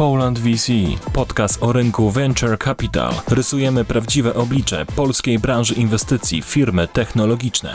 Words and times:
Poland 0.00 0.38
VC, 0.38 0.72
podcast 1.14 1.62
o 1.62 1.72
rynku 1.72 2.10
Venture 2.10 2.58
Capital. 2.58 3.12
Rysujemy 3.28 3.84
prawdziwe 3.84 4.34
oblicze 4.34 4.86
polskiej 4.96 5.38
branży 5.38 5.74
inwestycji 5.74 6.42
w 6.42 6.44
firmy 6.44 6.88
technologiczne. 6.88 7.74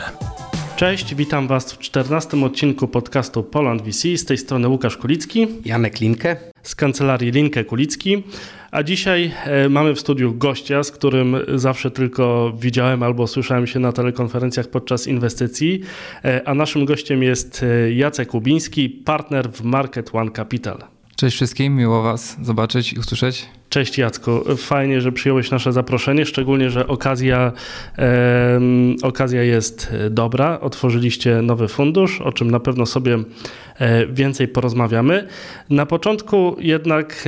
Cześć, 0.76 1.14
witam 1.14 1.48
Was 1.48 1.72
w 1.72 1.78
14 1.78 2.44
odcinku 2.44 2.88
podcastu 2.88 3.42
Poland 3.42 3.82
VC. 3.82 4.16
Z 4.16 4.24
tej 4.24 4.38
strony 4.38 4.68
Łukasz 4.68 4.96
Kulicki. 4.96 5.46
Janek 5.64 6.00
Linkę. 6.00 6.36
Z 6.62 6.74
kancelarii 6.74 7.30
Linkę 7.30 7.64
Kulicki. 7.64 8.22
A 8.70 8.82
dzisiaj 8.82 9.32
e, 9.44 9.68
mamy 9.68 9.94
w 9.94 10.00
studiu 10.00 10.34
gościa, 10.34 10.82
z 10.82 10.90
którym 10.90 11.36
zawsze 11.54 11.90
tylko 11.90 12.52
widziałem 12.58 13.02
albo 13.02 13.26
słyszałem 13.26 13.66
się 13.66 13.80
na 13.80 13.92
telekonferencjach 13.92 14.68
podczas 14.68 15.06
inwestycji. 15.06 15.80
E, 16.24 16.48
a 16.48 16.54
naszym 16.54 16.84
gościem 16.84 17.22
jest 17.22 17.62
e, 17.62 17.92
Jacek 17.92 18.28
Kubiński, 18.28 18.88
partner 18.88 19.50
w 19.50 19.62
Market 19.62 20.10
One 20.14 20.30
Capital. 20.30 20.95
Cześć 21.16 21.36
wszystkim, 21.36 21.76
miło 21.76 22.02
Was 22.02 22.36
zobaczyć 22.42 22.92
i 22.92 22.98
usłyszeć. 22.98 23.46
Cześć 23.68 23.98
Jacku, 23.98 24.30
fajnie, 24.56 25.00
że 25.00 25.12
przyjąłeś 25.12 25.50
nasze 25.50 25.72
zaproszenie, 25.72 26.26
szczególnie, 26.26 26.70
że 26.70 26.86
okazja, 26.86 27.52
e, 27.98 28.60
okazja 29.02 29.42
jest 29.42 29.94
dobra. 30.10 30.60
Otworzyliście 30.60 31.42
nowy 31.42 31.68
fundusz, 31.68 32.20
o 32.20 32.32
czym 32.32 32.50
na 32.50 32.60
pewno 32.60 32.86
sobie 32.86 33.14
e, 33.14 33.20
więcej 34.12 34.48
porozmawiamy. 34.48 35.26
Na 35.70 35.86
początku 35.86 36.56
jednak 36.58 37.24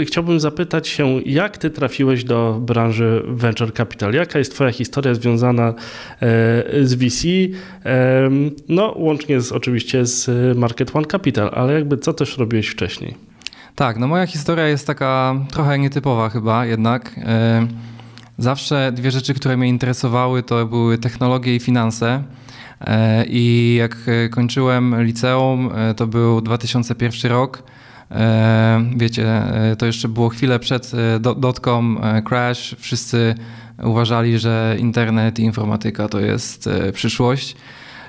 e, 0.00 0.04
chciałbym 0.04 0.40
zapytać 0.40 0.88
się, 0.88 1.20
jak 1.26 1.58
ty 1.58 1.70
trafiłeś 1.70 2.24
do 2.24 2.58
branży 2.60 3.22
Venture 3.26 3.72
Capital? 3.72 4.12
Jaka 4.12 4.38
jest 4.38 4.52
twoja 4.54 4.72
historia 4.72 5.14
związana 5.14 5.68
e, 5.68 5.74
z 6.82 6.94
VC? 6.94 7.28
no, 8.68 8.94
łącznie 8.96 9.40
z, 9.40 9.52
oczywiście 9.52 10.06
z 10.06 10.28
Market 10.58 10.96
One 10.96 11.06
Capital, 11.06 11.50
ale 11.54 11.72
jakby 11.72 11.98
co 11.98 12.12
też 12.12 12.38
robiłeś 12.38 12.68
wcześniej? 12.68 13.14
Tak, 13.74 13.98
no 13.98 14.06
moja 14.06 14.26
historia 14.26 14.68
jest 14.68 14.86
taka 14.86 15.34
trochę 15.52 15.78
nietypowa 15.78 16.28
chyba 16.28 16.66
jednak. 16.66 17.14
E, 17.18 17.66
zawsze 18.38 18.92
dwie 18.92 19.10
rzeczy, 19.10 19.34
które 19.34 19.56
mnie 19.56 19.68
interesowały, 19.68 20.42
to 20.42 20.66
były 20.66 20.98
technologie 20.98 21.56
i 21.56 21.60
finanse. 21.60 22.22
E, 22.84 23.24
I 23.28 23.74
jak 23.78 23.96
kończyłem 24.30 25.02
liceum, 25.02 25.70
e, 25.74 25.94
to 25.94 26.06
był 26.06 26.40
2001 26.40 27.30
rok. 27.30 27.62
Wiecie, 28.96 29.42
to 29.78 29.86
jeszcze 29.86 30.08
było 30.08 30.28
chwilę 30.28 30.58
przed 30.58 30.92
dotcom 31.36 32.00
crash. 32.28 32.76
Wszyscy 32.78 33.34
uważali, 33.82 34.38
że 34.38 34.76
internet 34.78 35.38
i 35.38 35.42
informatyka 35.42 36.08
to 36.08 36.20
jest 36.20 36.68
przyszłość. 36.92 37.56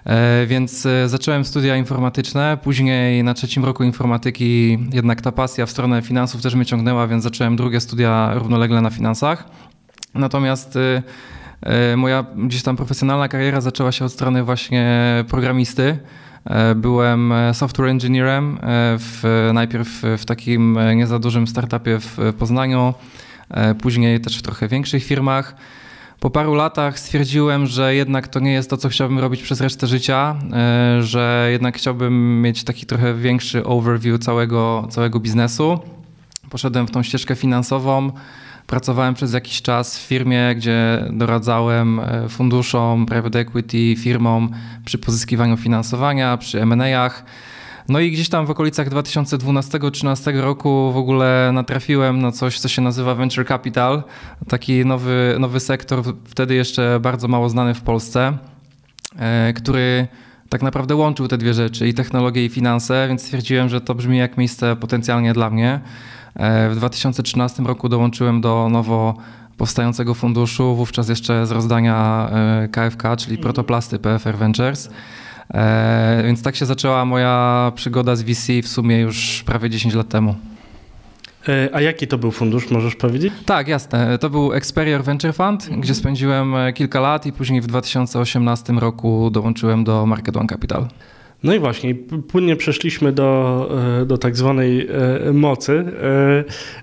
E, 0.06 0.46
więc 0.48 0.86
e, 0.86 1.10
zacząłem 1.10 1.46
studia 1.46 1.76
informatyczne. 1.76 2.58
Później 2.64 3.24
na 3.24 3.34
trzecim 3.34 3.66
roku 3.66 3.84
informatyki 3.84 4.80
jednak 4.94 5.22
ta 5.22 5.32
pasja 5.32 5.66
w 5.66 5.72
stronę 5.72 6.02
finansów 6.02 6.42
też 6.42 6.56
mnie 6.56 6.66
ciągnęła, 6.66 7.08
więc 7.08 7.24
zacząłem 7.24 7.56
drugie 7.56 7.80
studia 7.80 8.32
równolegle 8.34 8.82
na 8.82 8.90
finansach. 8.90 9.50
Natomiast 10.14 10.76
e, 10.76 11.04
moja 11.98 12.26
gdzieś 12.36 12.64
tam 12.64 12.76
profesjonalna 12.76 13.28
kariera 13.28 13.62
zaczęła 13.62 13.92
się 13.92 14.06
od 14.06 14.12
strony 14.12 14.44
właśnie 14.44 15.04
programisty. 15.28 15.98
Byłem 16.76 17.34
software 17.54 17.90
engineerem 17.90 18.58
w, 18.98 19.50
najpierw 19.54 20.02
w 20.18 20.26
takim 20.26 20.78
nie 20.96 21.08
za 21.08 21.20
dużym 21.20 21.48
startupie 21.48 22.00
w 22.00 22.34
Poznaniu, 22.40 22.94
później 23.82 24.22
też 24.22 24.38
w 24.38 24.42
trochę 24.42 24.68
większych 24.68 25.04
firmach. 25.04 25.56
Po 26.20 26.30
paru 26.30 26.54
latach 26.54 27.00
stwierdziłem, 27.00 27.66
że 27.66 27.96
jednak 27.96 28.28
to 28.28 28.40
nie 28.40 28.52
jest 28.52 28.70
to, 28.70 28.78
co 28.78 28.90
chciałbym 28.90 29.20
robić 29.20 29.42
przez 29.42 29.62
resztę 29.62 29.88
życia, 29.88 30.36
e, 30.54 31.04
że 31.04 31.48
jednak 31.52 31.78
chciałbym 31.78 32.42
mieć 32.42 32.64
taki 32.64 32.86
trochę 32.86 33.14
większy 33.14 33.66
overview 33.66 34.20
całego, 34.20 34.88
całego 34.90 35.20
biznesu. 35.20 35.80
Poszedłem 36.50 36.88
w 36.88 36.92
tą 36.92 37.04
ścieżkę 37.04 37.36
finansową. 37.36 38.12
Pracowałem 38.68 39.14
przez 39.14 39.34
jakiś 39.34 39.62
czas 39.62 40.00
w 40.00 40.02
firmie, 40.02 40.56
gdzie 40.56 41.06
doradzałem 41.12 42.00
e, 42.00 42.30
funduszom, 42.30 43.06
private 43.06 43.40
equity, 43.40 43.96
firmom 43.96 44.50
przy 44.86 44.98
pozyskiwaniu 44.98 45.58
finansowania, 45.58 46.38
przy 46.38 46.62
M&A'ach. 46.62 47.26
No 47.90 48.00
i 48.00 48.12
gdzieś 48.12 48.30
tam 48.30 48.46
w 48.46 48.50
okolicach 48.50 48.90
2012-2013 48.90 50.42
roku 50.42 50.92
w 50.92 50.98
ogóle 50.98 51.52
natrafiłem 51.54 52.22
na 52.22 52.32
coś, 52.32 52.60
co 52.60 52.68
się 52.68 52.82
nazywa 52.82 53.16
Venture 53.16 53.48
Capital. 53.48 54.04
Taki 54.48 54.86
nowy, 54.86 55.36
nowy 55.40 55.60
sektor, 55.60 56.04
wtedy 56.26 56.56
jeszcze 56.56 57.00
bardzo 57.02 57.28
mało 57.28 57.50
znany 57.50 57.74
w 57.74 57.82
Polsce, 57.82 58.38
e, 59.20 59.54
który 59.54 60.08
tak 60.50 60.62
naprawdę 60.62 60.96
łączył 60.96 61.28
te 61.28 61.38
dwie 61.38 61.54
rzeczy, 61.54 61.88
i 61.88 61.94
technologię, 61.94 62.46
i 62.46 62.50
finanse, 62.50 63.06
więc 63.08 63.22
stwierdziłem, 63.22 63.70
że 63.70 63.82
to 63.82 63.96
brzmi 63.96 64.18
jak 64.18 64.38
miejsce 64.38 64.76
potencjalnie 64.76 65.34
dla 65.34 65.50
mnie. 65.50 65.80
E, 66.36 66.70
w 66.70 66.76
2013 66.76 67.64
roku 67.64 67.90
dołączyłem 67.90 68.42
do 68.42 68.70
nowo 68.70 69.16
powstającego 69.58 70.14
funduszu, 70.14 70.76
wówczas 70.76 71.10
jeszcze 71.10 71.46
z 71.46 71.52
rozdania 71.52 72.30
e, 72.32 72.68
KFK, 72.68 73.16
czyli 73.18 73.38
Protoplasty 73.38 74.00
PFR 74.00 74.38
Ventures. 74.38 74.90
E, 75.54 76.24
więc 76.26 76.42
tak 76.44 76.56
się 76.56 76.66
zaczęła 76.66 77.06
moja 77.06 77.72
przygoda 77.76 78.16
z 78.16 78.24
VC 78.24 78.48
w 78.64 78.68
sumie 78.68 79.00
już 79.00 79.44
prawie 79.46 79.70
10 79.70 79.94
lat 79.94 80.10
temu. 80.10 80.36
E, 81.48 81.70
a 81.74 81.82
jaki 81.82 82.08
to 82.08 82.18
był 82.18 82.32
fundusz, 82.32 82.72
możesz 82.72 82.96
powiedzieć? 82.96 83.34
Tak, 83.46 83.68
jasne. 83.68 84.18
To 84.18 84.30
był 84.30 84.54
Experior 84.54 85.04
Venture 85.04 85.34
Fund, 85.34 85.64
mhm. 85.64 85.82
gdzie 85.82 85.96
spędziłem 85.96 86.56
e, 86.56 86.74
kilka 86.74 87.00
lat 87.00 87.26
i 87.26 87.34
później 87.34 87.62
w 87.62 87.68
2018 87.68 88.74
roku 88.74 89.30
dołączyłem 89.30 89.84
do 89.84 90.06
Market 90.06 90.38
One 90.38 90.48
Capital. 90.48 90.88
No 91.46 91.54
i 91.54 91.60
właśnie, 91.60 91.96
płynnie 92.28 92.56
przeszliśmy 92.56 93.12
do, 93.12 93.70
e, 94.02 94.06
do 94.06 94.18
tak 94.18 94.38
zwanej 94.38 94.88
e, 95.28 95.34
mocy. 95.34 95.86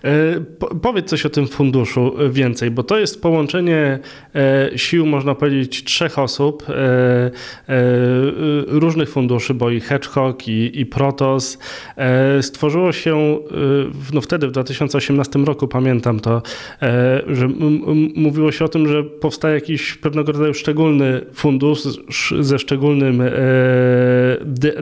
E, 0.02 0.40
powiedz 0.82 1.06
coś 1.06 1.26
o 1.26 1.30
tym 1.30 1.46
funduszu 1.46 2.12
więcej, 2.30 2.70
bo 2.70 2.82
to 2.82 2.98
jest 2.98 3.22
połączenie 3.22 3.98
sił, 4.76 5.06
można 5.06 5.34
powiedzieć, 5.34 5.84
trzech 5.84 6.18
osób, 6.18 6.66
różnych 8.66 9.08
funduszy, 9.08 9.54
bo 9.54 9.70
i 9.70 9.80
Hedgehog, 9.80 10.48
i, 10.48 10.80
i 10.80 10.86
Protos. 10.86 11.58
Stworzyło 12.40 12.92
się 12.92 13.38
no 14.12 14.20
wtedy, 14.20 14.48
w 14.48 14.50
2018 14.50 15.38
roku, 15.38 15.68
pamiętam 15.68 16.20
to, 16.20 16.42
że 17.26 17.48
mówiło 18.14 18.52
się 18.52 18.64
o 18.64 18.68
tym, 18.68 18.88
że 18.88 19.04
powstaje 19.04 19.54
jakiś 19.54 19.94
pewnego 19.94 20.32
rodzaju 20.32 20.54
szczególny 20.54 21.20
fundusz 21.34 21.80
ze 22.40 22.58
szczególnym 22.58 23.22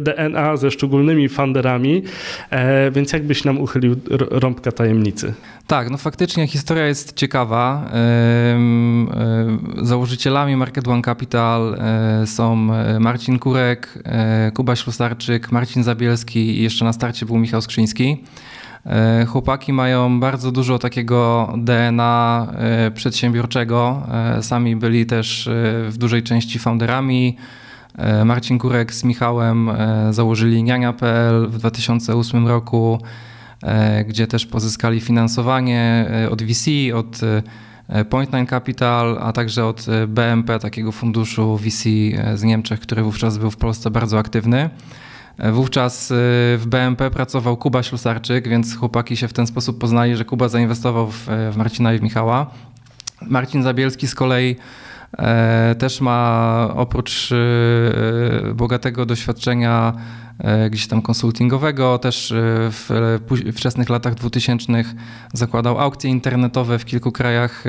DNA 0.00 0.56
ze 0.56 0.70
szczególnymi 0.70 1.28
funderami, 1.28 2.02
e, 2.50 2.90
więc 2.90 3.12
jakbyś 3.12 3.44
nam 3.44 3.58
uchylił 3.58 3.96
rąbka 4.30 4.72
tajemnicy? 4.72 5.34
Tak, 5.66 5.90
no 5.90 5.98
faktycznie 5.98 6.46
historia 6.46 6.86
jest 6.86 7.16
ciekawa. 7.16 7.90
Założycielami 9.82 10.56
Market 10.56 10.88
One 10.88 11.02
Capital 11.02 11.74
e, 11.74 12.26
są 12.26 12.74
e, 12.74 13.00
Marcin 13.00 13.38
Kurek, 13.38 14.02
Kuba 14.54 14.76
Ślusarczyk, 14.76 15.52
Marcin 15.52 15.84
Zabielski 15.84 16.58
i 16.58 16.62
jeszcze 16.62 16.84
na 16.84 16.92
starcie 16.92 17.26
był 17.26 17.38
Michał 17.38 17.62
Skrzyński. 17.62 18.24
Chłopaki 19.28 19.72
mają 19.72 20.20
bardzo 20.20 20.52
dużo 20.52 20.78
takiego 20.78 21.52
DNA 21.58 22.46
przedsiębiorczego. 22.94 24.02
Sami 24.40 24.76
byli 24.76 25.06
też 25.06 25.48
w 25.88 25.94
dużej 25.98 26.22
części 26.22 26.58
founderami. 26.58 27.36
E, 27.98 28.24
Marcin 28.24 28.58
Kurek 28.58 28.94
z 28.94 29.04
Michałem 29.04 29.68
e, 29.68 30.12
założyli 30.12 30.62
niania.pl 30.62 31.48
w 31.48 31.58
2008 31.58 32.48
roku, 32.48 32.98
e, 33.62 34.04
gdzie 34.04 34.26
też 34.26 34.46
pozyskali 34.46 35.00
finansowanie 35.00 36.10
od 36.30 36.42
VC, 36.42 36.70
od 36.94 37.20
Point 38.10 38.32
Nine 38.32 38.46
Capital, 38.46 39.18
a 39.20 39.32
także 39.32 39.66
od 39.66 39.86
BMP, 40.08 40.58
takiego 40.58 40.92
funduszu 40.92 41.56
VC 41.56 41.82
z 42.34 42.42
Niemczech, 42.42 42.80
który 42.80 43.02
wówczas 43.02 43.38
był 43.38 43.50
w 43.50 43.56
Polsce 43.56 43.90
bardzo 43.90 44.18
aktywny. 44.18 44.70
Wówczas 45.52 46.08
w 46.58 46.64
BMP 46.66 47.10
pracował 47.10 47.56
Kuba 47.56 47.82
Ślusarczyk, 47.82 48.48
więc 48.48 48.76
chłopaki 48.76 49.16
się 49.16 49.28
w 49.28 49.32
ten 49.32 49.46
sposób 49.46 49.78
poznali, 49.78 50.16
że 50.16 50.24
Kuba 50.24 50.48
zainwestował 50.48 51.10
w, 51.10 51.28
Marcina 51.56 51.94
i 51.94 51.98
w 51.98 52.02
Michała. 52.02 52.50
Marcin 53.22 53.62
Zabielski 53.62 54.06
z 54.06 54.14
kolei 54.14 54.56
też 55.78 56.00
ma 56.00 56.68
oprócz 56.74 57.32
e, 57.32 58.54
bogatego 58.54 59.06
doświadczenia 59.06 59.92
e, 60.38 60.70
gdzieś 60.70 60.86
tam 60.86 61.02
konsultingowego, 61.02 61.98
też 61.98 62.34
w 62.70 63.18
wczesnych 63.56 63.88
latach 63.88 64.14
2000 64.14 64.72
zakładał 65.32 65.80
aukcje 65.80 66.10
internetowe 66.10 66.78
w 66.78 66.84
kilku 66.84 67.12
krajach 67.12 67.64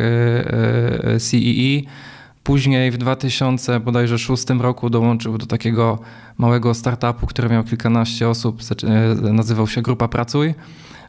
CEE. 1.19 1.83
Później 2.43 2.91
w 2.91 2.97
2000 2.97 3.79
bodajże 3.79 4.15
2006 4.15 4.61
roku 4.61 4.89
dołączył 4.89 5.37
do 5.37 5.45
takiego 5.45 5.99
małego 6.37 6.73
startupu, 6.73 7.27
który 7.27 7.49
miał 7.49 7.63
kilkanaście 7.63 8.29
osób, 8.29 8.61
nazywał 9.21 9.67
się 9.67 9.81
Grupa 9.81 10.07
Pracuj. 10.07 10.53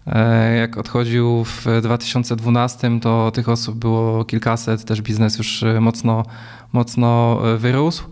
E, 0.07 0.57
jak 0.57 0.79
odchodził 0.79 1.45
w 1.45 1.67
2012, 1.83 3.01
to 3.01 3.31
tych 3.31 3.49
osób 3.49 3.77
było 3.77 4.25
kilkaset, 4.25 4.85
też 4.85 5.03
biznes 5.03 5.39
już 5.39 5.63
e, 5.63 5.81
mocno, 5.81 6.25
mocno 6.73 7.41
e, 7.45 7.57
wyrósł. 7.59 8.05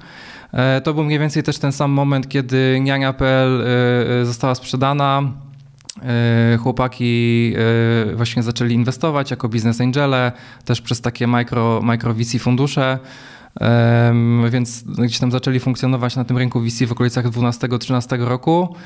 To 0.84 0.94
był 0.94 1.04
mniej 1.04 1.19
więcej 1.19 1.42
też 1.42 1.58
ten 1.58 1.72
sam 1.72 1.90
moment, 1.90 2.28
kiedy 2.28 2.78
niania.pl 2.81 3.64
została 4.22 4.54
sprzedana. 4.54 5.22
chłopaki 6.62 7.54
właśnie 8.14 8.42
zaczęli 8.42 8.75
inwestować 8.75 9.31
jako 9.31 9.48
biznes 9.48 9.81
angele, 9.81 10.32
też 10.64 10.81
przez 10.81 11.00
takie 11.00 11.26
micro, 11.26 11.81
micro 11.82 12.14
VC 12.14 12.38
fundusze. 12.38 12.98
Więc 14.50 14.82
gdzieś 14.82 15.19
tam 15.19 15.31
zaczęli 15.31 15.60
funkcjonować 15.60 16.16
na 16.16 16.25
tym 16.25 16.38
rynku 16.38 16.60
VC 16.60 16.87
w 16.87 16.92
okolicach 16.92 17.26
12-13 17.26 18.25
roku. 18.26 18.76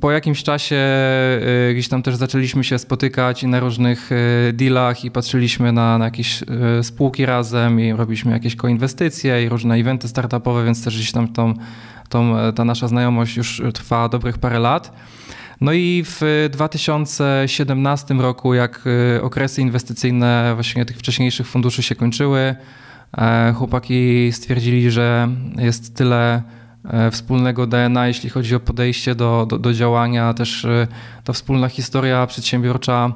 Po 0.00 0.10
jakimś 0.12 0.42
czasie 0.42 0.76
e, 0.76 1.72
gdzieś 1.72 1.88
tam 1.88 2.02
też 2.02 2.16
zaczęliśmy 2.16 2.64
się 2.64 2.78
spotykać 2.78 3.42
na 3.42 3.60
różnych 3.60 4.10
e, 4.12 4.52
dealach 4.52 5.04
i 5.04 5.10
patrzyliśmy 5.10 5.72
na, 5.72 5.98
na 5.98 6.04
jakieś 6.04 6.42
e, 6.42 6.82
spółki 6.82 7.26
razem 7.26 7.80
i 7.80 7.92
robiliśmy 7.92 8.32
jakieś 8.32 8.56
koinwestycje 8.56 9.44
i 9.44 9.48
różne 9.48 9.74
eventy 9.74 10.08
startupowe, 10.08 10.64
więc 10.64 10.84
też 10.84 10.96
gdzieś 10.96 11.12
tam 11.12 11.28
tą, 11.28 11.54
tą, 12.08 12.34
ta 12.54 12.64
nasza 12.64 12.88
znajomość 12.88 13.36
już 13.36 13.62
trwa 13.74 14.08
dobrych 14.08 14.38
parę 14.38 14.58
lat. 14.58 14.92
No 15.60 15.72
i 15.72 16.04
w 16.06 16.48
2017 16.52 18.14
roku, 18.14 18.54
jak 18.54 18.84
okresy 19.22 19.62
inwestycyjne 19.62 20.52
właśnie 20.54 20.84
tych 20.84 20.98
wcześniejszych 20.98 21.46
funduszy 21.46 21.82
się 21.82 21.94
kończyły, 21.94 22.54
chłopaki 23.54 24.32
stwierdzili, 24.32 24.90
że 24.90 25.28
jest 25.58 25.94
tyle 25.94 26.42
wspólnego 27.10 27.66
DNA, 27.66 28.08
jeśli 28.08 28.30
chodzi 28.30 28.54
o 28.54 28.60
podejście 28.60 29.14
do, 29.14 29.46
do, 29.48 29.58
do 29.58 29.72
działania, 29.72 30.34
też 30.34 30.64
e, 30.64 30.86
ta 31.24 31.32
wspólna 31.32 31.68
historia 31.68 32.26
przedsiębiorcza, 32.26 33.12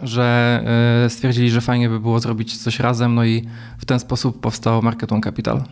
że 0.00 0.60
e, 1.04 1.10
stwierdzili, 1.10 1.50
że 1.50 1.60
fajnie 1.60 1.88
by 1.88 2.00
było 2.00 2.20
zrobić 2.20 2.56
coś 2.56 2.80
razem, 2.80 3.14
no 3.14 3.24
i 3.24 3.44
w 3.78 3.84
ten 3.84 4.00
sposób 4.00 4.40
powstał 4.40 4.82
Marketon 4.82 5.20
Capital. 5.20 5.62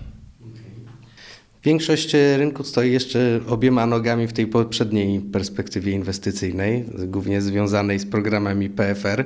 Większość 1.64 2.12
rynku 2.36 2.64
stoi 2.64 2.92
jeszcze 2.92 3.40
obiema 3.48 3.86
nogami 3.86 4.26
w 4.26 4.32
tej 4.32 4.46
poprzedniej 4.46 5.20
perspektywie 5.20 5.92
inwestycyjnej, 5.92 6.84
głównie 7.06 7.42
związanej 7.42 7.98
z 7.98 8.06
programami 8.06 8.70
PFR. 8.70 9.24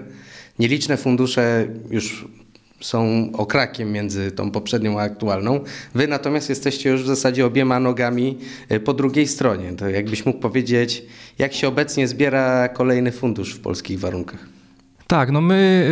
Nieliczne 0.58 0.96
fundusze 0.96 1.66
już 1.90 2.28
są 2.80 3.28
okrakiem 3.32 3.92
między 3.92 4.30
tą 4.30 4.50
poprzednią 4.50 5.00
a 5.00 5.02
aktualną. 5.02 5.60
Wy 5.94 6.08
natomiast 6.08 6.48
jesteście 6.48 6.90
już 6.90 7.02
w 7.02 7.06
zasadzie 7.06 7.46
obiema 7.46 7.80
nogami 7.80 8.38
e, 8.68 8.80
po 8.80 8.94
drugiej 8.94 9.26
stronie. 9.26 9.72
To 9.72 9.88
jakbyś 9.88 10.26
mógł 10.26 10.38
powiedzieć, 10.38 11.02
jak 11.38 11.52
się 11.52 11.68
obecnie 11.68 12.08
zbiera 12.08 12.68
kolejny 12.68 13.12
fundusz 13.12 13.54
w 13.54 13.60
polskich 13.60 14.00
warunkach? 14.00 14.54
Tak, 15.06 15.30
no 15.30 15.40
my 15.40 15.86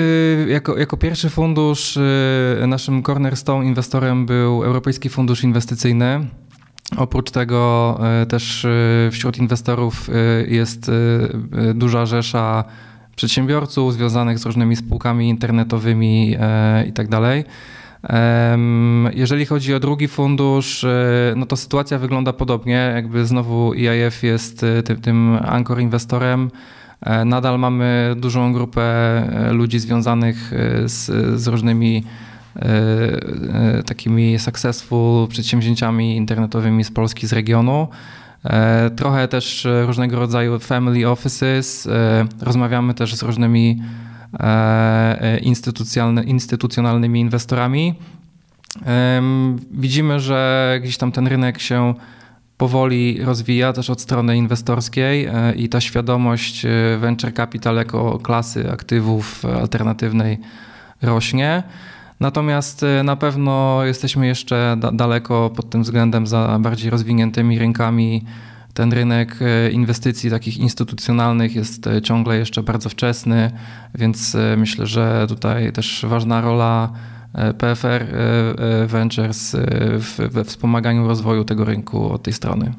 y, 0.48 0.50
jako, 0.50 0.78
jako 0.78 0.96
pierwszy 0.96 1.30
fundusz, 1.30 1.96
y, 1.96 2.66
naszym 2.66 3.02
cornerstone 3.02 3.66
inwestorem 3.66 4.26
był 4.26 4.64
Europejski 4.64 5.08
Fundusz 5.08 5.44
Inwestycyjny. 5.44 6.26
Oprócz 6.96 7.30
tego 7.30 8.00
y, 8.22 8.26
też 8.26 8.66
wśród 9.10 9.38
inwestorów 9.38 10.10
jest 10.46 10.90
duża 11.74 12.06
rzesza 12.06 12.64
przedsiębiorców 13.16 13.94
związanych 13.94 14.38
z 14.38 14.46
różnymi 14.46 14.76
spółkami 14.76 15.28
internetowymi 15.28 16.36
e, 16.40 16.84
i 16.86 16.92
tak. 16.92 17.06
Jeżeli 19.12 19.46
chodzi 19.46 19.74
o 19.74 19.80
drugi 19.80 20.08
fundusz, 20.08 20.84
e, 20.84 21.34
no 21.36 21.46
to 21.46 21.56
sytuacja 21.56 21.98
wygląda 21.98 22.32
podobnie. 22.32 22.92
Jakby 22.94 23.26
znowu 23.26 23.72
EIF 23.74 24.22
jest 24.22 24.64
e, 24.64 24.82
tym, 24.82 25.00
tym 25.00 25.38
anchor 25.44 25.80
inwestorem. 25.80 26.50
Nadal 27.26 27.58
mamy 27.58 28.14
dużą 28.16 28.52
grupę 28.52 28.82
ludzi 29.50 29.78
związanych 29.78 30.52
z, 30.84 31.04
z 31.40 31.46
różnymi 31.46 32.04
takimi 33.86 34.38
successful 34.38 35.28
przedsięwzięciami 35.28 36.16
internetowymi 36.16 36.84
z 36.84 36.90
Polski, 36.90 37.26
z 37.26 37.32
regionu. 37.32 37.88
E, 38.44 38.90
trochę 38.90 39.28
też 39.28 39.66
różnego 39.86 40.16
rodzaju 40.16 40.58
family 40.58 41.08
offices. 41.08 41.86
E, 41.86 42.26
rozmawiamy 42.40 42.94
też 42.94 43.14
z 43.14 43.22
różnymi 43.22 43.82
e, 44.40 45.38
instytucjonalnymi 46.26 47.20
inwestorami. 47.20 47.94
Widzimy, 49.70 50.20
że 50.20 50.78
gdzieś 50.82 50.96
tam 50.96 51.12
ten 51.12 51.26
rynek 51.26 51.60
się 51.60 51.94
powoli 52.56 53.22
rozwija 53.24 53.72
też 53.72 53.90
od 53.90 54.00
strony 54.00 54.36
inwestorskiej 54.36 55.28
i 55.56 55.68
ta 55.68 55.80
świadomość 55.80 56.66
venture 56.98 57.34
capital 57.34 57.76
jako 57.76 58.18
klasy 58.18 58.70
aktywów 58.70 59.44
alternatywnej 59.44 60.38
rośnie. 61.02 61.62
Natomiast 62.22 62.82
y, 62.82 63.04
na 63.04 63.16
pewno 63.16 63.80
jesteśmy 63.84 64.26
jeszcze 64.26 64.76
da 64.78 64.92
daleko 64.92 65.50
pod 65.56 65.70
tym 65.70 65.82
względem 65.82 66.26
za 66.26 66.58
bardziej 66.60 66.90
rozwiniętymi 66.90 67.58
rynkami. 67.58 68.24
Ten 68.74 68.92
rynek 68.92 69.38
y, 69.42 69.70
inwestycji 69.70 70.30
takich 70.30 70.58
instytucjonalnych 70.58 71.54
jest 71.54 71.86
y, 71.86 72.02
ciągle 72.02 72.38
jeszcze 72.38 72.62
bardzo 72.62 72.88
wczesny, 72.88 73.50
więc 73.94 74.36
myślę, 74.56 74.86
że 74.86 75.26
tutaj 75.28 75.72
też 75.72 76.04
ważna 76.08 76.40
rola 76.40 76.92
PFR 77.58 78.06
Ventures 78.86 79.56
we 80.18 80.44
wspomaganiu 80.44 81.08
rozwoju 81.08 81.44
tego 81.44 81.64
rynku 81.64 82.12
od 82.12 82.22
tej 82.22 82.32
strony. 82.32 82.72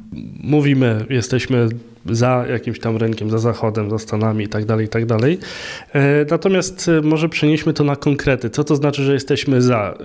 Mówimy, 0.44 1.06
jesteśmy 1.10 1.70
za 2.06 2.46
jakimś 2.50 2.80
tam 2.80 2.98
rynkiem, 2.98 3.30
za 3.30 3.40
Zachodem, 3.40 3.90
za 3.90 4.00
Stanami 4.00 4.44
itd., 4.44 4.66
tak 4.68 4.82
itd. 4.82 5.18
Tak 5.18 5.30
e, 5.94 6.26
natomiast 6.32 6.90
e, 6.90 7.02
może 7.02 7.30
przenieśmy 7.30 7.74
to 7.74 7.84
na 7.84 7.96
konkrety. 7.96 8.50
Co 8.50 8.64
to 8.64 8.76
znaczy, 8.76 9.04
że 9.04 9.14
jesteśmy 9.14 9.62
za? 9.62 9.98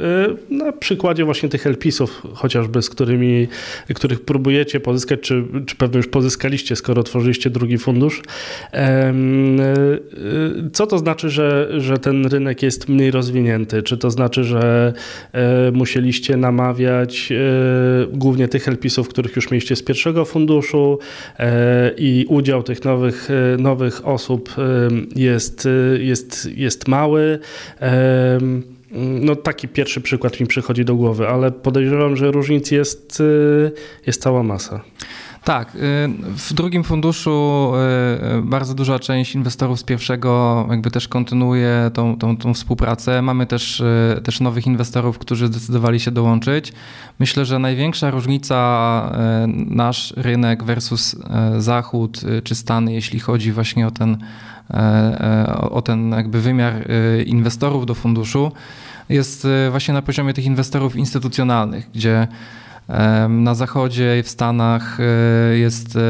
E, 0.50 0.54
na 0.54 0.72
przykładzie 0.72 1.24
właśnie 1.24 1.48
tych 1.48 1.66
LPIS-ów, 1.66 2.22
chociażby 2.34 2.82
z 2.82 2.90
którymi, 2.90 3.48
których 3.94 4.20
próbujecie 4.20 4.80
pozyskać, 4.80 5.20
czy, 5.20 5.44
czy 5.66 5.76
pewnie 5.76 5.96
już 5.96 6.06
pozyskaliście, 6.06 6.76
skoro 6.76 7.00
otworzyliście 7.00 7.50
drugi 7.50 7.78
fundusz. 7.78 8.22
Co 10.72 10.86
to 10.86 10.98
znaczy, 10.98 11.30
że, 11.30 11.68
że 11.76 11.98
ten 11.98 12.26
rynek 12.26 12.62
jest 12.62 12.88
mniej 12.88 13.10
rozwinięty? 13.10 13.82
Czy 13.82 13.98
to 13.98 14.10
znaczy, 14.10 14.44
że 14.44 14.92
musieliście 15.72 16.36
namawiać 16.36 17.32
głównie 18.12 18.48
tych 18.48 18.68
LPIS-ów, 18.68 19.08
których 19.08 19.36
już 19.36 19.50
mieliście 19.50 19.76
z 19.76 19.82
pierwszego 19.82 20.24
funduszu, 20.24 20.98
i 21.96 22.26
udział 22.28 22.62
tych 22.62 22.84
nowych, 22.84 23.28
e, 23.30 23.56
nowych 23.56 24.06
osób 24.06 24.54
jest, 25.16 25.66
e, 25.66 25.98
jest, 26.02 26.48
jest 26.56 26.88
mały. 26.88 27.38
No 29.20 29.36
taki 29.36 29.68
pierwszy 29.68 30.00
przykład 30.00 30.40
mi 30.40 30.46
przychodzi 30.46 30.84
do 30.84 30.94
głowy, 30.94 31.28
ale 31.28 31.50
podejrzewam, 31.50 32.16
że 32.16 32.30
różnic 32.30 32.70
jest, 32.70 33.20
e, 33.20 33.70
jest 34.06 34.22
cała 34.22 34.42
masa. 34.42 34.80
Tak, 35.48 35.74
y, 35.74 35.78
w 36.36 36.52
drugim 36.52 36.84
funduszu 36.84 37.72
y, 37.74 38.38
y, 38.38 38.42
bardzo 38.42 38.74
duża 38.74 38.98
część 38.98 39.34
inwestorów 39.34 39.80
z 39.80 39.82
pierwszego 39.82 40.66
jakby 40.70 40.90
też 40.90 41.08
kontynuuje 41.08 41.90
tą, 41.94 42.18
tą, 42.18 42.36
tą 42.36 42.54
współpracę. 42.54 43.22
Mamy 43.22 43.46
też, 43.46 43.82
też 44.24 44.40
nowych 44.40 44.66
inwestorów, 44.66 45.18
którzy 45.18 45.46
zdecydowali 45.46 46.00
się 46.00 46.10
dołączyć. 46.10 46.72
Myślę, 47.18 47.44
że 47.44 47.58
największa 47.58 48.10
różnica 48.10 49.12
nasz 49.66 50.14
rynek 50.16 50.64
versus 50.64 51.16
Zachód 51.58 52.20
czy 52.44 52.54
Stany, 52.54 52.92
jeśli 52.92 53.20
chodzi 53.20 53.52
właśnie 53.52 53.86
o 53.86 53.90
ten, 53.90 54.18
o 55.70 55.82
ten 55.82 56.10
jakby 56.10 56.40
wymiar 56.40 56.74
inwestorów 57.26 57.86
do 57.86 57.94
funduszu, 57.94 58.52
jest 59.08 59.46
właśnie 59.70 59.94
na 59.94 60.02
poziomie 60.02 60.34
tych 60.34 60.44
inwestorów 60.44 60.96
instytucjonalnych, 60.96 61.90
gdzie 61.94 62.28
na 63.28 63.54
zachodzie 63.54 64.18
i 64.18 64.22
w 64.22 64.28
Stanach 64.28 64.98
e, 65.00 65.58
jest 65.58 65.96
e, 65.96 66.00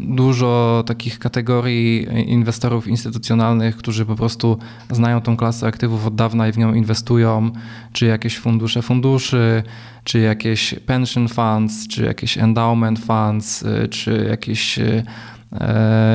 dużo 0.00 0.84
takich 0.86 1.18
kategorii 1.18 2.06
inwestorów 2.26 2.86
instytucjonalnych, 2.86 3.76
którzy 3.76 4.06
po 4.06 4.16
prostu 4.16 4.58
znają 4.90 5.20
tą 5.20 5.36
klasę 5.36 5.66
aktywów 5.66 6.06
od 6.06 6.14
dawna 6.14 6.48
i 6.48 6.52
w 6.52 6.58
nią 6.58 6.74
inwestują, 6.74 7.50
czy 7.92 8.06
jakieś 8.06 8.38
fundusze 8.38 8.82
funduszy, 8.82 9.62
czy 10.04 10.18
jakieś 10.18 10.74
pension 10.86 11.28
funds, 11.28 11.88
czy 11.88 12.04
jakieś 12.04 12.38
endowment 12.38 12.98
funds, 12.98 13.62
e, 13.62 13.88
czy 13.88 14.26
jakieś 14.30 14.78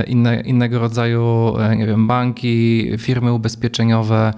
inne, 0.07 0.41
innego 0.41 0.79
rodzaju 0.79 1.53
nie 1.77 1.87
wiem, 1.87 2.07
banki, 2.07 2.91
firmy 2.97 3.33
ubezpieczeniowe. 3.33 4.33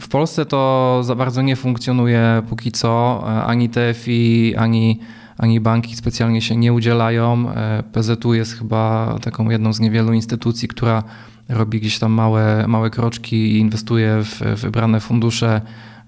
W 0.00 0.08
Polsce 0.10 0.46
to 0.46 1.00
za 1.04 1.14
bardzo 1.14 1.42
nie 1.42 1.56
funkcjonuje 1.56 2.42
póki 2.48 2.72
co. 2.72 3.24
E, 3.28 3.44
ani 3.44 3.68
TFI, 3.68 4.54
ani, 4.56 5.00
ani 5.38 5.60
banki 5.60 5.96
specjalnie 5.96 6.42
się 6.42 6.56
nie 6.56 6.72
udzielają. 6.72 7.50
E, 7.50 7.82
PZU 7.92 8.34
jest 8.34 8.58
chyba 8.58 9.16
taką 9.22 9.50
jedną 9.50 9.72
z 9.72 9.80
niewielu 9.80 10.12
instytucji, 10.12 10.68
która 10.68 11.02
robi 11.48 11.80
gdzieś 11.80 11.98
tam 11.98 12.12
małe, 12.12 12.64
małe 12.68 12.90
kroczki 12.90 13.36
i 13.36 13.58
inwestuje 13.58 14.18
w 14.22 14.40
wybrane 14.60 15.00
fundusze, 15.00 15.60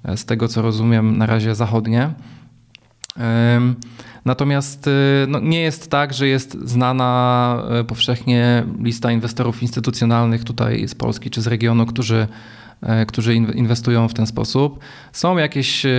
e, 0.05 0.17
z 0.17 0.25
tego 0.25 0.49
co 0.49 0.63
rozumiem, 0.63 1.19
na 1.19 1.27
razie 1.27 1.55
zachodnie. 1.55 2.11
Natomiast 4.25 4.91
no, 5.29 5.41
nie 5.41 5.61
jest 5.61 5.91
tak, 5.91 6.15
że 6.15 6.29
jest 6.29 6.59
znana 6.65 7.63
powszechnie 7.87 8.65
lista 8.83 9.13
inwestorów 9.13 9.63
instytucjonalnych 9.63 10.45
tutaj 10.45 10.89
z 10.89 10.95
Polski 10.95 11.31
czy 11.31 11.43
z 11.43 11.47
regionu, 11.47 11.87
którzy 11.87 12.29
którzy 13.08 13.35
inwestują 13.35 14.08
w 14.08 14.14
ten 14.14 14.26
sposób. 14.26 14.78
Są 15.12 15.37
jakieś 15.37 15.87
e, 15.87 15.90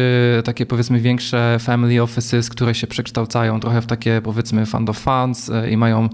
takie 0.43 0.65
powiedzmy 0.65 0.99
większe 0.99 1.57
family 1.59 2.01
offices, 2.01 2.49
które 2.49 2.75
się 2.75 2.87
przekształcają 2.87 3.59
trochę 3.59 3.81
w 3.81 3.85
takie 3.85 4.21
powiedzmy 4.21 4.65
fund 4.65 4.89
of 4.89 4.97
funds 4.97 5.49
e, 5.49 5.71
i 5.71 5.77
mają 5.77 6.09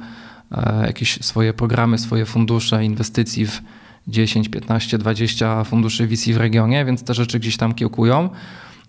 jakieś 0.86 1.20
swoje 1.22 1.54
programy, 1.54 1.98
swoje 1.98 2.26
fundusze 2.26 2.86
inwestycji 2.86 3.46
w 3.46 3.62
10, 4.08 4.50
15, 4.50 4.98
20 4.98 5.64
funduszy 5.64 6.08
VC 6.08 6.34
w 6.34 6.38
regionie, 6.38 6.86
więc 6.86 7.04
te 7.04 7.14
rzeczy 7.14 7.40
gdzieś 7.40 7.58
tam 7.58 7.74
kiełkują. 7.74 8.30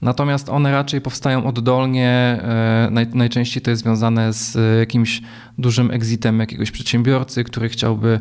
Natomiast 0.02 0.49
one 0.49 0.73
raczej 0.73 1.00
powstają 1.00 1.47
oddolnie. 1.47 2.09
E, 2.09 2.88
naj, 2.90 3.06
najczęściej 3.14 3.62
to 3.62 3.71
jest 3.71 3.83
związane 3.83 4.33
z 4.33 4.78
jakimś 4.78 5.23
dużym 5.59 5.90
exitem 5.90 6.40
jakiegoś 6.40 6.71
przedsiębiorcy, 6.71 7.45
który 7.45 7.68
chciałby 7.68 8.21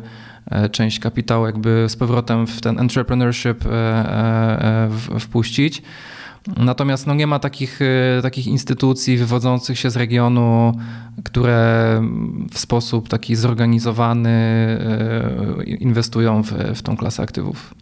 część 0.72 0.98
kapitału 0.98 1.46
jakby 1.46 1.86
z 1.88 1.96
powrotem 1.96 2.46
w 2.46 2.60
ten 2.60 2.80
entrepreneurship 2.80 3.66
e, 3.66 4.90
wpuścić. 5.20 5.82
Natomiast 6.56 7.06
no 7.06 7.14
nie 7.14 7.26
ma 7.26 7.38
takich, 7.38 7.80
takich 8.22 8.46
instytucji 8.46 9.16
wywodzących 9.16 9.78
się 9.78 9.90
z 9.90 9.96
regionu, 9.96 10.72
które 11.24 12.00
w 12.52 12.58
sposób 12.58 13.08
taki 13.08 13.36
zorganizowany 13.36 14.38
inwestują 15.66 16.42
w, 16.42 16.52
w 16.52 16.82
tą 16.82 16.96
klasę 16.96 17.22
aktywów. 17.22 17.74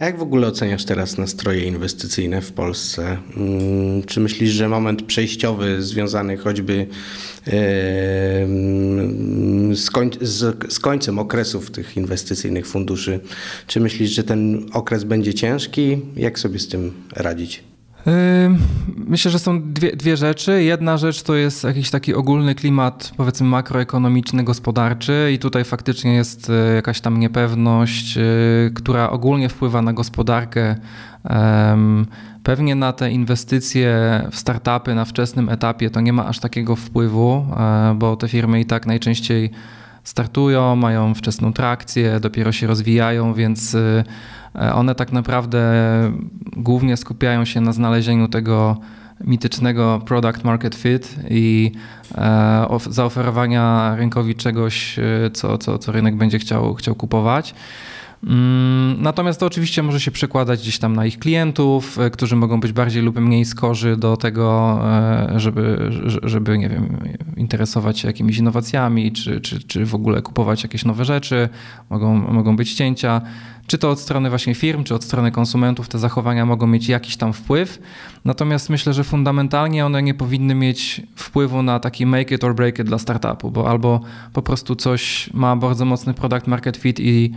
Jak 0.00 0.18
w 0.18 0.22
ogóle 0.22 0.46
oceniasz 0.46 0.84
teraz 0.84 1.18
nastroje 1.18 1.64
inwestycyjne 1.64 2.40
w 2.40 2.52
Polsce? 2.52 3.18
Mm, 3.36 4.02
czy 4.02 4.20
myślisz, 4.20 4.50
że 4.50 4.68
moment 4.68 5.02
przejściowy 5.02 5.82
związany 5.82 6.36
choćby 6.36 6.86
z, 9.74 9.90
koń, 9.92 10.10
z 10.68 10.78
końcem 10.78 11.18
okresów 11.18 11.70
tych 11.70 11.96
inwestycyjnych 11.96 12.66
funduszy, 12.66 13.20
czy 13.66 13.80
myślisz, 13.80 14.10
że 14.10 14.24
ten 14.24 14.66
okres 14.72 15.04
będzie 15.04 15.34
ciężki? 15.34 15.98
Jak 16.16 16.38
sobie 16.38 16.58
z 16.58 16.68
tym 16.68 16.92
radzić? 17.12 17.73
Myślę, 19.06 19.30
że 19.30 19.38
są 19.38 19.72
dwie, 19.72 19.96
dwie 19.96 20.16
rzeczy. 20.16 20.62
Jedna 20.62 20.96
rzecz 20.96 21.22
to 21.22 21.34
jest 21.34 21.64
jakiś 21.64 21.90
taki 21.90 22.14
ogólny 22.14 22.54
klimat, 22.54 23.12
powiedzmy, 23.16 23.46
makroekonomiczny, 23.46 24.44
gospodarczy, 24.44 25.30
i 25.34 25.38
tutaj 25.38 25.64
faktycznie 25.64 26.14
jest 26.14 26.50
e, 26.50 26.74
jakaś 26.74 27.00
tam 27.00 27.20
niepewność, 27.20 28.16
e, 28.16 28.22
która 28.74 29.10
ogólnie 29.10 29.48
wpływa 29.48 29.82
na 29.82 29.92
gospodarkę. 29.92 30.76
Pewnie 32.42 32.74
na 32.74 32.92
te 32.92 33.10
inwestycje 33.10 33.96
w 34.30 34.36
startupy 34.36 34.94
na 34.94 35.04
wczesnym 35.04 35.48
etapie 35.48 35.90
to 35.90 36.00
nie 36.00 36.12
ma 36.12 36.26
aż 36.26 36.40
takiego 36.40 36.76
wpływu, 36.76 37.46
e, 37.56 37.94
bo 37.98 38.16
te 38.16 38.28
firmy 38.28 38.60
i 38.60 38.64
tak 38.64 38.86
najczęściej 38.86 39.50
startują, 40.04 40.76
mają 40.76 41.14
wczesną 41.14 41.52
trakcję, 41.52 42.20
dopiero 42.20 42.52
się 42.52 42.66
rozwijają, 42.66 43.34
więc 43.34 43.76
one 44.54 44.94
tak 44.94 45.12
naprawdę 45.12 45.62
głównie 46.56 46.96
skupiają 46.96 47.44
się 47.44 47.60
na 47.60 47.72
znalezieniu 47.72 48.28
tego 48.28 48.76
mitycznego 49.20 50.02
product 50.06 50.44
market 50.44 50.74
fit 50.74 51.14
i 51.30 51.72
e, 52.14 52.78
zaoferowania 52.90 53.94
rynkowi 53.96 54.34
czegoś, 54.34 54.98
e, 54.98 55.30
co, 55.32 55.58
co, 55.58 55.78
co 55.78 55.92
rynek 55.92 56.16
będzie 56.16 56.38
chciał, 56.38 56.74
chciał 56.74 56.94
kupować. 56.94 57.54
Mm, 58.26 59.02
natomiast 59.02 59.40
to 59.40 59.46
oczywiście 59.46 59.82
może 59.82 60.00
się 60.00 60.10
przekładać 60.10 60.60
gdzieś 60.60 60.78
tam 60.78 60.96
na 60.96 61.06
ich 61.06 61.18
klientów, 61.18 61.98
którzy 62.12 62.36
mogą 62.36 62.60
być 62.60 62.72
bardziej 62.72 63.02
lub 63.02 63.20
mniej 63.20 63.44
skorzy 63.44 63.96
do 63.96 64.16
tego, 64.16 64.80
żeby, 65.36 65.90
żeby 66.22 66.58
nie 66.58 66.68
wiem, 66.68 66.98
interesować 67.36 67.98
się 67.98 68.08
jakimiś 68.08 68.38
innowacjami, 68.38 69.12
czy, 69.12 69.40
czy, 69.40 69.60
czy 69.62 69.86
w 69.86 69.94
ogóle 69.94 70.22
kupować 70.22 70.62
jakieś 70.62 70.84
nowe 70.84 71.04
rzeczy. 71.04 71.48
Mogą, 71.90 72.14
mogą 72.32 72.56
być 72.56 72.74
cięcia 72.74 73.22
czy 73.66 73.78
to 73.78 73.90
od 73.90 74.00
strony 74.00 74.28
właśnie 74.28 74.54
firm, 74.54 74.84
czy 74.84 74.94
od 74.94 75.04
strony 75.04 75.30
konsumentów, 75.30 75.88
te 75.88 75.98
zachowania 75.98 76.46
mogą 76.46 76.66
mieć 76.66 76.88
jakiś 76.88 77.16
tam 77.16 77.32
wpływ. 77.32 77.78
Natomiast 78.24 78.70
myślę, 78.70 78.92
że 78.92 79.04
fundamentalnie 79.04 79.86
one 79.86 80.02
nie 80.02 80.14
powinny 80.14 80.54
mieć 80.54 81.02
wpływu 81.16 81.62
na 81.62 81.80
taki 81.80 82.06
make 82.06 82.30
it 82.30 82.44
or 82.44 82.54
break 82.54 82.78
it 82.78 82.86
dla 82.86 82.98
startupu, 82.98 83.50
bo 83.50 83.70
albo 83.70 84.00
po 84.32 84.42
prostu 84.42 84.76
coś 84.76 85.30
ma 85.34 85.56
bardzo 85.56 85.84
mocny 85.84 86.14
product 86.14 86.46
market 86.46 86.76
fit 86.76 87.00
i 87.00 87.32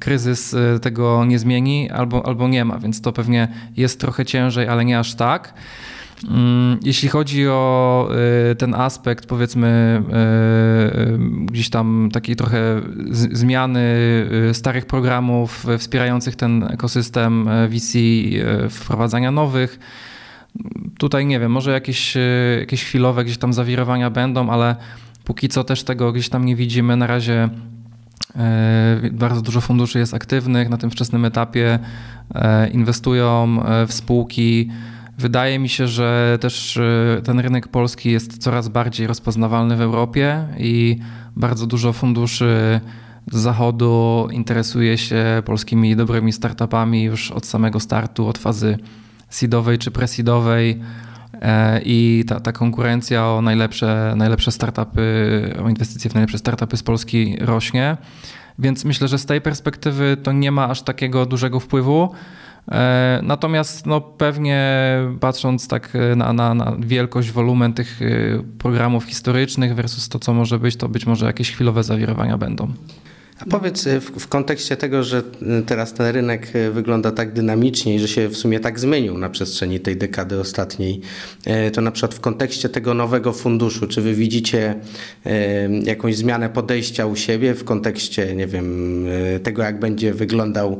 kryzys 0.00 0.54
y, 0.54 0.80
tego 0.82 1.24
nie 1.24 1.38
zmieni, 1.38 1.90
albo, 1.90 2.26
albo 2.26 2.48
nie 2.48 2.64
ma, 2.64 2.78
więc 2.78 3.00
to 3.00 3.12
pewnie 3.12 3.48
jest 3.76 4.00
trochę 4.00 4.24
ciężej, 4.24 4.68
ale 4.68 4.84
nie 4.84 4.98
aż 4.98 5.14
tak. 5.14 5.54
Mm, 6.28 6.78
jeśli 6.82 7.08
chodzi 7.08 7.48
o 7.48 8.08
y, 8.50 8.56
ten 8.56 8.74
aspekt, 8.74 9.26
powiedzmy, 9.26 10.02
y, 11.14 11.46
gdzieś 11.46 11.70
tam 11.70 12.08
takiej 12.12 12.36
trochę 12.36 12.80
zmiany 13.10 13.82
starych 14.52 14.86
programów 14.86 15.66
wspierających 15.78 16.36
ten 16.36 16.64
ekosystem 16.70 17.48
VC, 17.68 17.98
wprowadzania 18.70 19.30
nowych, 19.30 19.78
tutaj 20.98 21.26
nie 21.26 21.40
wiem, 21.40 21.52
może 21.52 21.72
jakieś, 21.72 22.16
jakieś 22.60 22.84
chwilowe 22.84 23.24
gdzieś 23.24 23.38
tam 23.38 23.52
zawirowania 23.52 24.10
będą, 24.10 24.50
ale 24.50 24.76
póki 25.24 25.48
co 25.48 25.64
też 25.64 25.84
tego 25.84 26.12
gdzieś 26.12 26.28
tam 26.28 26.44
nie 26.44 26.56
widzimy. 26.56 26.96
Na 26.96 27.06
razie 27.06 27.48
bardzo 29.12 29.42
dużo 29.42 29.60
funduszy 29.60 29.98
jest 29.98 30.14
aktywnych 30.14 30.68
na 30.68 30.76
tym 30.76 30.90
wczesnym 30.90 31.24
etapie, 31.24 31.78
inwestują 32.72 33.62
w 33.86 33.92
spółki. 33.92 34.70
Wydaje 35.18 35.58
mi 35.58 35.68
się, 35.68 35.88
że 35.88 36.38
też 36.40 36.76
e, 36.76 37.20
ten 37.24 37.40
rynek 37.40 37.68
polski 37.68 38.10
jest 38.10 38.38
coraz 38.38 38.68
bardziej 38.68 39.06
rozpoznawalny 39.06 39.76
w 39.76 39.80
Europie 39.80 40.46
i 40.58 40.98
bardzo 41.36 41.66
dużo 41.66 41.92
funduszy 41.92 42.80
z 43.32 43.36
zachodu 43.36 44.28
interesuje 44.32 44.98
się 44.98 45.42
polskimi 45.44 45.96
dobrymi 45.96 46.32
startupami 46.32 47.02
już 47.02 47.30
od 47.30 47.46
samego 47.46 47.80
startu, 47.80 48.28
od 48.28 48.38
fazy 48.38 48.78
seedowej 49.28 49.78
czy 49.78 49.90
presidowej. 49.90 50.70
e, 50.70 51.11
i 51.84 52.24
ta, 52.28 52.40
ta 52.40 52.52
konkurencja 52.52 53.26
o 53.26 53.42
najlepsze, 53.42 54.14
najlepsze 54.16 54.52
startupy, 54.52 55.54
o 55.64 55.68
inwestycje 55.68 56.10
w 56.10 56.14
najlepsze 56.14 56.38
startupy 56.38 56.76
z 56.76 56.82
Polski 56.82 57.36
rośnie. 57.40 57.96
Więc 58.58 58.84
myślę, 58.84 59.08
że 59.08 59.18
z 59.18 59.26
tej 59.26 59.40
perspektywy 59.40 60.16
to 60.22 60.32
nie 60.32 60.52
ma 60.52 60.68
aż 60.68 60.82
takiego 60.82 61.26
dużego 61.26 61.60
wpływu. 61.60 62.10
E, 62.72 63.20
natomiast 63.22 63.86
no, 63.86 64.00
pewnie 64.00 64.72
patrząc 65.20 65.68
tak 65.68 65.96
e, 65.96 66.16
na, 66.16 66.32
na, 66.32 66.54
na, 66.54 66.76
wielkość, 66.78 67.30
wolumen 67.30 67.72
tych 67.72 68.02
e, 68.02 68.06
programów 68.58 69.04
historycznych 69.04 69.74
versus 69.74 70.08
to, 70.08 70.18
co 70.18 70.34
może 70.34 70.58
być, 70.58 70.76
to 70.76 70.88
być 70.88 71.06
może 71.06 71.26
jakieś 71.26 71.52
chwilowe 71.52 71.82
zawirowania 71.82 72.38
będą. 72.38 72.72
A 73.42 73.50
powiedz 73.50 73.84
w, 73.84 74.20
w, 74.20 74.28
kontekście 74.28 74.76
tego, 74.76 75.02
że 75.02 75.22
teraz 75.66 75.92
ten 75.92 76.06
rynek 76.06 76.48
e, 76.56 76.70
wygląda 76.70 77.10
tak 77.10 77.32
dynamicznie 77.32 77.94
i 77.94 77.98
że 77.98 78.08
się 78.08 78.28
w 78.28 78.36
sumie 78.36 78.60
tak 78.60 78.80
zmienił 78.80 79.18
na 79.18 79.30
przestrzeni 79.30 79.80
tej 79.80 79.96
dekady 79.96 80.40
ostatniej, 80.40 81.00
e, 81.46 81.70
to 81.70 81.80
na 81.80 81.90
przykład 81.90 82.14
w 82.14 82.20
kontekście 82.20 82.68
tego 82.68 82.94
nowego 82.94 83.32
funduszu, 83.32 83.86
czy 83.86 84.02
wy 84.02 84.14
widzicie 84.14 84.74
e, 85.26 85.68
jakąś 85.68 86.16
zmianę 86.16 86.48
podejścia 86.48 87.06
u 87.06 87.16
siebie 87.16 87.54
w 87.54 87.64
kontekście, 87.64 88.36
nie 88.36 88.46
wiem, 88.46 89.06
tego 89.42 89.62
jak 89.62 89.80
będzie 89.80 90.14
wyglądał 90.14 90.78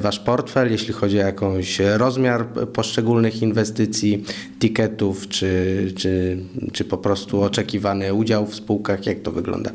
wasz 0.00 0.18
portfel, 0.18 0.70
jeśli 0.70 0.94
chodzi 0.94 1.18
o 1.18 1.26
jakąś 1.26 1.78
rozmiar 1.78 2.46
poszczególnych 2.48 3.42
inwestycji, 3.42 4.24
tiketów, 4.60 5.28
czy, 5.28 5.92
czy, 5.96 6.38
czy 6.72 6.84
po 6.84 6.98
prostu 6.98 7.42
oczekiwany 7.42 8.14
udział 8.14 8.46
w 8.46 8.54
spółkach, 8.54 9.06
jak 9.06 9.20
to 9.20 9.32
wygląda? 9.32 9.70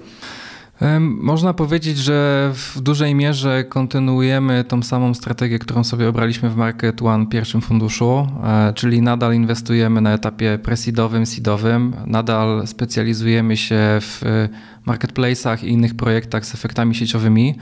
Można 1.00 1.54
powiedzieć, 1.54 1.98
że 1.98 2.52
w 2.54 2.82
dużej 2.82 3.16
mierze 3.16 3.64
kontynuujemy 3.64 4.64
tą 4.64 4.84
samą 4.84 5.14
strategię, 5.14 5.60
którą 5.60 5.84
sobie 5.84 6.10
obraliśmy 6.10 6.50
w 6.50 6.56
Market 6.56 7.02
One 7.02 7.26
pierwszym 7.26 7.62
funduszu, 7.62 8.28
e, 8.44 8.74
czyli 8.74 9.02
nadal 9.02 9.34
inwestujemy 9.34 10.02
na 10.02 10.14
etapie 10.14 10.60
presidowym, 10.64 11.26
seedowym, 11.26 11.96
nadal 12.06 12.68
specjalizujemy 12.68 13.58
się 13.58 13.78
w 14.02 14.24
e, 14.24 14.50
marketplace'ach 14.88 15.64
i 15.64 15.72
innych 15.72 15.96
projektach 15.96 16.46
z 16.46 16.56
efektami 16.56 16.96
sieciowymi. 16.96 17.56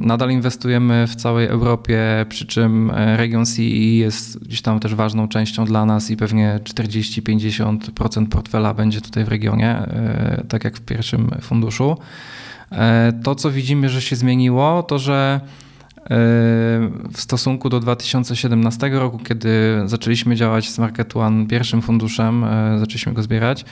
Nadal 0.00 0.30
inwestujemy 0.30 1.06
w 1.06 1.16
całej 1.16 1.46
Europie, 1.46 2.26
przy 2.28 2.46
czym 2.46 2.90
e, 2.90 3.16
region 3.16 3.46
CE 3.46 3.62
jest 3.62 4.44
gdzieś 4.44 4.62
tam 4.62 4.80
też 4.80 4.94
ważną 4.94 5.28
częścią 5.28 5.64
dla 5.64 5.84
nas 5.84 6.10
i 6.10 6.16
pewnie 6.16 6.60
40-50% 6.64 8.28
portfela 8.28 8.74
będzie 8.74 9.00
tutaj 9.00 9.24
w 9.24 9.28
regionie, 9.28 9.68
e, 9.70 10.44
tak 10.48 10.64
jak 10.64 10.76
w 10.76 10.80
pierwszym 10.80 11.30
funduszu. 11.40 11.96
E, 12.72 13.12
to, 13.22 13.34
co 13.34 13.50
widzimy, 13.50 13.88
że 13.88 14.02
się 14.02 14.16
zmieniło, 14.16 14.82
to 14.82 14.98
że 14.98 15.40
w 17.12 17.20
stosunku 17.20 17.68
do 17.68 17.80
2017 17.80 18.90
roku, 18.90 19.18
kiedy 19.18 19.82
zaczęliśmy 19.84 20.36
działać 20.36 20.70
z 20.70 20.78
Market 20.78 21.16
One 21.16 21.46
pierwszym 21.46 21.82
funduszem, 21.82 22.44
zaczęliśmy 22.78 23.12
go 23.12 23.22
zbierać, 23.22 23.64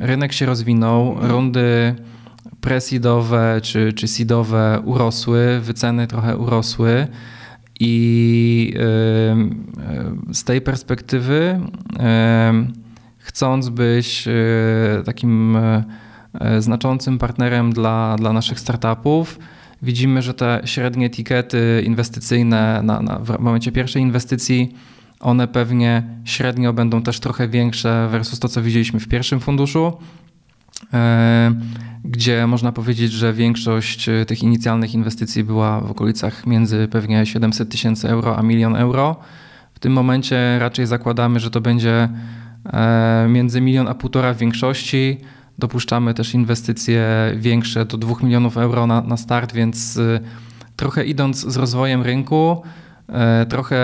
rynek 0.00 0.32
się 0.32 0.46
rozwinął, 0.46 1.16
rundy 1.20 1.94
presidowe 2.60 3.60
czy, 3.62 3.92
czy 3.92 4.08
seedowe 4.08 4.82
urosły, 4.84 5.60
wyceny 5.60 6.06
trochę 6.06 6.36
urosły. 6.36 7.06
I 7.80 8.74
z 10.32 10.44
tej 10.44 10.60
perspektywy, 10.60 11.60
chcąc 13.28 13.68
być 13.68 14.28
e, 14.28 15.02
takim 15.04 15.56
e, 15.56 15.84
znaczącym 16.58 17.18
partnerem 17.18 17.72
dla, 17.72 18.16
dla 18.18 18.32
naszych 18.32 18.60
startupów, 18.60 19.38
widzimy, 19.82 20.22
że 20.22 20.34
te 20.34 20.60
średnie 20.64 21.06
etykiety 21.06 21.82
inwestycyjne 21.86 22.80
na, 22.82 23.02
na, 23.02 23.18
w 23.18 23.38
momencie 23.38 23.72
pierwszej 23.72 24.02
inwestycji, 24.02 24.74
one 25.20 25.48
pewnie 25.48 26.02
średnio 26.24 26.72
będą 26.72 27.02
też 27.02 27.20
trochę 27.20 27.48
większe 27.48 28.08
versus 28.10 28.38
to, 28.38 28.48
co 28.48 28.62
widzieliśmy 28.62 29.00
w 29.00 29.08
pierwszym 29.08 29.40
funduszu. 29.40 29.92
Gdzie 32.04 32.46
można 32.46 32.72
powiedzieć, 32.72 33.12
że 33.12 33.32
większość 33.32 34.10
tych 34.26 34.42
inicjalnych 34.42 34.94
inwestycji 34.94 35.44
była 35.44 35.80
w 35.80 35.90
okolicach 35.90 36.46
między 36.46 36.88
pewnie 36.88 37.26
700 37.26 37.70
tysięcy 37.70 38.08
euro 38.08 38.38
a 38.38 38.42
milion 38.42 38.76
euro. 38.76 39.16
W 39.74 39.78
tym 39.78 39.92
momencie 39.92 40.58
raczej 40.58 40.86
zakładamy, 40.86 41.40
że 41.40 41.50
to 41.50 41.60
będzie 41.60 42.08
między 43.28 43.60
milion 43.60 43.88
a 43.88 43.94
półtora 43.94 44.34
w 44.34 44.38
większości. 44.38 45.18
Dopuszczamy 45.58 46.14
też 46.14 46.34
inwestycje 46.34 47.06
większe 47.36 47.84
do 47.84 47.98
2 47.98 48.14
milionów 48.22 48.56
euro 48.56 48.86
na, 48.86 49.00
na 49.00 49.16
start, 49.16 49.52
więc 49.52 49.98
trochę 50.78 51.04
idąc 51.04 51.36
z 51.36 51.56
rozwojem 51.56 52.02
rynku, 52.02 52.62
e, 53.08 53.46
trochę 53.46 53.80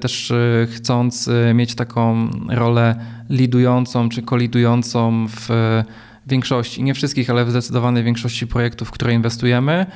też 0.00 0.30
e, 0.30 0.66
chcąc 0.70 1.28
e, 1.28 1.54
mieć 1.54 1.74
taką 1.74 2.30
rolę 2.48 2.96
lidującą 3.30 4.08
czy 4.08 4.22
kolidującą 4.22 5.26
w 5.28 5.48
większości, 6.30 6.82
nie 6.82 6.94
wszystkich, 6.94 7.30
ale 7.30 7.44
w 7.44 7.50
zdecydowanej 7.50 8.04
większości 8.04 8.46
projektów, 8.46 8.88
w 8.88 8.90
które 8.90 9.14
inwestujemy. 9.14 9.86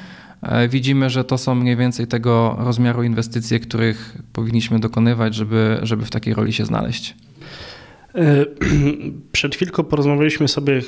Widzimy, 0.69 1.11
że 1.11 1.25
to 1.25 1.39
są 1.39 1.55
mniej 1.55 1.77
więcej 1.77 2.07
tego 2.07 2.57
rozmiaru 2.59 3.03
inwestycje, 3.03 3.61
których 3.61 4.17
powinniśmy 4.33 4.81
dokonywać, 4.81 5.35
żeby, 5.35 5.79
żeby 5.83 6.05
w 6.05 6.11
takiej 6.11 6.35
roli 6.35 6.53
się 6.53 6.65
znaleźć. 6.65 7.15
Przed 9.33 9.55
chwilką 9.55 9.85
porozmawialiśmy 9.85 10.49
sobie 10.49 10.83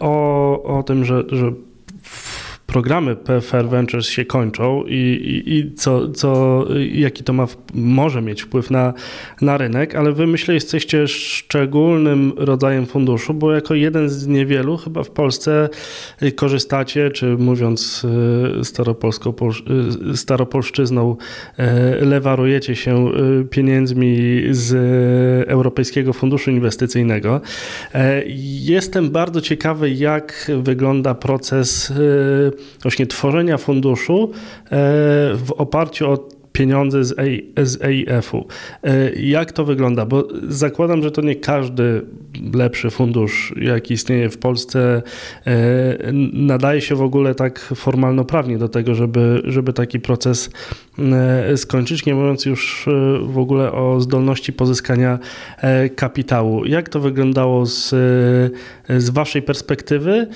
o, 0.00 0.62
o 0.78 0.82
tym, 0.82 1.04
że, 1.04 1.24
że 1.28 1.52
programy 2.70 3.16
PFR 3.16 3.68
Ventures 3.68 4.06
się 4.06 4.24
kończą 4.24 4.84
i, 4.86 4.94
i, 4.94 5.54
i 5.54 5.74
co, 5.74 6.08
co, 6.08 6.64
jaki 6.92 7.24
to 7.24 7.32
ma, 7.32 7.46
może 7.74 8.22
mieć 8.22 8.42
wpływ 8.42 8.70
na, 8.70 8.94
na 9.40 9.58
rynek, 9.58 9.94
ale 9.94 10.12
wy 10.12 10.26
myślę 10.26 10.54
jesteście 10.54 11.08
szczególnym 11.08 12.32
rodzajem 12.36 12.86
funduszu, 12.86 13.34
bo 13.34 13.52
jako 13.52 13.74
jeden 13.74 14.08
z 14.08 14.26
niewielu 14.26 14.76
chyba 14.76 15.04
w 15.04 15.10
Polsce 15.10 15.68
korzystacie, 16.36 17.10
czy 17.10 17.26
mówiąc 17.26 18.06
e, 18.60 18.64
staropolską, 18.64 19.34
e, 20.10 20.16
staropolszczyzną, 20.16 21.16
e, 21.56 22.04
lewarujecie 22.04 22.76
się 22.76 23.12
pieniędzmi 23.50 24.42
z 24.50 24.74
Europejskiego 25.48 26.12
Funduszu 26.12 26.50
Inwestycyjnego. 26.50 27.40
Jestem 28.60 29.10
bardzo 29.10 29.40
ciekawy, 29.40 29.90
jak 29.90 30.50
wygląda 30.62 31.14
proces 31.14 31.92
właśnie 32.82 33.06
tworzenia 33.06 33.58
funduszu 33.58 34.30
e, 34.32 34.68
w 35.36 35.52
oparciu 35.56 36.10
o 36.10 36.28
pieniądze 36.52 37.04
z, 37.04 37.14
z 37.62 37.82
EIF-u. 37.82 38.46
E, 38.82 39.12
jak 39.12 39.52
to 39.52 39.64
wygląda? 39.64 40.06
Bo 40.06 40.28
zakładam, 40.48 41.02
że 41.02 41.10
to 41.10 41.22
nie 41.22 41.36
każdy 41.36 42.02
lepszy 42.54 42.90
fundusz, 42.90 43.54
jaki 43.60 43.94
istnieje 43.94 44.30
w 44.30 44.38
Polsce, 44.38 45.02
e, 45.46 46.12
nadaje 46.32 46.80
się 46.80 46.94
w 46.94 47.02
ogóle 47.02 47.34
tak 47.34 47.60
formalno-prawnie 47.60 48.58
do 48.58 48.68
tego, 48.68 48.94
żeby, 48.94 49.42
żeby 49.44 49.72
taki 49.72 50.00
proces 50.00 50.50
skończyć, 51.56 52.06
nie 52.06 52.14
mówiąc 52.14 52.44
już 52.44 52.88
w 53.22 53.38
ogóle 53.38 53.72
o 53.72 54.00
zdolności 54.00 54.52
pozyskania 54.52 55.18
kapitału. 55.96 56.64
Jak 56.64 56.88
to 56.88 57.00
wyglądało 57.00 57.66
z, 57.66 57.88
z 58.88 59.10
Waszej 59.10 59.42
perspektywy? 59.42 60.26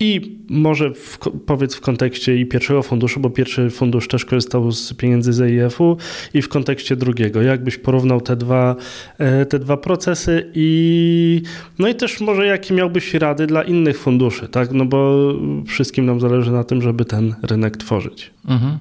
I 0.00 0.38
może 0.48 0.94
w, 0.94 1.18
powiedz 1.46 1.74
w 1.74 1.80
kontekście 1.80 2.36
i 2.36 2.46
pierwszego 2.46 2.82
funduszu, 2.82 3.20
bo 3.20 3.30
pierwszy 3.30 3.70
fundusz 3.70 4.08
też 4.08 4.24
korzystał 4.24 4.72
z 4.72 4.94
pieniędzy 4.94 5.32
z 5.32 5.40
EIF-u 5.40 5.96
i 6.34 6.42
w 6.42 6.48
kontekście 6.48 6.96
drugiego. 6.96 7.42
Jakbyś 7.42 7.78
porównał 7.78 8.20
te 8.20 8.36
dwa, 8.36 8.76
e, 9.18 9.46
te 9.46 9.58
dwa 9.58 9.76
procesy 9.76 10.50
i 10.54 11.42
no 11.78 11.88
i 11.88 11.94
też 11.94 12.20
może 12.20 12.46
jakie 12.46 12.74
miałbyś 12.74 13.14
rady 13.14 13.46
dla 13.46 13.62
innych 13.62 13.98
funduszy, 13.98 14.48
tak? 14.48 14.72
No 14.72 14.84
bo 14.84 15.32
wszystkim 15.66 16.06
nam 16.06 16.20
zależy 16.20 16.52
na 16.52 16.64
tym, 16.64 16.82
żeby 16.82 17.04
ten 17.04 17.34
rynek 17.42 17.76
tworzyć. 17.76 18.30
Mhm. 18.48 18.78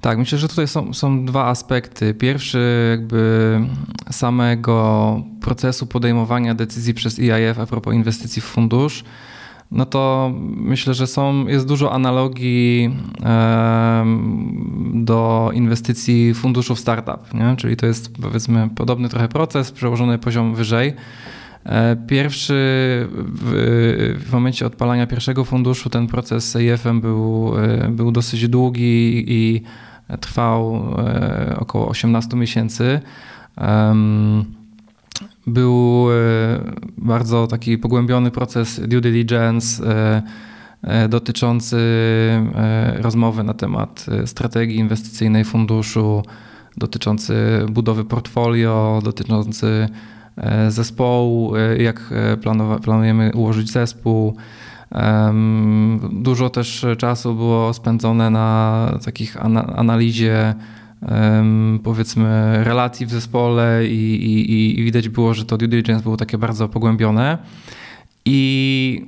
Tak, 0.00 0.18
myślę, 0.18 0.38
że 0.38 0.48
tutaj 0.48 0.68
są, 0.68 0.92
są 0.92 1.26
dwa 1.26 1.46
aspekty. 1.46 2.14
Pierwszy 2.14 2.88
jakby 2.90 3.60
samego 4.10 5.22
procesu 5.40 5.86
podejmowania 5.86 6.54
decyzji 6.54 6.94
przez 6.94 7.18
EIF 7.18 7.58
a 7.58 7.66
propos 7.66 7.94
inwestycji 7.94 8.42
w 8.42 8.44
fundusz 8.44 9.04
no 9.70 9.86
to 9.86 10.32
myślę, 10.56 10.94
że 10.94 11.06
są, 11.06 11.46
jest 11.46 11.68
dużo 11.68 11.92
analogii 11.92 12.96
do 14.94 15.50
inwestycji 15.54 16.34
funduszów 16.34 16.80
startup, 16.80 17.34
nie? 17.34 17.56
czyli 17.56 17.76
to 17.76 17.86
jest 17.86 18.16
powiedzmy 18.22 18.68
podobny 18.76 19.08
trochę 19.08 19.28
proces, 19.28 19.72
przełożony 19.72 20.18
poziom 20.18 20.54
wyżej. 20.54 20.94
E, 21.64 21.96
pierwszy, 21.96 22.54
w, 23.10 24.28
momencie 24.32 24.66
odpalania 24.66 25.06
pierwszego 25.06 25.44
funduszu 25.44 25.90
ten 25.90 26.06
proces 26.06 26.56
EIF-em 26.56 27.00
był, 27.00 27.52
e, 27.58 27.88
był 27.88 28.12
dosyć 28.12 28.48
długi 28.48 29.24
i 29.26 29.62
trwał 30.20 30.86
e, 30.98 31.56
około 31.58 31.88
18 31.88 32.36
miesięcy. 32.36 33.00
Był 35.46 36.06
e, 36.10 36.14
bardzo 36.98 37.46
taki 37.46 37.78
pogłębiony 37.78 38.30
proces 38.30 38.80
due 38.88 39.00
diligence 39.00 39.84
e, 39.84 40.22
e, 40.82 41.08
dotyczący 41.08 41.76
rozmowy 42.94 43.42
na 43.42 43.54
temat 43.54 44.06
strategii 44.26 44.76
inwestycyjnej 44.76 45.44
funduszu, 45.44 46.22
dotyczący 46.76 47.34
budowy 47.70 48.04
portfolio, 48.04 49.00
dotyczący 49.04 49.88
zespołu, 50.68 51.52
jak 51.78 52.14
planujemy 52.82 53.32
ułożyć 53.34 53.70
zespół. 53.70 54.36
Dużo 56.12 56.50
też 56.50 56.86
czasu 56.98 57.34
było 57.34 57.74
spędzone 57.74 58.30
na 58.30 58.98
takich 59.04 59.36
analizie 59.76 60.54
powiedzmy 61.82 62.58
relacji 62.64 63.06
w 63.06 63.10
zespole 63.10 63.86
i, 63.86 64.14
i, 64.24 64.80
i 64.80 64.84
widać 64.84 65.08
było, 65.08 65.34
że 65.34 65.44
to 65.44 65.58
due 65.58 65.68
diligence 65.68 66.02
było 66.02 66.16
takie 66.16 66.38
bardzo 66.38 66.68
pogłębione. 66.68 67.38
I 68.24 69.06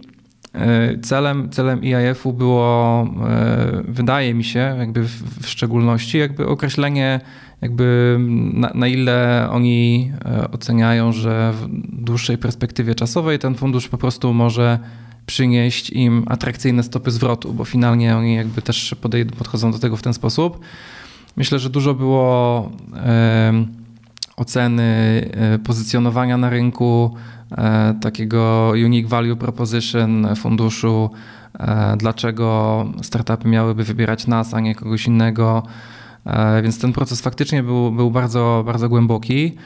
e, 0.54 0.98
celem, 0.98 1.50
celem 1.50 1.80
EIF-u 1.84 2.32
było, 2.32 3.02
e, 3.28 3.82
wydaje 3.88 4.34
mi 4.34 4.44
się, 4.44 4.76
jakby 4.78 5.02
w, 5.02 5.42
w 5.42 5.48
szczególności, 5.48 6.18
jakby 6.18 6.46
określenie, 6.46 7.20
jakby 7.62 8.16
na, 8.52 8.70
na, 8.74 8.88
ile 8.88 9.48
oni 9.50 10.12
e, 10.24 10.50
oceniają, 10.50 11.12
że 11.12 11.52
w 11.52 11.66
dłuższej 12.04 12.38
perspektywie 12.38 12.94
czasowej 12.94 13.38
ten 13.38 13.54
fundusz 13.54 13.88
po 13.88 13.98
prostu 13.98 14.34
może 14.34 14.78
przynieść 15.26 15.90
im 15.90 16.24
atrakcyjne 16.26 16.82
stopy 16.82 17.10
zwrotu, 17.10 17.52
bo 17.52 17.64
finalnie 17.64 18.16
oni 18.16 18.34
jakby 18.34 18.62
też 18.62 18.94
podchodzą 19.38 19.72
do 19.72 19.78
tego 19.78 19.96
w 19.96 20.02
ten 20.02 20.14
sposób. 20.14 20.60
Myślę, 21.36 21.58
że 21.58 21.70
dużo 21.70 21.94
było 21.94 22.70
oceny 24.36 24.82
e, 25.32 25.58
pozycjonowania 25.58 26.36
na 26.36 26.50
rynku, 26.50 27.14
e, 27.50 27.94
takiego 28.00 28.72
unique 28.84 29.08
value 29.08 29.36
proposition 29.36 30.28
funduszu, 30.36 31.10
e, 31.58 31.96
dlaczego 31.96 32.84
startupy 33.02 33.48
miałyby 33.48 33.84
wybierać 33.84 34.26
nas, 34.26 34.54
a 34.54 34.60
nie 34.60 34.74
kogoś 34.74 35.06
innego. 35.06 35.62
Więc 36.62 36.78
ten 36.78 36.92
proces 36.92 37.20
faktycznie 37.20 37.62
był, 37.62 37.92
był 37.92 38.10
bardzo, 38.10 38.62
bardzo 38.66 38.88
głęboki. 38.88 39.56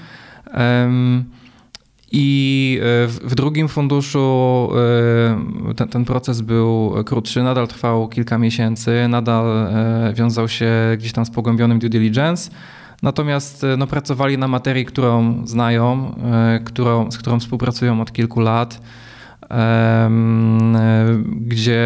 I 2.13 2.81
e, 2.83 3.07
w 3.07 3.35
drugim 3.35 3.69
funduszu 3.69 4.69
e, 5.71 5.75
ten, 5.75 5.89
ten, 5.89 6.05
proces 6.05 6.41
był 6.41 6.95
krótszy, 7.05 7.43
nadal 7.43 7.69
trwał 7.69 8.09
kilka 8.09 8.39
miesięcy, 8.39 9.07
nadal 9.09 9.67
e, 9.67 10.13
wiązał 10.15 10.49
się 10.49 10.71
gdzieś 10.99 11.13
tam 11.13 11.27
z 11.27 11.31
pogłębionym 11.31 11.79
due 11.79 11.89
diligence. 11.89 12.51
Natomiast 13.03 13.67
no, 13.79 13.87
pracowali 13.87 14.39
na 14.39 14.49
materii, 14.49 14.85
którą 14.85 15.47
znają, 15.47 16.15
którą, 16.65 17.11
z 17.11 17.19
którą 17.19 17.41
współpracują 17.41 18.01
od 18.01 18.13
kilku 18.13 18.41
lat, 18.41 18.81
gdzie 21.27 21.81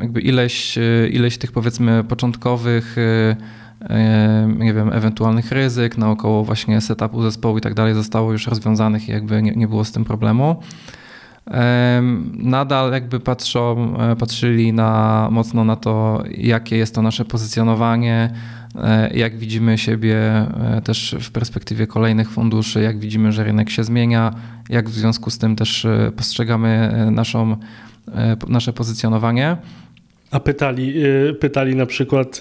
jakby 0.00 0.20
ileś, 0.20 0.78
ileś 1.10 1.38
tych 1.38 1.52
powiedzmy 1.52 2.04
początkowych 2.04 2.96
nie 4.58 4.74
wiem, 4.74 4.92
ewentualnych 4.92 5.52
ryzyk 5.52 5.98
naokoło 5.98 6.44
właśnie 6.44 6.80
setupu 6.80 7.22
zespołu 7.22 7.58
i 7.58 7.60
tak 7.60 7.74
dalej 7.74 7.94
zostało 7.94 8.32
już 8.32 8.46
rozwiązanych 8.46 9.08
i 9.08 9.12
jakby 9.12 9.42
nie, 9.42 9.52
nie 9.52 9.68
było 9.68 9.84
z 9.84 9.92
tym 9.92 10.04
problemu. 10.04 10.56
Nadal 12.34 12.92
jakby 12.92 13.20
patrzą, 13.20 13.96
e, 13.98 14.16
patrzyli 14.16 14.72
na, 14.72 15.28
mocno 15.30 15.64
na 15.64 15.76
to, 15.76 16.22
jakie 16.36 16.76
jest 16.76 16.94
to 16.94 17.02
nasze 17.02 17.24
pozycjonowanie, 17.24 18.30
e, 18.74 19.16
jak 19.16 19.38
widzimy 19.38 19.78
siebie 19.78 20.16
e, 20.16 20.82
też 20.84 21.16
w 21.20 21.30
perspektywie 21.30 21.86
kolejnych 21.86 22.30
funduszy, 22.30 22.82
jak 22.82 22.98
widzimy, 22.98 23.32
że 23.32 23.44
rynek 23.44 23.70
się 23.70 23.84
zmienia, 23.84 24.34
jak 24.68 24.88
w 24.88 24.92
związku 24.92 25.30
z 25.30 25.38
tym 25.38 25.56
też 25.56 25.86
postrzegamy 26.16 26.92
naszą, 27.10 27.56
nasze 28.48 28.72
pozycjonowanie. 28.72 29.56
A 30.34 30.40
pytali, 30.40 30.94
pytali 31.40 31.76
na 31.76 31.86
przykład 31.86 32.40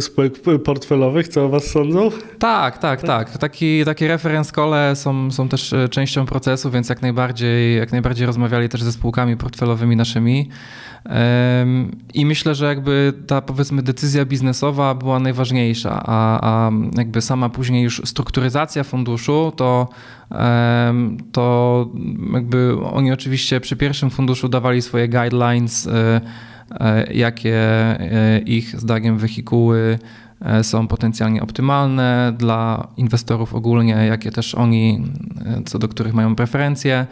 spółek 0.00 0.32
portfelowych, 0.64 1.28
co 1.28 1.44
o 1.44 1.48
was 1.48 1.64
sądzą? 1.66 2.10
Tak, 2.38 2.78
tak, 2.78 3.02
tak. 3.02 3.38
Taki, 3.38 3.84
takie 3.84 4.08
reference 4.08 4.52
call 4.52 4.96
są, 4.96 5.30
są 5.30 5.48
też 5.48 5.74
częścią 5.90 6.26
procesu, 6.26 6.70
więc 6.70 6.88
jak 6.88 7.02
najbardziej, 7.02 7.76
jak 7.76 7.92
najbardziej 7.92 8.26
rozmawiali 8.26 8.68
też 8.68 8.82
ze 8.82 8.92
spółkami 8.92 9.36
portfelowymi 9.36 9.96
naszymi. 9.96 10.48
I 12.14 12.26
myślę, 12.26 12.54
że 12.54 12.66
jakby 12.66 13.12
ta 13.26 13.42
powiedzmy 13.42 13.82
decyzja 13.82 14.24
biznesowa 14.24 14.94
była 14.94 15.18
najważniejsza, 15.18 16.02
a, 16.06 16.38
a 16.42 16.70
jakby 16.98 17.20
sama 17.20 17.48
później 17.48 17.82
już 17.82 18.02
strukturyzacja 18.04 18.84
funduszu, 18.84 19.52
to, 19.56 19.88
to 21.32 21.88
jakby 22.34 22.76
oni 22.92 23.12
oczywiście 23.12 23.60
przy 23.60 23.76
pierwszym 23.76 24.10
funduszu 24.10 24.48
dawali 24.48 24.82
swoje 24.82 25.08
guidelines, 25.08 25.88
jakie 27.14 27.56
e, 27.56 28.38
ich 28.38 28.80
zdaniem 28.80 29.18
wehikuły 29.18 29.98
są 30.62 30.88
potencjalnie 30.88 31.42
optymalne 31.42 32.32
dla 32.38 32.88
inwestorów 32.96 33.54
ogólnie, 33.54 33.92
jakie 33.92 34.30
też 34.30 34.54
oni, 34.54 35.04
co 35.64 35.78
do 35.78 35.88
których 35.88 36.14
mają 36.14 36.36
preferencje. 36.36 37.06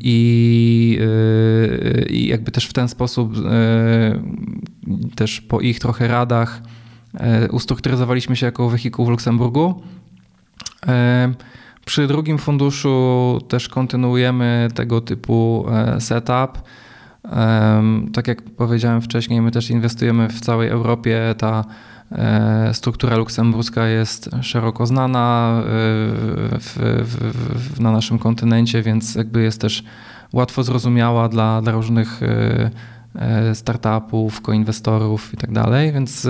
I, 0.00 0.98
I 2.10 2.26
jakby 2.26 2.50
też 2.50 2.66
w 2.66 2.72
ten 2.72 2.88
sposób, 2.88 3.34
też 5.14 5.40
po 5.40 5.60
ich 5.60 5.78
trochę 5.78 6.08
radach, 6.08 6.62
ustrukturyzowaliśmy 7.50 8.36
się 8.36 8.46
jako 8.46 8.68
wehikuł 8.68 9.06
w 9.06 9.08
Luksemburgu. 9.08 9.82
Przy 11.84 12.06
drugim 12.06 12.38
funduszu 12.38 13.38
też 13.48 13.68
kontynuujemy 13.68 14.68
tego 14.74 15.00
typu 15.00 15.66
e, 15.70 16.00
setup. 16.00 16.62
Tak 18.12 18.28
jak 18.28 18.42
powiedziałem 18.42 19.02
wcześniej, 19.02 19.40
my 19.40 19.50
też 19.50 19.70
inwestujemy 19.70 20.28
w 20.28 20.40
całej 20.40 20.68
Europie. 20.68 21.34
Ta 21.38 21.64
E, 22.12 22.74
struktura 22.74 23.16
luksemburska 23.16 23.86
jest 23.86 24.30
szeroko 24.42 24.86
znana 24.86 25.56
e, 25.58 25.64
w, 26.58 26.76
w, 27.04 27.16
w, 27.74 27.80
na 27.80 27.92
naszym 27.92 28.18
kontynencie, 28.18 28.82
więc 28.82 29.14
jakby 29.14 29.42
jest 29.42 29.60
też 29.60 29.84
łatwo 30.32 30.62
zrozumiała 30.62 31.28
dla, 31.28 31.62
dla 31.62 31.72
różnych 31.72 32.20
e, 32.22 33.54
startupów, 33.54 34.40
koinwestorów 34.40 35.34
i 35.34 35.36
tak 35.36 35.50
więc 35.92 36.28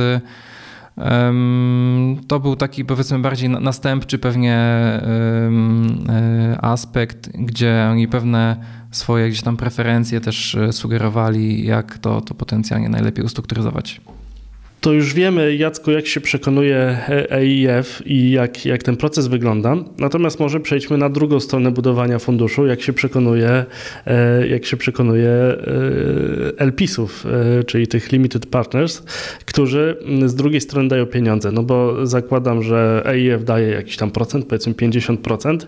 to 2.29 2.41
był 2.41 2.57
taki 2.57 2.85
powiedzmy 2.85 3.19
bardziej 3.19 3.51
następczy 3.51 4.19
pewnie 4.19 4.59
aspekt, 6.61 7.31
gdzie 7.35 7.89
oni 7.91 8.09
pewne 8.09 8.57
swoje 8.91 9.29
gdzieś 9.29 9.43
tam 9.43 9.57
preferencje 9.57 10.21
też 10.21 10.57
sugerowali, 10.71 11.67
jak 11.67 11.99
to, 11.99 12.21
to 12.21 12.35
potencjalnie 12.35 12.89
najlepiej 12.89 13.25
ustrukturyzować 13.25 14.01
to 14.85 14.93
już 14.93 15.15
wiemy, 15.15 15.57
Jacku, 15.57 15.91
jak 15.91 16.07
się 16.07 16.21
przekonuje 16.21 16.99
EIF 17.31 18.03
i 18.07 18.31
jak, 18.31 18.67
jak 18.67 18.83
ten 18.83 18.97
proces 18.97 19.27
wygląda. 19.27 19.77
Natomiast 19.99 20.41
może 20.41 20.61
przejdźmy 20.61 20.99
na 20.99 21.09
drugą 21.09 21.41
stronę 21.41 21.71
budowania 21.71 22.19
funduszu, 22.19 22.67
jak 22.67 22.83
się 22.83 22.93
przekonuje, 22.93 23.65
e, 24.07 24.47
jak 24.49 24.65
się 24.65 24.77
przekonuje 24.77 25.29
e, 25.29 25.57
LPIS-ów, 26.67 27.27
e, 27.27 27.65
czyli 27.65 27.87
tych 27.87 28.13
limited 28.13 28.47
partners, 28.47 29.03
którzy 29.45 29.97
z 30.27 30.35
drugiej 30.35 30.61
strony 30.61 30.89
dają 30.89 31.07
pieniądze. 31.07 31.53
No 31.53 31.63
bo 31.63 32.07
zakładam, 32.07 32.63
że 32.63 33.03
EIF 33.07 33.45
daje 33.45 33.69
jakiś 33.69 33.97
tam 33.97 34.11
procent, 34.11 34.47
powiedzmy 34.47 34.73
50%, 34.73 35.59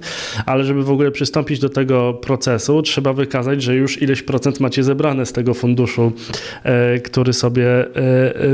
ale 0.47 0.65
żeby 0.65 0.83
w 0.83 0.91
ogóle 0.91 1.11
przystąpić 1.11 1.59
do 1.59 1.69
tego 1.69 2.15
procesu, 2.15 2.83
trzeba 2.83 3.13
wykazać, 3.13 3.63
że 3.63 3.77
już 3.77 4.03
ileś 4.03 4.23
procent 4.23 4.61
macie 4.61 4.83
zebrane 4.83 5.27
z 5.27 5.33
tego 5.33 5.55
funduszu, 5.55 6.13
który 7.05 7.33
sobie 7.33 7.67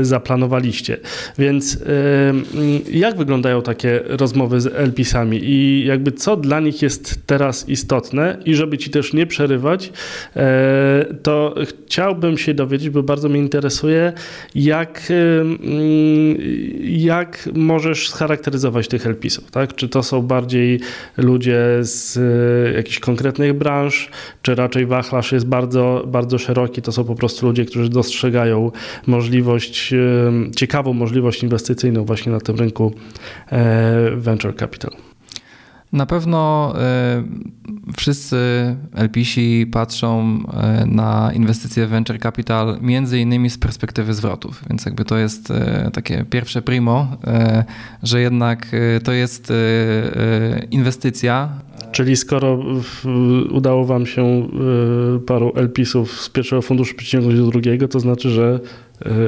zaplanowaliście 0.01 0.52
Więc 1.37 1.79
jak 2.91 3.17
wyglądają 3.17 3.61
takie 3.61 3.99
rozmowy 4.05 4.61
z 4.61 4.67
LPS-ami 4.67 5.39
i 5.43 5.85
jakby 5.85 6.11
co 6.11 6.37
dla 6.37 6.59
nich 6.59 6.81
jest 6.81 7.27
teraz 7.27 7.69
istotne 7.69 8.37
i 8.45 8.55
żeby 8.55 8.77
ci 8.77 8.89
też 8.89 9.13
nie 9.13 9.25
przerywać, 9.25 9.91
e, 10.35 11.05
to 11.23 11.55
chciałbym 11.65 12.37
się 12.37 12.53
dowiedzieć, 12.53 12.89
bo 12.89 13.03
bardzo 13.03 13.29
mnie 13.29 13.39
interesuje, 13.39 14.13
jak, 14.55 15.13
jak 16.81 17.49
możesz 17.53 18.09
scharakteryzować 18.09 18.87
tych 18.87 19.07
LPS-ów, 19.07 19.51
tak? 19.51 19.75
Czy 19.75 19.89
to 19.89 20.03
są 20.03 20.21
bardziej 20.21 20.79
ludzie 21.17 21.59
z 21.81 22.17
e, 22.17 22.73
jakichś 22.73 22.99
konkretnych 22.99 23.53
branż, 23.53 24.09
czy 24.41 24.55
raczej 24.55 24.85
wachlarz 24.85 25.31
jest 25.31 25.47
bardzo, 25.47 26.03
bardzo 26.07 26.37
szeroki, 26.37 26.81
to 26.81 26.91
są 26.91 27.03
po 27.03 27.15
prostu 27.15 27.45
ludzie, 27.45 27.65
którzy 27.65 27.89
dostrzegają 27.89 28.71
możliwość 29.07 29.93
ciekawą 30.55 30.93
możliwość 30.93 31.43
inwestycyjną 31.43 32.05
właśnie 32.05 32.31
na 32.31 32.39
tym 32.39 32.55
rynku 32.55 32.93
e, 33.51 34.11
venture 34.15 34.55
capital. 34.55 34.91
Na 35.91 36.05
pewno 36.05 36.73
e, 36.77 37.23
wszyscy 37.97 38.37
LPC 38.93 39.41
patrzą 39.71 40.39
e, 40.53 40.85
na 40.85 41.31
inwestycje 41.35 41.87
venture 41.87 42.19
capital 42.19 42.77
między 42.81 43.19
innymi 43.19 43.49
z 43.49 43.57
perspektywy 43.57 44.13
zwrotów, 44.13 44.63
więc 44.69 44.85
jakby 44.85 45.05
to 45.05 45.17
jest 45.17 45.53
takie 45.93 46.25
pierwsze 46.29 46.61
primo, 46.61 47.07
że 48.03 48.21
jednak 48.21 48.67
to 49.03 49.11
jest 49.11 49.53
inwestycja. 50.71 51.49
Czyli 51.91 52.15
skoro 52.15 52.59
udało 53.51 53.85
wam 53.85 54.05
się 54.05 54.47
paru 55.25 55.53
LPC-ów 55.55 56.21
z 56.21 56.29
pierwszego 56.29 56.61
funduszu 56.61 56.95
przyciągnąć 56.95 57.39
do 57.39 57.45
drugiego, 57.47 57.87
to 57.87 57.99
znaczy, 57.99 58.29
że 58.29 58.59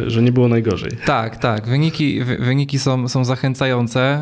że 0.08 0.22
nie 0.22 0.32
było 0.32 0.48
najgorzej. 0.48 0.92
Tak, 1.06 1.38
tak. 1.38 1.68
Wyniki, 1.68 2.24
wyniki 2.24 2.80
są, 2.80 3.08
są 3.08 3.26
zachęcające. 3.26 4.22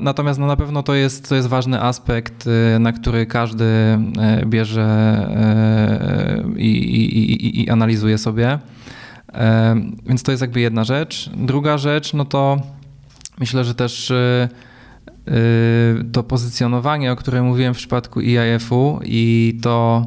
Natomiast 0.00 0.40
no 0.40 0.46
na 0.46 0.56
pewno 0.56 0.82
to 0.82 0.94
jest, 0.94 1.28
to 1.28 1.34
jest 1.34 1.48
ważny 1.48 1.82
aspekt, 1.82 2.44
e, 2.46 2.78
na 2.78 2.92
który 2.92 3.26
każdy 3.26 3.64
e, 3.64 3.98
bierze 4.46 4.86
i, 6.56 6.70
i, 6.70 7.62
i 7.62 7.70
analizuje 7.70 8.18
sobie. 8.18 8.58
Więc 10.06 10.22
to 10.22 10.30
jest 10.30 10.40
jakby 10.40 10.60
jedna 10.60 10.84
rzecz. 10.84 11.30
Druga 11.36 11.78
rzecz, 11.78 12.14
no 12.14 12.24
to 12.24 12.60
myślę, 13.40 13.64
że 13.64 13.74
też 13.74 14.12
to 16.12 16.22
pozycjonowanie, 16.22 17.12
o 17.12 17.16
którym 17.16 17.44
mówiłem 17.44 17.74
w 17.74 17.76
przypadku 17.76 18.20
EIF-u 18.20 19.00
i 19.04 19.58
to 19.62 20.06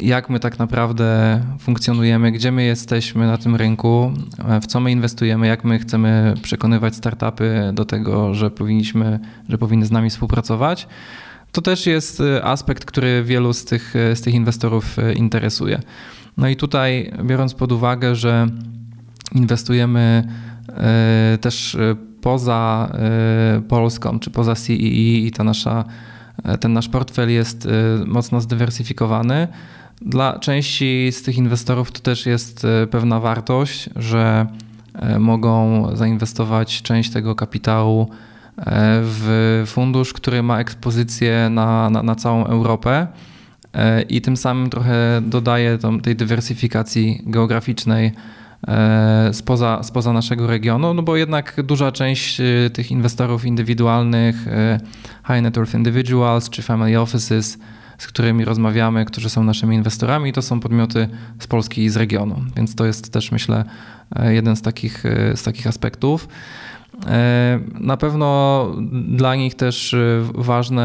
jak 0.00 0.30
my 0.30 0.40
tak 0.40 0.58
naprawdę 0.58 1.40
funkcjonujemy, 1.60 2.32
gdzie 2.32 2.52
my 2.52 2.64
jesteśmy 2.64 3.26
na 3.26 3.38
tym 3.38 3.56
rynku, 3.56 4.12
w 4.62 4.66
co 4.66 4.80
my 4.80 4.92
inwestujemy, 4.92 5.46
jak 5.46 5.64
my 5.64 5.78
chcemy 5.78 6.34
przekonywać 6.42 6.96
startupy 6.96 7.70
do 7.72 7.84
tego, 7.84 8.34
że 8.34 8.50
powinniśmy, 8.50 9.20
że 9.48 9.58
powinny 9.58 9.86
z 9.86 9.90
nami 9.90 10.10
współpracować. 10.10 10.88
To 11.52 11.62
też 11.62 11.86
jest 11.86 12.20
y, 12.20 12.44
aspekt, 12.44 12.84
który 12.84 13.22
wielu 13.24 13.52
z 13.52 13.64
tych, 13.64 13.94
z 14.14 14.20
tych 14.20 14.34
inwestorów 14.34 14.96
interesuje. 15.16 15.80
No 16.36 16.48
i 16.48 16.56
tutaj, 16.56 17.12
biorąc 17.24 17.54
pod 17.54 17.72
uwagę, 17.72 18.14
że 18.14 18.46
inwestujemy 19.34 20.28
też 21.40 21.76
poza 22.20 22.92
Polską 23.68 24.18
czy 24.18 24.30
poza 24.30 24.54
CEE 24.54 25.26
i 25.26 25.30
ta 25.30 25.44
nasza, 25.44 25.84
ten 26.60 26.72
nasz 26.72 26.88
portfel 26.88 27.30
jest 27.30 27.68
mocno 28.06 28.40
zdywersyfikowany, 28.40 29.48
dla 30.04 30.38
części 30.38 31.08
z 31.12 31.22
tych 31.22 31.36
inwestorów 31.36 31.92
to 31.92 32.00
też 32.00 32.26
jest 32.26 32.64
e, 32.64 32.86
pewna 32.86 33.20
wartość, 33.20 33.90
że 33.96 34.46
e, 34.94 35.18
mogą 35.18 35.86
zainwestować 35.96 36.82
część 36.82 37.10
tego 37.10 37.34
kapitału 37.34 38.10
e, 38.58 38.62
w 39.02 39.62
fundusz, 39.66 40.12
który 40.12 40.42
ma 40.42 40.60
ekspozycję 40.60 41.48
na, 41.50 41.90
na, 41.90 42.02
na 42.02 42.14
całą 42.14 42.46
Europę 42.46 43.06
i 44.08 44.20
tym 44.20 44.36
samym 44.36 44.70
trochę 44.70 45.22
dodaje 45.26 45.78
tej 46.02 46.16
dywersyfikacji 46.16 47.22
geograficznej 47.26 48.12
spoza, 49.32 49.82
spoza 49.82 50.12
naszego 50.12 50.46
regionu, 50.46 50.94
no 50.94 51.02
bo 51.02 51.16
jednak 51.16 51.62
duża 51.62 51.92
część 51.92 52.40
tych 52.72 52.90
inwestorów 52.90 53.44
indywidualnych, 53.44 54.36
high 55.26 55.42
net 55.42 55.56
worth 55.56 55.74
individuals 55.74 56.50
czy 56.50 56.62
family 56.62 57.00
offices 57.00 57.58
z 58.04 58.06
którymi 58.06 58.44
rozmawiamy, 58.44 59.04
którzy 59.04 59.30
są 59.30 59.44
naszymi 59.44 59.76
inwestorami, 59.76 60.32
to 60.32 60.42
są 60.42 60.60
podmioty 60.60 61.08
z 61.38 61.46
Polski 61.46 61.84
i 61.84 61.90
z 61.90 61.96
regionu. 61.96 62.36
Więc 62.56 62.74
to 62.74 62.86
jest 62.86 63.12
też, 63.12 63.32
myślę, 63.32 63.64
e, 64.16 64.34
jeden 64.34 64.56
z 64.56 64.62
takich, 64.62 65.06
e, 65.06 65.36
z 65.36 65.42
takich 65.42 65.66
aspektów. 65.66 66.28
E, 67.06 67.60
na 67.80 67.96
pewno 67.96 68.66
dla 69.08 69.34
nich 69.34 69.54
też 69.54 69.96
ważne, 70.34 70.84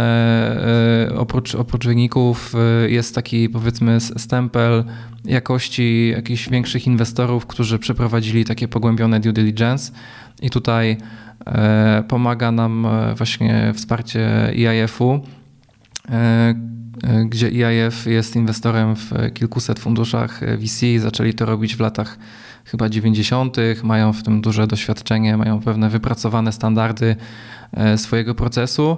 oprócz, 1.17 1.55
oprócz 1.55 1.86
wyników, 1.86 2.53
jest 2.88 3.15
taki 3.15 3.49
powiedzmy 3.49 3.99
stempel 3.99 4.84
jakości 5.25 6.10
jakichś 6.10 6.49
większych 6.49 6.88
inwestorów, 6.88 7.45
którzy 7.45 7.79
przeprowadzili 7.79 8.45
takie 8.45 8.67
pogłębione 8.67 9.19
due 9.19 9.34
diligence. 9.34 9.91
I 10.41 10.49
tutaj 10.49 10.97
pomaga 12.08 12.51
nam 12.51 12.88
właśnie 13.15 13.71
wsparcie 13.75 14.49
EIF-u 14.49 15.21
gdzie 17.25 17.47
EIF 17.47 18.06
jest 18.06 18.36
inwestorem 18.36 18.95
w 18.95 19.12
kilkuset 19.34 19.80
funduszach 19.80 20.41
VC. 20.58 20.86
Zaczęli 20.99 21.34
to 21.34 21.45
robić 21.45 21.75
w 21.75 21.80
latach 21.80 22.17
chyba 22.65 22.89
90., 22.89 23.58
mają 23.84 24.13
w 24.13 24.23
tym 24.23 24.41
duże 24.41 24.67
doświadczenie, 24.67 25.38
mają 25.38 25.60
pewne 25.60 25.89
wypracowane 25.89 26.52
standardy 26.52 27.15
swojego 27.97 28.36
procesu. 28.36 28.97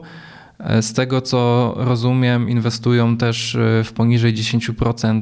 Z 0.82 0.94
tego 0.94 1.22
co 1.22 1.74
rozumiem, 1.78 2.50
inwestują 2.50 3.18
też 3.18 3.58
w 3.84 3.92
poniżej 3.94 4.34
10% 4.34 5.22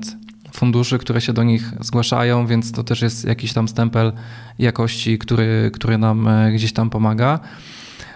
funduszy, 0.52 0.98
które 0.98 1.22
się 1.22 1.34
do 1.34 1.44
nich 1.44 1.74
zgłaszają, 1.80 2.48
więc 2.48 2.72
to 2.72 2.84
też 2.84 3.02
jest 3.02 3.26
jakiś 3.26 3.54
tam 3.54 3.68
stempel 3.68 4.12
jakości, 4.60 5.18
który, 5.18 5.72
który 5.74 5.98
nam 5.98 6.28
e, 6.28 6.52
gdzieś 6.52 6.74
tam 6.74 6.90
pomaga. 6.90 7.40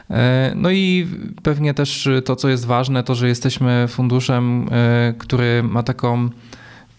E, 0.09 0.53
no 0.55 0.71
i 0.71 1.07
pewnie 1.43 1.73
też 1.73 2.09
to, 2.25 2.35
co 2.35 2.49
jest 2.49 2.65
ważne, 2.65 3.03
to, 3.03 3.15
że 3.15 3.27
jesteśmy 3.27 3.85
funduszem, 3.87 4.67
e, 4.71 5.13
który 5.17 5.63
ma 5.63 5.83
taką 5.83 6.29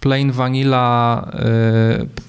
plain 0.00 0.32
vanilla 0.32 1.30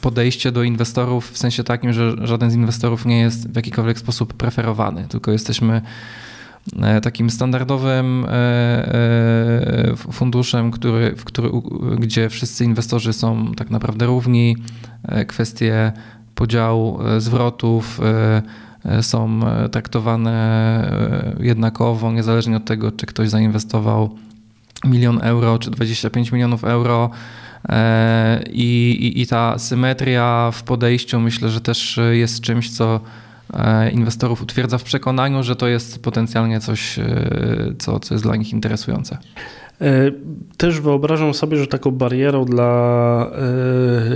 podejście 0.01 0.51
do 0.51 0.63
inwestorów, 0.63 1.31
w 1.31 1.38
sensie 1.38 1.63
takim, 1.63 1.93
że 1.93 2.27
żaden 2.27 2.51
z 2.51 2.55
inwestorów 2.55 3.05
nie 3.05 3.19
jest 3.19 3.51
w 3.51 3.55
jakikolwiek 3.55 3.99
sposób 3.99 4.33
preferowany, 4.33 5.05
tylko 5.09 5.31
jesteśmy 5.31 5.81
E, 6.81 7.01
takim 7.01 7.29
standardowym 7.29 8.25
e, 8.25 8.29
e, 8.31 9.95
funduszem, 9.95 10.71
który, 10.71 11.15
w 11.15 11.23
który, 11.25 11.49
gdzie 11.99 12.29
wszyscy 12.29 12.65
inwestorzy 12.65 13.13
są 13.13 13.51
tak 13.53 13.69
naprawdę 13.69 14.05
równi. 14.05 14.57
Kwestie 15.27 15.91
podziału 16.35 16.99
zwrotów 17.17 18.01
są 19.01 19.39
traktowane 19.71 20.35
jednakowo, 21.39 22.11
niezależnie 22.11 22.57
od 22.57 22.65
tego, 22.65 22.91
czy 22.91 23.05
ktoś 23.05 23.29
zainwestował 23.29 24.15
milion 24.85 25.19
euro, 25.21 25.59
czy 25.59 25.71
25 25.71 26.31
milionów 26.31 26.63
euro. 26.63 27.09
I, 28.49 28.97
i, 29.01 29.21
I 29.21 29.27
ta 29.27 29.59
symetria 29.59 30.51
w 30.53 30.63
podejściu 30.63 31.19
myślę, 31.19 31.49
że 31.49 31.61
też 31.61 31.99
jest 32.11 32.41
czymś, 32.41 32.69
co 32.69 32.99
E, 33.53 33.91
inwestorów 33.91 34.41
utwierdza 34.41 34.77
w 34.77 34.83
przekonaniu, 34.83 35.43
że 35.43 35.55
to 35.55 35.67
jest 35.67 36.03
potencjalnie 36.03 36.59
coś, 36.59 36.99
e, 36.99 37.03
co, 37.79 37.99
co 37.99 38.13
jest 38.13 38.23
dla 38.23 38.35
nich 38.35 38.53
interesujące. 38.53 39.17
E, 39.81 40.11
też 40.57 40.79
wyobrażam 40.79 41.33
sobie, 41.33 41.57
że 41.57 41.67
taką 41.67 41.91
barierą 41.91 42.45
dla 42.45 43.31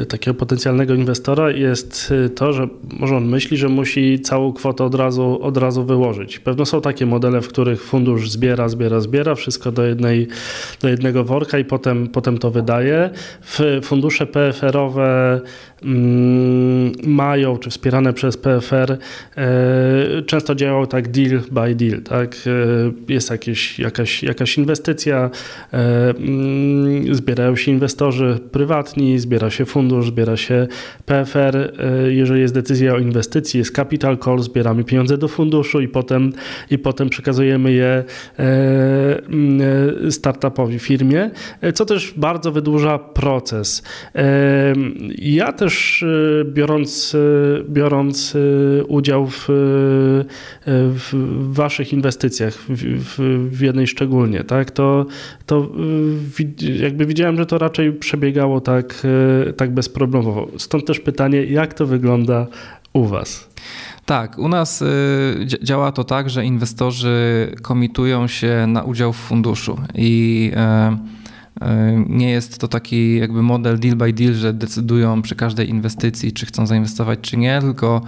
y, 0.02 0.06
takiego 0.06 0.36
potencjalnego 0.36 0.94
inwestora 0.94 1.52
jest 1.52 2.14
to, 2.36 2.54
że 2.54 2.68
może 3.00 3.18
on 3.18 3.26
myśli, 3.26 3.58
że 3.58 3.70
musi 3.70 4.20
całą 4.20 4.54
kwotę 4.54 4.84
od 4.84 4.96
razu, 4.96 5.40
od 5.42 5.58
razu 5.58 5.86
wyłożyć. 5.86 6.40
Pewno 6.40 6.66
są 6.66 6.82
takie 6.82 7.06
modele, 7.06 7.42
w 7.42 7.48
których 7.48 7.84
fundusz 7.84 8.30
zbiera, 8.30 8.70
zbiera, 8.70 9.00
zbiera 9.00 9.36
wszystko 9.36 9.72
do, 9.72 9.86
jednej, 9.86 10.28
do 10.82 10.90
jednego 10.90 11.24
worka 11.24 11.60
i 11.60 11.66
potem, 11.66 12.08
potem 12.08 12.38
to 12.38 12.52
wydaje. 12.52 13.10
W 13.42 13.80
fundusze 13.84 14.26
PFR-owe 14.26 15.42
mm, 15.84 16.92
mają, 17.04 17.58
czy 17.58 17.70
wspierane 17.70 18.14
przez 18.14 18.38
PFR, 18.38 18.98
często 20.26 20.56
działają 20.56 20.88
tak 20.88 21.08
deal 21.08 21.42
by 21.52 21.76
deal. 21.76 22.02
Tak? 22.02 22.36
Jest 23.08 23.30
jakieś, 23.30 23.80
jakaś, 23.80 24.24
jakaś 24.24 24.58
inwestycja, 24.58 25.30
E, 25.30 25.30
zbierają 27.12 27.56
się 27.56 27.72
inwestorzy 27.72 28.40
prywatni, 28.52 29.20
zbiera 29.20 29.50
się 29.50 29.66
fundusz, 29.66 30.08
zbiera 30.08 30.38
się 30.38 30.68
PFR. 31.06 31.58
E, 31.58 32.12
jeżeli 32.12 32.42
jest 32.42 32.54
decyzja 32.54 32.94
o 32.94 32.98
inwestycji, 32.98 33.58
jest 33.58 33.76
capital 33.76 34.18
call, 34.18 34.40
zbieramy 34.40 34.84
pieniądze 34.84 35.18
do 35.18 35.28
funduszu 35.28 35.82
i 35.82 35.88
potem, 35.88 36.34
i 36.72 36.78
potem 36.78 37.10
przekazujemy 37.10 37.72
je 37.72 38.04
e, 38.40 38.44
mm, 39.28 40.12
startupowi, 40.12 40.80
firmie, 40.80 41.32
co 41.74 41.86
też 41.86 42.14
bardzo 42.18 42.52
wydłuża 42.52 43.00
proces. 43.00 43.84
Ja 45.18 45.54
też 45.54 46.06
biorąc, 46.46 47.18
biorąc 47.70 48.38
udział 48.88 49.28
w, 49.28 49.46
w 50.68 51.14
waszych 51.54 51.94
inwestycjach, 51.94 52.54
w, 52.54 53.00
w, 53.18 53.50
w 53.58 53.62
jednej 53.62 53.88
szczególnie, 53.88 54.44
tak, 54.44 54.72
to, 54.72 55.06
to 55.50 55.70
y, 56.62 56.74
jakby 56.74 57.06
widziałem, 57.06 57.38
że 57.38 57.46
to 57.46 57.58
raczej 57.58 57.94
przebiegało 57.94 58.62
tak, 58.62 59.06
y, 59.50 59.54
tak 59.54 59.74
bezproblemowo. 59.74 60.48
Stąd 60.58 60.86
też 60.86 61.00
pytanie, 61.00 61.44
jak 61.44 61.74
to 61.74 61.86
wygląda 61.86 62.48
u 62.94 63.06
Was? 63.06 63.50
Tak, 64.06 64.38
u 64.38 64.48
nas 64.48 64.82
y, 64.82 64.86
działa 65.64 65.92
to 65.92 66.04
tak, 66.04 66.30
że 66.30 66.46
inwestorzy 66.46 67.48
komitują 67.62 68.28
się 68.28 68.66
na 68.68 68.84
udział 68.84 69.14
w 69.14 69.18
funduszu 69.18 69.78
i 69.96 70.52
nie 72.08 72.30
jest 72.30 72.58
to 72.58 72.68
taki 72.68 73.18
jakby 73.18 73.44
model 73.44 73.80
deal 73.80 73.96
by 73.96 74.14
deal, 74.14 74.34
że 74.34 74.54
decydują 74.54 75.22
przy 75.22 75.36
każdej 75.36 75.70
inwestycji, 75.70 76.32
czy 76.32 76.46
chcą 76.46 76.68
zainwestować, 76.68 77.20
czy 77.22 77.38
nie, 77.38 77.62
tylko 77.62 78.02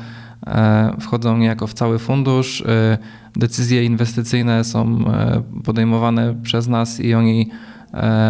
wchodzą 1.00 1.38
niejako 1.38 1.68
w 1.68 1.74
cały 1.74 2.00
fundusz. 2.00 2.62
E, 2.62 2.98
decyzje 3.36 3.84
inwestycyjne 3.84 4.64
są 4.64 5.06
e, 5.08 5.42
podejmowane 5.64 6.36
przez 6.44 6.68
nas 6.68 7.00
i 7.00 7.14
oni 7.14 7.50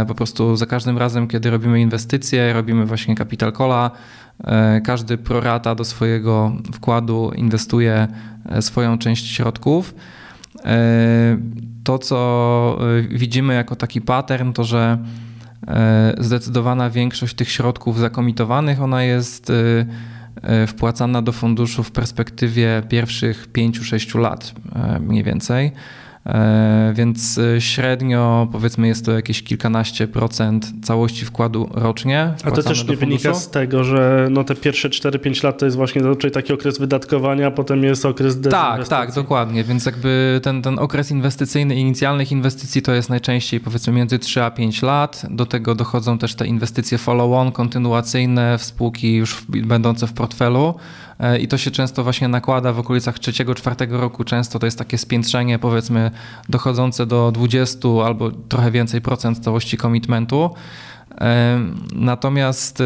po 0.07 0.15
prostu 0.15 0.55
za 0.55 0.65
każdym 0.65 0.97
razem, 0.97 1.27
kiedy 1.27 1.49
robimy 1.49 1.81
inwestycje, 1.81 2.53
robimy 2.53 2.85
właśnie 2.85 3.15
capital 3.15 3.53
calla, 3.53 3.91
każdy 4.83 5.17
prorata 5.17 5.75
do 5.75 5.85
swojego 5.85 6.51
wkładu 6.73 7.31
inwestuje 7.35 8.07
swoją 8.61 8.97
część 8.97 9.27
środków. 9.35 9.95
To, 11.83 11.99
co 11.99 12.79
widzimy 13.09 13.53
jako 13.53 13.75
taki 13.75 14.01
pattern, 14.01 14.53
to 14.53 14.63
że 14.63 14.97
zdecydowana 16.19 16.89
większość 16.89 17.35
tych 17.35 17.49
środków 17.49 17.99
zakomitowanych, 17.99 18.81
ona 18.81 19.03
jest 19.03 19.49
E, 19.49 19.85
wpłacana 20.67 21.21
do 21.21 21.31
funduszu 21.31 21.83
w 21.83 21.91
perspektywie 21.91 22.83
pierwszych 22.89 23.47
5-6 23.53 24.19
lat 24.19 24.53
e, 24.75 24.99
mniej 24.99 25.23
więcej. 25.23 25.71
E, 26.25 26.93
więc 26.95 27.39
średnio 27.59 28.47
powiedzmy 28.51 28.87
jest 28.87 29.05
to 29.05 29.11
jakieś 29.11 29.43
kilkanaście 29.43 30.07
procent 30.07 30.71
całości 30.83 31.25
wkładu 31.25 31.69
rocznie. 31.73 32.33
A 32.43 32.51
to 32.51 32.63
też 32.63 32.87
nie 32.87 32.95
wynika 32.95 33.33
z 33.33 33.49
tego, 33.49 33.83
że 33.83 34.27
no 34.31 34.43
te 34.43 34.55
pierwsze 34.55 34.89
4-5 34.89 35.43
lat 35.43 35.57
to 35.57 35.65
jest 35.65 35.77
właśnie 35.77 36.01
zazwyczaj 36.01 36.31
taki 36.31 36.53
okres 36.53 36.79
wydatkowania, 36.79 37.47
a 37.47 37.51
potem 37.51 37.83
jest 37.83 38.05
okres 38.05 38.37
Tak, 38.49 38.87
tak, 38.87 39.13
dokładnie. 39.13 39.63
Więc 39.63 39.85
jakby 39.85 40.39
ten, 40.43 40.61
ten 40.61 40.79
okres 40.79 41.11
inwestycyjny, 41.11 41.75
inicjalnych 41.75 42.31
inwestycji 42.31 42.81
to 42.81 42.93
jest 42.93 43.09
najczęściej 43.09 43.59
powiedzmy 43.59 43.93
między 43.93 44.19
3 44.19 44.43
a 44.43 44.51
5 44.51 44.81
lat. 44.81 45.25
Do 45.29 45.45
tego 45.45 45.75
dochodzą 45.75 46.17
też 46.17 46.35
te 46.35 46.47
inwestycje 46.47 46.97
follow-on, 46.97 47.51
kontynuacyjne 47.51 48.57
w 48.57 48.63
spółki 48.63 49.15
już 49.15 49.45
będące 49.49 50.07
w 50.07 50.13
portfelu. 50.13 50.75
E, 51.21 51.39
i 51.39 51.47
to 51.47 51.57
się 51.57 51.71
często 51.71 52.03
właśnie 52.03 52.27
nakłada 52.27 52.73
w 52.73 52.79
okolicach 52.79 53.19
trzeciego, 53.19 53.55
czwartego 53.55 54.01
roku. 54.01 54.23
Często 54.23 54.59
to 54.59 54.67
jest 54.67 54.77
takie 54.77 54.97
spiętrzenie, 54.97 55.59
powiedzmy, 55.59 56.11
dochodzące 56.49 57.05
do 57.05 57.31
20 57.31 57.89
albo 58.05 58.31
trochę 58.31 58.71
więcej 58.71 59.01
procent 59.01 59.39
całości 59.39 59.77
komitmentu. 59.77 60.49
E, 61.21 61.59
natomiast 61.95 62.81
e, 62.81 62.83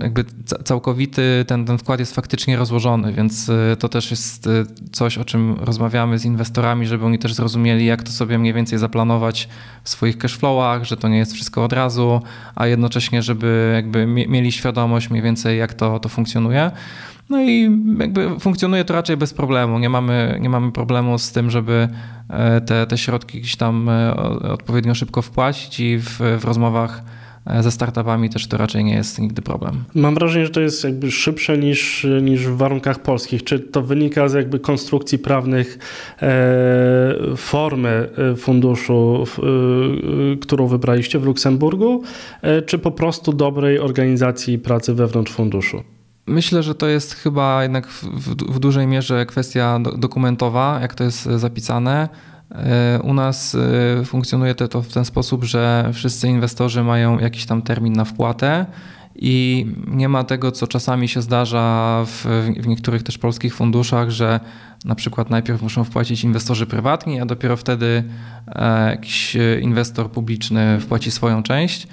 jakby 0.00 0.24
całkowity 0.64 1.44
ten, 1.46 1.64
ten 1.64 1.78
wkład 1.78 2.00
jest 2.00 2.14
faktycznie 2.14 2.56
rozłożony, 2.56 3.12
więc 3.12 3.50
to 3.78 3.88
też 3.88 4.10
jest 4.10 4.48
coś, 4.92 5.18
o 5.18 5.24
czym 5.24 5.56
rozmawiamy 5.60 6.18
z 6.18 6.24
inwestorami, 6.24 6.86
żeby 6.86 7.04
oni 7.04 7.18
też 7.18 7.34
zrozumieli, 7.34 7.86
jak 7.86 8.02
to 8.02 8.12
sobie 8.12 8.38
mniej 8.38 8.52
więcej 8.52 8.78
zaplanować 8.78 9.48
w 9.84 9.88
swoich 9.88 10.18
cashflowach, 10.18 10.84
że 10.84 10.96
to 10.96 11.08
nie 11.08 11.18
jest 11.18 11.32
wszystko 11.32 11.64
od 11.64 11.72
razu, 11.72 12.20
a 12.54 12.66
jednocześnie, 12.66 13.22
żeby 13.22 13.72
jakby 13.74 14.06
mieli 14.06 14.52
świadomość 14.52 15.10
mniej 15.10 15.22
więcej, 15.22 15.58
jak 15.58 15.74
to, 15.74 15.98
to 15.98 16.08
funkcjonuje. 16.08 16.70
No 17.28 17.42
i 17.42 17.62
jakby 17.98 18.40
funkcjonuje 18.40 18.84
to 18.84 18.94
raczej 18.94 19.16
bez 19.16 19.34
problemu. 19.34 19.78
Nie 19.78 19.88
mamy, 19.88 20.38
nie 20.40 20.48
mamy 20.48 20.72
problemu 20.72 21.18
z 21.18 21.32
tym, 21.32 21.50
żeby 21.50 21.88
e, 22.28 22.60
te, 22.60 22.86
te 22.86 22.98
środki 22.98 23.40
gdzieś 23.40 23.56
tam 23.56 23.88
e, 23.88 24.16
odpowiednio 24.52 24.94
szybko 24.94 25.22
wpłacić 25.22 25.80
i 25.80 25.98
w, 25.98 26.18
w 26.40 26.44
rozmowach 26.44 27.02
ze 27.60 27.70
startupami 27.70 28.30
też 28.30 28.46
to 28.46 28.56
raczej 28.56 28.84
nie 28.84 28.94
jest 28.94 29.18
nigdy 29.18 29.42
problem. 29.42 29.84
Mam 29.94 30.14
wrażenie, 30.14 30.44
że 30.44 30.50
to 30.50 30.60
jest 30.60 30.84
jakby 30.84 31.10
szybsze 31.10 31.58
niż, 31.58 32.06
niż 32.22 32.46
w 32.46 32.56
warunkach 32.56 33.02
polskich. 33.02 33.44
Czy 33.44 33.60
to 33.60 33.82
wynika 33.82 34.28
z 34.28 34.34
jakby 34.34 34.58
konstrukcji 34.58 35.18
prawnych 35.18 35.78
e, 36.22 37.36
formy 37.36 38.08
e, 38.32 38.36
funduszu, 38.36 39.24
e, 39.24 39.42
e, 40.32 40.36
którą 40.36 40.66
wybraliście 40.66 41.18
w 41.18 41.24
Luksemburgu, 41.24 42.02
e, 42.42 42.62
czy 42.62 42.78
po 42.78 42.90
prostu 42.90 43.32
dobrej 43.32 43.78
organizacji 43.78 44.58
pracy 44.58 44.94
wewnątrz 44.94 45.32
funduszu? 45.32 45.82
Myślę, 46.26 46.62
że 46.62 46.74
to 46.74 46.86
jest 46.86 47.14
chyba 47.14 47.62
jednak 47.62 47.86
w, 47.86 48.04
w, 48.04 48.54
w 48.54 48.58
dużej 48.58 48.86
mierze 48.86 49.26
kwestia 49.26 49.80
dokumentowa, 49.98 50.78
jak 50.82 50.94
to 50.94 51.04
jest 51.04 51.22
zapisane. 51.22 52.08
E, 52.50 53.00
u 53.02 53.14
nas 53.14 53.56
e, 54.00 54.04
funkcjonuje 54.04 54.54
to 54.54 54.82
w 54.82 54.92
ten 54.92 55.04
sposób, 55.04 55.44
że 55.44 55.90
wszyscy 55.92 56.28
inwestorzy 56.28 56.82
mają 56.82 57.18
jakiś 57.18 57.46
tam 57.46 57.62
termin 57.62 57.92
na 57.92 58.04
wpłatę 58.04 58.66
i 59.16 59.66
nie 59.86 60.08
ma 60.08 60.24
tego, 60.24 60.52
co 60.52 60.66
czasami 60.66 61.08
się 61.08 61.22
zdarza 61.22 62.02
w, 62.06 62.26
w 62.60 62.66
niektórych 62.66 63.02
też 63.02 63.18
polskich 63.18 63.54
funduszach, 63.54 64.10
że 64.10 64.40
na 64.84 64.94
przykład 64.94 65.30
najpierw 65.30 65.62
muszą 65.62 65.84
wpłacić 65.84 66.24
inwestorzy 66.24 66.66
prywatni, 66.66 67.20
a 67.20 67.26
dopiero 67.26 67.56
wtedy 67.56 68.04
e, 68.46 68.90
jakiś 68.90 69.36
inwestor 69.60 70.10
publiczny 70.10 70.80
wpłaci 70.80 71.10
swoją 71.10 71.42
część. 71.42 71.88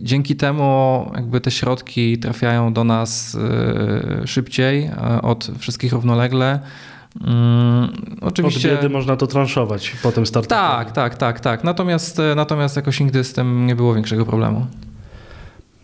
Dzięki 0.00 0.36
temu 0.36 1.10
jakby 1.14 1.40
te 1.40 1.50
środki 1.50 2.18
trafiają 2.18 2.72
do 2.72 2.84
nas 2.84 3.36
szybciej 4.24 4.90
od 5.22 5.50
wszystkich 5.58 5.92
równolegle. 5.92 6.60
Mm, 7.24 8.16
oczywiście. 8.20 8.72
Od 8.72 8.76
biedy 8.76 8.88
można 8.88 9.16
to 9.16 9.26
transzować 9.26 9.92
potem 10.02 10.26
startupem. 10.26 10.58
Tak, 10.58 10.92
tak, 10.92 11.14
tak, 11.14 11.40
tak. 11.40 11.64
Natomiast, 11.64 12.20
natomiast 12.36 12.76
jakoś 12.76 13.00
nigdy 13.00 13.24
z 13.24 13.32
tym 13.32 13.66
nie 13.66 13.76
było 13.76 13.94
większego 13.94 14.26
problemu. 14.26 14.66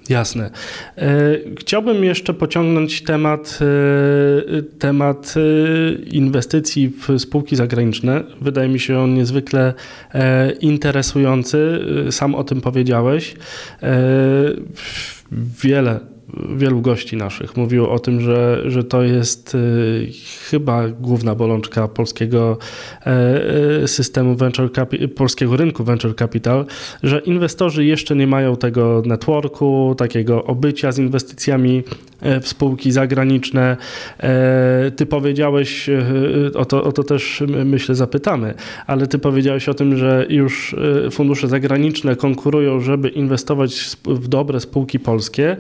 Jasne. 0.09 0.51
E, 0.99 1.39
chciałbym 1.59 2.05
jeszcze 2.05 2.35
pociągnąć 2.35 3.03
temat, 3.03 3.59
e, 3.61 4.63
temat 4.63 5.35
e, 5.37 5.93
inwestycji 6.03 6.89
w 6.89 7.19
spółki 7.19 7.57
zagraniczne. 7.57 8.25
Wydaje 8.41 8.69
mi 8.69 8.81
się 8.81 8.99
on 8.99 9.15
niezwykle 9.15 9.75
interesujący. 10.61 11.81
Sam 12.11 12.35
o 12.35 12.45
tym 12.45 12.61
powiedziałeś. 12.61 13.35
Wiele 15.63 16.12
wielu 16.57 16.81
gości 16.81 17.17
naszych 17.17 17.57
mówiło 17.57 17.91
o 17.91 17.99
tym, 17.99 18.21
że, 18.21 18.63
że 18.71 18.85
to 18.85 19.03
jest 19.03 19.55
y, 19.55 20.11
chyba 20.51 20.89
główna 20.89 21.35
bolączka 21.35 21.89
polskiego 21.89 22.59
e, 23.07 23.07
e, 23.83 23.89
systemu 23.89 24.35
venture 24.35 24.71
polskiego 25.17 25.57
rynku 25.57 25.85
venture 25.85 26.15
capital, 26.17 26.67
że 27.03 27.19
inwestorzy 27.19 27.85
jeszcze 27.85 28.17
nie 28.17 28.27
mają 28.27 28.57
tego 28.57 29.03
networku, 29.07 29.95
takiego 29.99 30.45
obycia 30.45 30.93
z 30.93 30.99
inwestycjami 30.99 31.83
e, 32.21 32.41
w 32.41 32.49
spółki 32.49 32.93
zagraniczne. 32.93 33.77
Ty 34.97 35.07
powiedziałeś, 35.07 35.91
o 36.55 36.65
to, 36.65 36.85
o 36.85 36.93
to 36.93 37.03
też 37.05 37.43
myślę 37.65 37.95
zapytamy, 37.95 38.55
ale 38.87 39.07
ty 39.07 39.19
powiedziałeś 39.19 39.69
o 39.69 39.75
tym, 39.75 39.97
że 39.97 40.27
już 40.29 40.77
fundusze 41.11 41.49
zagraniczne 41.49 42.17
konkurują, 42.17 42.81
żeby 42.81 43.09
inwestować 43.09 43.97
w 44.05 44.29
dobre 44.29 44.61
spółki 44.61 45.01
polskie. 45.01 45.57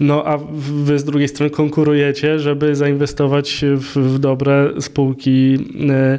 No 0.00 0.13
a 0.24 0.38
wy 0.84 0.98
z 0.98 1.04
drugiej 1.04 1.28
strony 1.28 1.50
konkurujecie, 1.50 2.38
żeby 2.38 2.76
zainwestować 2.76 3.64
w, 3.76 3.96
w 3.96 4.18
dobre 4.18 4.70
spółki 4.80 5.58
e, 5.90 6.18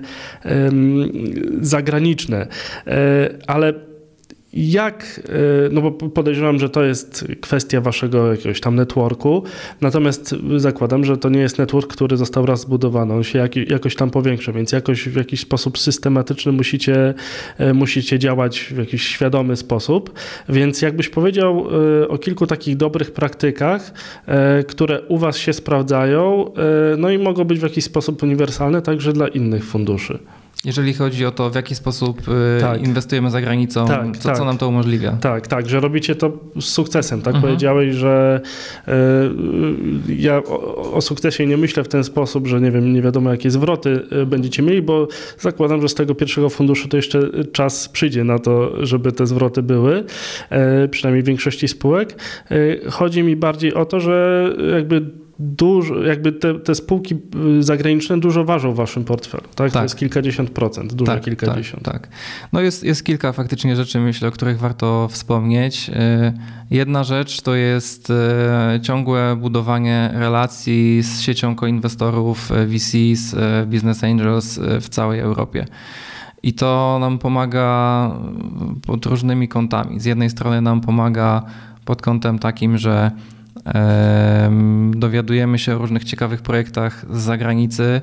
zagraniczne. 1.61 2.47
E, 2.87 3.29
ale 3.47 3.73
jak, 4.55 5.21
e, 5.29 5.69
no 5.71 5.81
bo 5.81 5.91
podejrzewam, 5.91 6.59
że 6.59 6.69
to 6.69 6.83
jest 6.83 7.27
kwestia 7.41 7.81
waszego 7.81 8.31
jakiegoś 8.31 8.61
tam 8.61 8.75
networku, 8.75 9.43
natomiast 9.81 10.35
zakładam, 10.57 11.05
że 11.05 11.17
to 11.17 11.29
nie 11.29 11.39
jest 11.39 11.57
network, 11.57 11.93
który 11.93 12.17
został 12.17 12.45
raz 12.45 12.61
zbudowany, 12.61 13.13
on 13.13 13.23
się 13.23 13.39
jak, 13.39 13.55
jakoś 13.55 13.95
tam 13.95 14.09
powiększa, 14.09 14.51
więc 14.51 14.71
jakoś 14.71 15.09
w 15.09 15.15
jakiś 15.15 15.39
sposób 15.39 15.79
systematyczny 15.79 16.51
musicie, 16.51 17.13
e, 17.57 17.73
musicie 17.73 18.19
działać 18.19 18.59
w 18.59 18.77
jakiś 18.77 19.07
świadomy 19.07 19.55
sposób, 19.55 20.13
więc 20.49 20.81
jakbyś 20.81 21.09
powiedział 21.09 21.67
e, 22.01 22.07
o 22.07 22.17
kilku 22.17 22.47
takich 22.47 22.77
dobrych 22.77 23.11
praktykach, 23.11 23.93
które 24.67 25.01
u 25.01 25.17
was 25.17 25.37
się 25.37 25.53
sprawdzają, 25.53 26.51
no 26.97 27.09
i 27.09 27.17
mogą 27.17 27.43
być 27.43 27.59
w 27.59 27.63
jakiś 27.63 27.83
sposób 27.83 28.23
uniwersalne 28.23 28.81
także 28.81 29.13
dla 29.13 29.27
innych 29.27 29.65
funduszy. 29.65 30.19
Jeżeli 30.65 30.93
chodzi 30.93 31.25
o 31.25 31.31
to, 31.31 31.49
w 31.49 31.55
jaki 31.55 31.75
sposób 31.75 32.21
y, 32.57 32.61
tak. 32.61 32.87
inwestujemy 32.87 33.31
za 33.31 33.41
granicą, 33.41 33.87
tak, 33.87 34.17
to 34.17 34.23
tak. 34.23 34.37
co 34.37 34.45
nam 34.45 34.57
to 34.57 34.67
umożliwia? 34.67 35.11
Tak, 35.11 35.47
tak, 35.47 35.69
że 35.69 35.79
robicie 35.79 36.15
to 36.15 36.31
z 36.59 36.65
sukcesem. 36.65 37.21
Tak 37.21 37.35
mhm. 37.35 37.41
powiedziałeś, 37.41 37.95
że 37.95 38.41
y, 38.87 38.91
ja 40.15 40.37
o, 40.37 40.91
o, 40.93 41.01
sukcesie 41.01 41.45
nie 41.45 41.57
myślę 41.57 41.83
w 41.83 41.87
ten 41.87 42.03
sposób, 42.03 42.47
że 42.47 42.61
nie 42.61 42.71
wiem, 42.71 42.93
nie 42.93 43.01
wiadomo 43.01 43.31
jakie 43.31 43.51
zwroty 43.51 44.03
y, 44.21 44.25
będziecie 44.25 44.63
mieli, 44.63 44.81
bo 44.81 45.07
zakładam, 45.39 45.81
że 45.81 45.89
z 45.89 45.93
tego 45.93 46.15
pierwszego 46.15 46.49
funduszu 46.49 46.87
to 46.87 46.97
jeszcze 46.97 47.29
czas 47.51 47.89
przyjdzie 47.89 48.23
na 48.23 48.39
to, 48.39 48.85
żeby 48.85 49.11
te 49.11 49.27
zwroty 49.27 49.63
były, 49.63 50.03
przynajmniej 50.91 51.23
w 51.23 51.25
większości 51.25 51.67
spółek. 51.67 52.15
Chodzi 52.89 53.23
mi 53.23 53.35
bardziej 53.35 53.73
o 53.73 53.85
to, 53.85 53.99
że 53.99 54.49
jakby 54.71 55.24
dużo, 55.39 56.03
jakby 56.03 56.31
te, 56.31 56.59
te, 56.59 56.75
spółki 56.75 57.15
y, 57.59 57.63
zagraniczne 57.63 58.19
dużo 58.19 58.45
ważą 58.45 58.73
w 58.73 58.75
waszym 58.75 59.03
portfelu, 59.03 59.43
tak? 59.43 59.55
tak. 59.55 59.71
To 59.71 59.83
jest 59.83 59.97
kilkadziesiąt 59.97 60.49
procent, 60.49 60.93
dużo 60.93 61.11
tak, 61.11 61.23
kilkadziesiąt. 61.23 61.83
Tak, 61.83 61.93
tak. 61.93 62.09
No 62.53 62.61
jest, 62.61 62.83
jest 62.83 63.03
kilka 63.03 63.33
faktycznie 63.33 63.75
rzeczy, 63.75 63.99
myślę, 63.99 64.27
o 64.27 64.31
których 64.31 64.59
warto 64.59 65.07
wspomnieć. 65.11 65.89
Y, 65.89 65.93
jedna 66.71 67.03
rzecz 67.03 67.41
to 67.41 67.55
jest 67.55 68.09
y, 68.09 68.81
ciągłe 68.81 69.35
budowanie 69.35 70.09
relacji 70.13 71.01
z 71.01 71.21
siecią 71.21 71.55
koinwestorów 71.55 72.51
VCs, 72.67 73.35
Business 73.65 74.03
Angels 74.03 74.59
w 74.81 74.89
całej 74.89 75.19
Europie. 75.19 75.65
I 76.43 76.53
to 76.53 76.97
nam 76.99 77.19
pomaga 77.19 78.11
pod 78.87 79.05
różnymi 79.05 79.47
kątami. 79.47 79.99
Z 79.99 80.05
jednej 80.05 80.29
strony 80.29 80.61
nam 80.61 80.81
pomaga 80.81 81.43
pod 81.85 82.01
kątem 82.01 82.39
takim, 82.39 82.77
że 82.77 83.11
Dowiadujemy 84.91 85.59
się 85.59 85.75
o 85.75 85.77
różnych 85.77 86.03
ciekawych 86.03 86.41
projektach 86.41 87.05
z 87.09 87.21
zagranicy, 87.21 88.01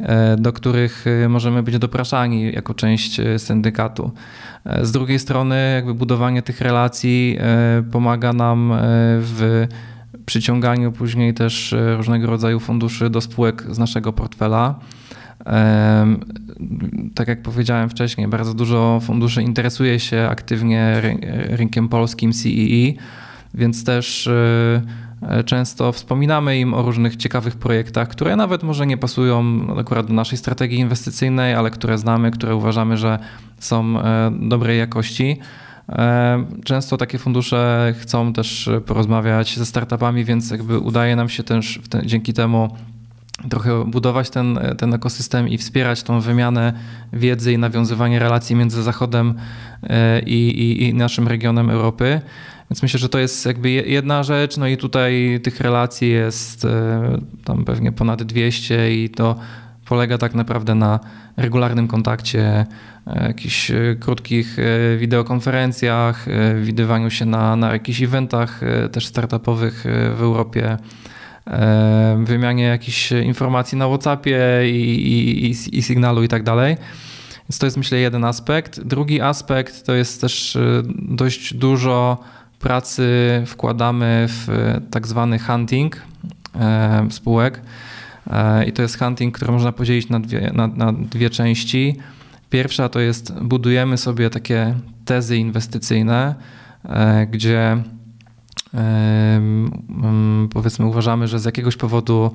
e, 0.00 0.36
do 0.36 0.52
których 0.52 1.04
e, 1.06 1.28
możemy 1.28 1.62
być 1.62 1.78
dopraszani 1.78 2.52
jako 2.52 2.74
część 2.74 3.20
e, 3.20 3.38
syndykatu. 3.38 4.10
Z 4.82 4.92
drugiej 4.92 5.18
strony, 5.18 5.72
jakby 5.74 5.94
budowanie 5.94 6.42
tych 6.42 6.60
relacji 6.60 7.38
pomaga 7.92 8.32
nam 8.32 8.72
w 9.20 9.66
przyciąganiu 10.26 10.92
później 10.92 11.34
też 11.34 11.74
różnego 11.96 12.26
rodzaju 12.26 12.60
funduszy 12.60 13.10
do 13.10 13.20
spółek 13.20 13.64
z 13.70 13.78
naszego 13.78 14.12
portfela. 14.12 14.78
Tak 17.14 17.28
jak 17.28 17.42
powiedziałem 17.42 17.88
wcześniej, 17.88 18.28
bardzo 18.28 18.54
dużo 18.54 19.00
funduszy 19.02 19.42
interesuje 19.42 20.00
się 20.00 20.28
aktywnie 20.30 21.02
rynkiem 21.48 21.88
polskim 21.88 22.32
CEE 22.32 22.94
więc 23.54 23.84
też 23.84 24.26
e, 24.26 24.82
e, 25.22 25.44
często 25.44 25.92
wspominamy 25.92 26.58
im 26.58 26.74
o 26.74 26.82
różnych 26.82 27.16
ciekawych 27.16 27.56
projektach, 27.56 28.08
które 28.08 28.36
nawet 28.36 28.62
może 28.62 28.86
nie 28.86 28.96
pasują 28.96 29.66
akurat 29.78 30.06
do 30.06 30.14
naszej 30.14 30.38
strategii 30.38 30.78
inwestycyjnej, 30.78 31.54
ale 31.54 31.70
które 31.70 31.98
znamy, 31.98 32.30
które 32.30 32.56
uważamy, 32.56 32.96
że 32.96 33.18
są 33.58 34.00
e, 34.00 34.30
dobrej 34.40 34.78
jakości. 34.78 35.38
Często 36.64 36.96
takie 36.96 37.18
fundusze 37.18 37.94
chcą 38.00 38.32
też 38.32 38.70
porozmawiać 38.86 39.56
ze 39.56 39.66
startupami, 39.66 40.24
więc 40.24 40.50
jakby 40.50 40.78
udaje 40.78 41.16
nam 41.16 41.28
się 41.28 41.42
też 41.42 41.80
dzięki 42.04 42.32
temu 42.32 42.76
trochę 43.50 43.84
budować 43.84 44.30
ten, 44.30 44.58
ten 44.78 44.94
ekosystem 44.94 45.48
i 45.48 45.58
wspierać 45.58 46.02
tą 46.02 46.20
wymianę 46.20 46.72
wiedzy 47.12 47.52
i 47.52 47.58
nawiązywanie 47.58 48.18
relacji 48.18 48.56
między 48.56 48.82
Zachodem 48.82 49.34
i, 50.26 50.48
i, 50.48 50.88
i 50.88 50.94
naszym 50.94 51.28
regionem 51.28 51.70
Europy. 51.70 52.20
Więc 52.70 52.82
myślę, 52.82 53.00
że 53.00 53.08
to 53.08 53.18
jest 53.18 53.46
jakby 53.46 53.70
jedna 53.70 54.22
rzecz, 54.22 54.56
no 54.56 54.66
i 54.66 54.76
tutaj 54.76 55.40
tych 55.42 55.60
relacji 55.60 56.10
jest 56.10 56.64
e, 56.64 57.18
tam 57.44 57.64
pewnie 57.64 57.92
ponad 57.92 58.22
200 58.22 58.94
i 58.94 59.10
to 59.10 59.36
polega 59.84 60.18
tak 60.18 60.34
naprawdę 60.34 60.74
na 60.74 61.00
regularnym 61.36 61.88
kontakcie, 61.88 62.66
e, 63.06 63.26
jakichś 63.26 63.70
e, 63.70 63.96
krótkich 64.00 64.56
wideokonferencjach, 64.98 66.26
widywaniu 66.62 67.10
się 67.10 67.24
na, 67.24 67.56
na 67.56 67.72
jakichś 67.72 68.02
eventach 68.02 68.60
też 68.92 69.06
startupowych 69.06 69.84
w 70.16 70.22
Europie, 70.22 70.76
wymianie 72.24 72.64
jakichś 72.64 73.12
informacji 73.12 73.78
na 73.78 73.88
WhatsAppie 73.88 74.40
i, 74.64 75.06
i, 75.12 75.46
i, 75.46 75.78
i 75.78 75.82
sygnalu 75.82 76.22
i 76.22 76.28
tak 76.28 76.42
dalej. 76.42 76.76
Więc 77.48 77.58
to 77.58 77.66
jest 77.66 77.76
myślę 77.76 77.98
jeden 77.98 78.24
aspekt. 78.24 78.80
Drugi 78.80 79.20
aspekt 79.20 79.86
to 79.86 79.94
jest 79.94 80.20
też 80.20 80.58
dość 80.94 81.54
dużo 81.54 82.18
pracy 82.58 83.08
wkładamy 83.46 84.26
w 84.28 84.48
tak 84.90 85.06
zwany 85.06 85.38
hunting 85.38 86.02
e, 86.54 87.06
spółek. 87.10 87.62
E, 88.30 88.64
I 88.64 88.72
to 88.72 88.82
jest 88.82 88.98
hunting, 88.98 89.34
który 89.34 89.52
można 89.52 89.72
podzielić 89.72 90.08
na 90.08 90.20
dwie, 90.20 90.50
na, 90.54 90.66
na 90.66 90.92
dwie 90.92 91.30
części. 91.30 91.96
Pierwsza 92.50 92.88
to 92.88 93.00
jest 93.00 93.32
budujemy 93.42 93.96
sobie 93.96 94.30
takie 94.30 94.74
tezy 95.04 95.36
inwestycyjne, 95.36 96.34
e, 96.84 97.26
gdzie 97.26 97.82
powiedzmy 100.52 100.86
uważamy, 100.86 101.28
że 101.28 101.38
z 101.38 101.44
jakiegoś 101.44 101.76
powodu 101.76 102.34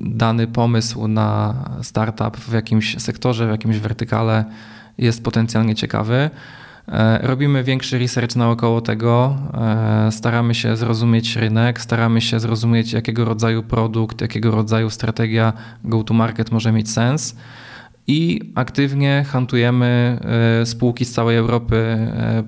dany 0.00 0.46
pomysł 0.46 1.08
na 1.08 1.54
startup 1.82 2.36
w 2.36 2.52
jakimś 2.52 3.02
sektorze, 3.02 3.46
w 3.46 3.50
jakimś 3.50 3.78
wertykale 3.78 4.44
jest 4.98 5.24
potencjalnie 5.24 5.74
ciekawy. 5.74 6.30
E, 6.88 7.18
robimy 7.26 7.64
większy 7.64 7.98
research 7.98 8.36
naokoło 8.36 8.80
tego, 8.80 9.36
e, 9.54 10.12
staramy 10.12 10.54
się 10.54 10.76
zrozumieć 10.76 11.36
rynek, 11.36 11.80
staramy 11.80 12.20
się 12.20 12.40
zrozumieć, 12.40 12.92
jakiego 12.92 13.24
rodzaju 13.24 13.62
produkt, 13.62 14.20
jakiego 14.20 14.50
rodzaju 14.50 14.90
strategia 14.90 15.52
go-to-market 15.84 16.52
może 16.52 16.72
mieć 16.72 16.90
sens 16.90 17.36
i 18.06 18.40
aktywnie 18.54 19.24
hantujemy 19.28 20.18
e, 20.62 20.66
spółki 20.66 21.04
z 21.04 21.12
całej 21.12 21.36
Europy 21.36 21.98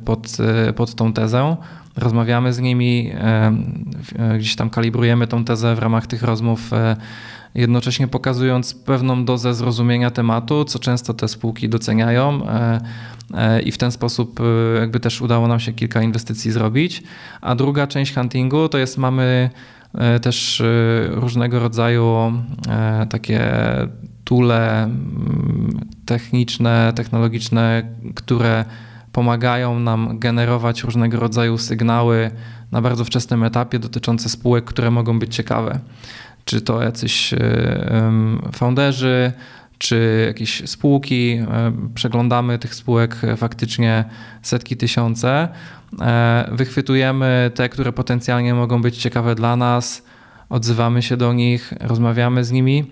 pod, 0.04 0.36
pod 0.76 0.94
tą 0.94 1.12
tezę. 1.12 1.56
rozmawiamy 1.96 2.52
z 2.52 2.60
nimi, 2.60 3.12
gdzieś 4.38 4.56
tam 4.56 4.70
kalibrujemy 4.70 5.26
tą 5.26 5.44
tezę 5.44 5.74
w 5.74 5.78
ramach 5.78 6.06
tych 6.06 6.22
rozmów 6.22 6.70
jednocześnie 7.54 8.08
pokazując 8.08 8.74
pewną 8.74 9.24
dozę 9.24 9.54
zrozumienia 9.54 10.10
tematu, 10.10 10.64
co 10.64 10.78
często 10.78 11.14
te 11.14 11.28
spółki 11.28 11.68
doceniają 11.68 12.46
e, 12.46 12.80
e, 13.34 13.62
i 13.62 13.72
w 13.72 13.78
ten 13.78 13.92
sposób 13.92 14.40
e, 14.40 14.80
jakby 14.80 15.00
też 15.00 15.20
udało 15.22 15.48
nam 15.48 15.60
się 15.60 15.72
kilka 15.72 16.02
inwestycji 16.02 16.50
zrobić. 16.50 17.02
A 17.40 17.54
druga 17.54 17.86
część 17.86 18.14
huntingu 18.14 18.68
to 18.68 18.78
jest 18.78 18.98
mamy 18.98 19.50
też 20.22 20.62
różnego 21.10 21.58
rodzaju 21.58 22.32
takie 23.10 23.50
tule 24.24 24.84
mm, 24.84 25.80
techniczne, 26.06 26.92
technologiczne, 26.96 27.82
które 28.14 28.64
pomagają 29.12 29.80
nam 29.80 30.18
generować 30.18 30.82
różnego 30.82 31.20
rodzaju 31.20 31.58
sygnały 31.58 32.30
na 32.72 32.82
bardzo 32.82 33.04
wczesnym 33.04 33.44
etapie 33.44 33.78
dotyczące 33.78 34.28
spółek, 34.28 34.64
które 34.64 34.90
mogą 34.90 35.18
być 35.18 35.34
ciekawe 35.34 35.80
czy 36.44 36.60
to 36.60 36.82
jacyś 36.82 37.32
e, 37.32 37.38
founderzy, 38.52 39.32
czy 39.78 40.24
jakieś 40.26 40.68
spółki. 40.70 41.32
E, 41.32 41.72
przeglądamy 41.94 42.58
tych 42.58 42.74
spółek 42.74 43.16
faktycznie 43.36 44.04
setki 44.42 44.76
tysiące. 44.76 45.48
E, 46.00 46.48
wychwytujemy 46.52 47.50
te, 47.54 47.68
które 47.68 47.92
potencjalnie 47.92 48.54
mogą 48.54 48.82
być 48.82 48.96
ciekawe 48.96 49.34
dla 49.34 49.56
nas, 49.56 50.04
odzywamy 50.48 51.02
się 51.02 51.16
do 51.16 51.32
nich, 51.32 51.72
rozmawiamy 51.80 52.44
z 52.44 52.52
nimi. 52.52 52.90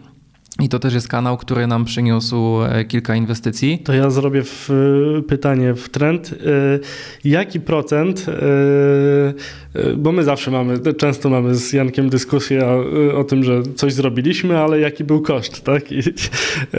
I 0.61 0.69
to 0.69 0.79
też 0.79 0.95
jest 0.95 1.09
kanał, 1.09 1.37
który 1.37 1.67
nam 1.67 1.85
przyniósł 1.85 2.59
kilka 2.89 3.15
inwestycji. 3.15 3.79
To 3.79 3.93
ja 3.93 4.11
zrobię 4.11 4.43
w, 4.45 4.71
pytanie 5.29 5.75
w 5.75 5.89
trend. 5.89 6.35
Jaki 7.25 7.61
procent 7.61 8.27
E, 9.75 9.97
bo 9.97 10.13
my 10.13 10.25
zawsze 10.25 10.51
mamy, 10.51 10.79
często 10.97 11.31
mamy 11.31 11.55
z 11.55 11.73
Jankiem 11.73 12.09
dyskusję 12.09 12.67
o, 13.15 13.25
tym, 13.25 13.45
że 13.45 13.63
coś 13.77 13.93
zrobiliśmy, 13.93 14.59
ale 14.59 14.81
jaki 14.81 15.05
był 15.05 15.23
koszt, 15.23 15.65
tak? 15.65 15.83
E, 16.75 16.77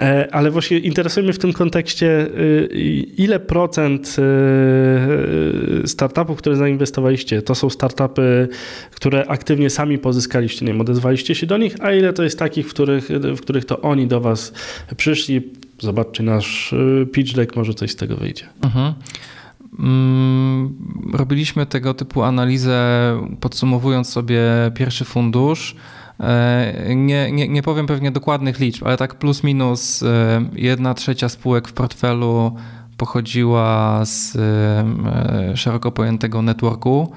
e, 0.00 0.28
ale 0.32 0.50
właśnie 0.50 0.78
interesuje 0.78 1.24
mnie 1.24 1.32
w 1.32 1.38
tym 1.38 1.52
kontekście, 1.52 2.26
ile 3.16 3.40
procent 3.40 4.16
startupów, 5.84 6.38
które 6.38 6.56
zainwestowaliście, 6.56 7.42
to 7.42 7.54
są 7.54 7.70
startupy, 7.70 8.48
które 8.94 9.26
aktywnie 9.26 9.70
sami 9.70 9.98
pozyskaliście, 9.98 10.66
nie 10.66 10.72
wiem, 10.72 10.80
odezwaliście 10.80 11.34
się 11.34 11.46
do 11.46 11.56
nich, 11.56 11.76
a 11.80 11.92
ile 11.92 12.12
to 12.12 12.22
jest 12.22 12.38
takich, 12.48 12.66
w 12.66 12.70
których, 12.70 13.08
w 13.08 13.40
których 13.40 13.64
to 13.64 13.80
oni 13.80 14.06
do 14.06 14.20
was 14.20 14.52
przyszli, 14.96 15.42
zobaczcie 15.78 16.22
nasz 16.22 16.74
pitch 17.12 17.34
deck, 17.34 17.56
może 17.56 17.74
coś 17.74 17.90
z 17.90 17.96
tego 17.96 18.16
wyjdzie. 18.16 18.44
Mhm. 18.62 18.94
Mm, 19.78 20.74
robiliśmy 21.12 21.66
tego 21.66 21.94
typu 21.94 22.22
analizę, 22.22 22.78
podsumowując 23.40 24.08
sobie 24.08 24.42
pierwszy 24.74 25.04
fundusz. 25.04 25.76
E, 26.20 26.94
nie, 26.94 27.32
nie, 27.32 27.48
nie 27.48 27.62
powiem 27.62 27.86
pewnie 27.86 28.10
dokładnych 28.10 28.60
liczb, 28.60 28.86
ale 28.86 28.96
tak 28.96 29.14
plus 29.14 29.44
minus 29.44 30.02
e, 30.02 30.44
jedna 30.52 30.94
trzecia 30.94 31.28
spółek 31.28 31.68
w 31.68 31.72
portfelu 31.72 32.56
pochodziła 32.96 34.00
z 34.04 34.36
e, 34.36 35.56
szeroko 35.56 35.92
pojętego 35.92 36.42
networku 36.42 37.12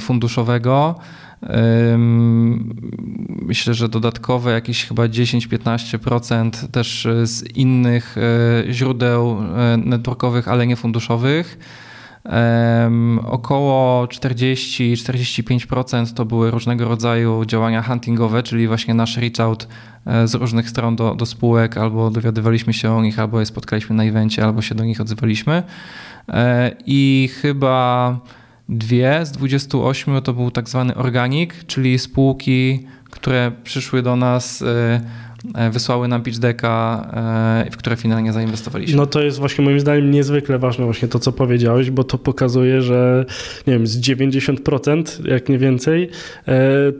funduszowego. 0.00 0.94
Myślę, 3.42 3.74
że 3.74 3.88
dodatkowe 3.88 4.52
jakieś 4.52 4.84
chyba 4.84 5.02
10-15% 5.02 6.68
też 6.68 7.08
z 7.24 7.56
innych 7.56 8.16
e, 8.18 8.20
źródeł 8.72 9.38
e, 9.38 9.42
networkowych, 9.76 10.48
ale 10.48 10.66
nie 10.66 10.76
funduszowych. 10.76 11.58
Około 13.24 14.06
40-45% 14.06 16.14
to 16.14 16.24
były 16.24 16.50
różnego 16.50 16.88
rodzaju 16.88 17.44
działania 17.44 17.82
huntingowe, 17.82 18.42
czyli 18.42 18.68
właśnie 18.68 18.94
nasz 18.94 19.16
reach 19.16 19.40
out 19.40 19.68
z 20.24 20.34
różnych 20.34 20.70
stron 20.70 20.96
do, 20.96 21.14
do 21.14 21.26
spółek, 21.26 21.76
albo 21.76 22.10
dowiadywaliśmy 22.10 22.72
się 22.72 22.92
o 22.92 23.02
nich, 23.02 23.18
albo 23.18 23.40
je 23.40 23.46
spotkaliśmy 23.46 23.96
na 23.96 24.04
evencie, 24.04 24.44
albo 24.44 24.62
się 24.62 24.74
do 24.74 24.84
nich 24.84 25.00
odzywaliśmy. 25.00 25.62
I 26.86 27.30
chyba 27.40 28.18
Dwie 28.68 29.20
z 29.26 29.32
28 29.32 30.22
to 30.22 30.32
był 30.32 30.50
tak 30.50 30.68
zwany 30.68 30.94
organik, 30.94 31.54
czyli 31.66 31.98
spółki, 31.98 32.86
które 33.12 33.52
przyszły 33.64 34.02
do 34.02 34.16
nas, 34.16 34.62
e, 34.62 35.00
e, 35.54 35.70
wysłały 35.70 36.08
nam 36.08 36.22
pitch 36.22 36.38
decka, 36.38 37.06
e, 37.66 37.70
w 37.70 37.76
które 37.76 37.96
finalnie 37.96 38.32
zainwestowaliśmy. 38.32 38.96
No 38.96 39.06
to 39.06 39.22
jest 39.22 39.38
właśnie 39.38 39.64
moim 39.64 39.80
zdaniem 39.80 40.10
niezwykle 40.10 40.58
ważne 40.58 40.84
właśnie 40.84 41.08
to, 41.08 41.18
co 41.18 41.32
powiedziałeś, 41.32 41.90
bo 41.90 42.04
to 42.04 42.18
pokazuje, 42.18 42.82
że 42.82 43.24
nie 43.66 43.72
wiem, 43.72 43.86
z 43.86 44.00
90%, 44.00 45.20
jak 45.24 45.48
nie 45.48 45.58
więcej, 45.58 46.10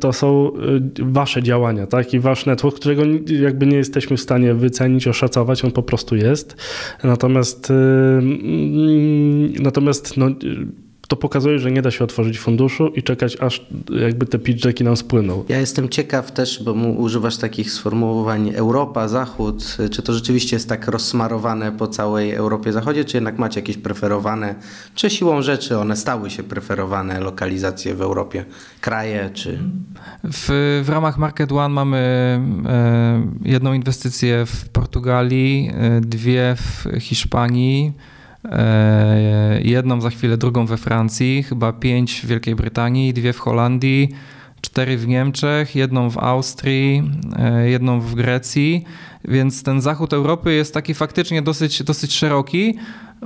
to 0.00 0.12
są 0.12 0.50
wasze 0.98 1.42
działania, 1.42 1.86
tak? 1.86 2.14
I 2.14 2.20
wasz 2.20 2.46
network, 2.46 2.76
którego 2.76 3.02
jakby 3.40 3.66
nie 3.66 3.76
jesteśmy 3.76 4.16
w 4.16 4.20
stanie 4.20 4.54
wycenić, 4.54 5.08
oszacować, 5.08 5.64
on 5.64 5.70
po 5.70 5.82
prostu 5.82 6.16
jest. 6.16 6.56
Natomiast 7.04 7.70
mm, 7.70 9.52
natomiast 9.52 10.16
no, 10.16 10.26
to 11.12 11.16
pokazuje, 11.16 11.58
że 11.58 11.70
nie 11.70 11.82
da 11.82 11.90
się 11.90 12.04
otworzyć 12.04 12.38
funduszu 12.38 12.88
i 12.88 13.02
czekać, 13.02 13.36
aż 13.40 13.66
jakby 14.00 14.26
te 14.26 14.38
pitchjacki 14.38 14.84
nam 14.84 14.96
spłyną. 14.96 15.44
Ja 15.48 15.58
jestem 15.58 15.88
ciekaw 15.88 16.32
też, 16.32 16.62
bo 16.62 16.72
używasz 16.72 17.36
takich 17.36 17.72
sformułowań 17.72 18.52
Europa, 18.54 19.08
Zachód. 19.08 19.76
Czy 19.90 20.02
to 20.02 20.12
rzeczywiście 20.12 20.56
jest 20.56 20.68
tak 20.68 20.88
rozsmarowane 20.88 21.72
po 21.72 21.86
całej 21.86 22.34
Europie 22.34 22.72
Zachodzie, 22.72 23.04
czy 23.04 23.16
jednak 23.16 23.38
macie 23.38 23.60
jakieś 23.60 23.76
preferowane, 23.76 24.54
czy 24.94 25.10
siłą 25.10 25.42
rzeczy 25.42 25.78
one 25.78 25.96
stały 25.96 26.30
się 26.30 26.42
preferowane 26.42 27.20
lokalizacje 27.20 27.94
w 27.94 28.02
Europie, 28.02 28.44
kraje, 28.80 29.30
czy... 29.34 29.58
W, 30.24 30.80
w 30.84 30.88
ramach 30.88 31.18
Market 31.18 31.52
One 31.52 31.74
mamy 31.74 31.98
e, 32.66 33.26
jedną 33.44 33.72
inwestycję 33.72 34.46
w 34.46 34.68
Portugalii, 34.68 35.70
e, 35.74 36.00
dwie 36.00 36.56
w 36.56 37.00
Hiszpanii, 37.00 37.92
jedną 39.62 40.00
za 40.00 40.10
chwilę, 40.10 40.36
drugą 40.36 40.66
we 40.66 40.76
Francji, 40.76 41.42
chyba 41.42 41.72
pięć 41.72 42.20
w 42.20 42.26
Wielkiej 42.26 42.54
Brytanii, 42.54 43.14
dwie 43.14 43.32
w 43.32 43.38
Holandii, 43.38 44.08
cztery 44.60 44.96
w 44.96 45.08
Niemczech, 45.08 45.76
jedną 45.76 46.10
w 46.10 46.18
Austrii, 46.18 47.02
e, 47.38 47.70
jedną 47.70 48.00
w 48.00 48.14
Grecji, 48.14 48.84
więc 49.24 49.62
ten 49.62 49.80
zachód 49.80 50.12
Europy 50.12 50.52
jest 50.52 50.74
taki 50.74 50.94
faktycznie 50.94 51.42
dosyć, 51.42 51.82
dosyć 51.82 52.14
szeroki. 52.14 52.74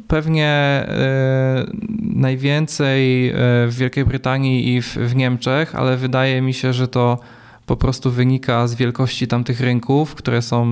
Pewnie 0.09 0.47
e, 0.47 1.67
najwięcej 2.01 3.33
w 3.69 3.75
Wielkiej 3.79 4.05
Brytanii 4.05 4.75
i 4.75 4.83
w, 4.83 4.95
w 4.95 5.17
Niemczech, 5.17 5.75
ale 5.75 5.97
wydaje 5.97 6.43
mi 6.43 6.55
się, 6.55 6.73
że 6.73 6.89
to 6.89 7.19
po 7.67 7.77
prostu 7.77 8.11
wynika 8.11 8.67
z 8.67 8.75
wielkości 8.75 9.27
tamtych 9.27 9.61
rynków, 9.61 10.15
które 10.15 10.43
są 10.43 10.65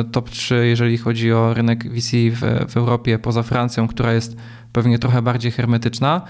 e, 0.00 0.04
top 0.04 0.30
3, 0.30 0.66
jeżeli 0.66 0.98
chodzi 0.98 1.32
o 1.32 1.54
rynek 1.54 1.84
VC 1.84 2.10
w, 2.10 2.70
w 2.72 2.76
Europie, 2.76 3.18
poza 3.18 3.42
Francją, 3.42 3.88
która 3.88 4.12
jest 4.12 4.36
pewnie 4.72 4.98
trochę 4.98 5.22
bardziej 5.22 5.52
hermetyczna. 5.52 6.22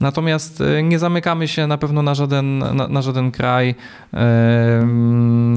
Natomiast 0.00 0.60
e, 0.60 0.82
nie 0.82 0.98
zamykamy 0.98 1.48
się 1.48 1.66
na 1.66 1.78
pewno 1.78 2.02
na 2.02 2.14
żaden, 2.14 2.58
na, 2.58 2.88
na 2.88 3.02
żaden 3.02 3.30
kraj. 3.30 3.74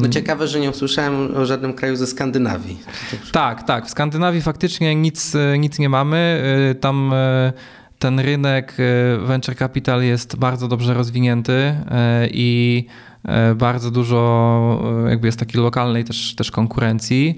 No 0.02 0.10
ciekawe, 0.10 0.48
że 0.48 0.60
nie 0.60 0.70
usłyszałem 0.70 1.36
o 1.36 1.46
żadnym 1.46 1.74
kraju 1.74 1.96
ze 1.96 2.08
Skandynawii. 2.08 2.78
Tak, 3.32 3.64
tak. 3.64 3.86
W 3.86 3.90
Skandynawii 3.90 4.42
faktycznie 4.42 4.96
nic, 4.96 5.36
e, 5.36 5.60
nic 5.60 5.80
nie 5.80 5.90
mamy. 5.90 6.44
Tam 6.80 7.14
ten 8.00 8.20
rynek 8.20 8.78
venture 9.26 9.56
capital 9.58 10.04
jest 10.04 10.36
bardzo 10.36 10.68
dobrze 10.68 10.94
rozwinięty 10.94 11.76
i 12.32 12.86
bardzo 13.56 13.92
dużo 13.92 15.04
e, 15.06 15.10
jakby 15.10 15.28
jest 15.28 15.40
takiej 15.40 15.62
lokalnej 15.62 16.04
też, 16.04 16.36
też 16.36 16.52
konkurencji. 16.52 17.36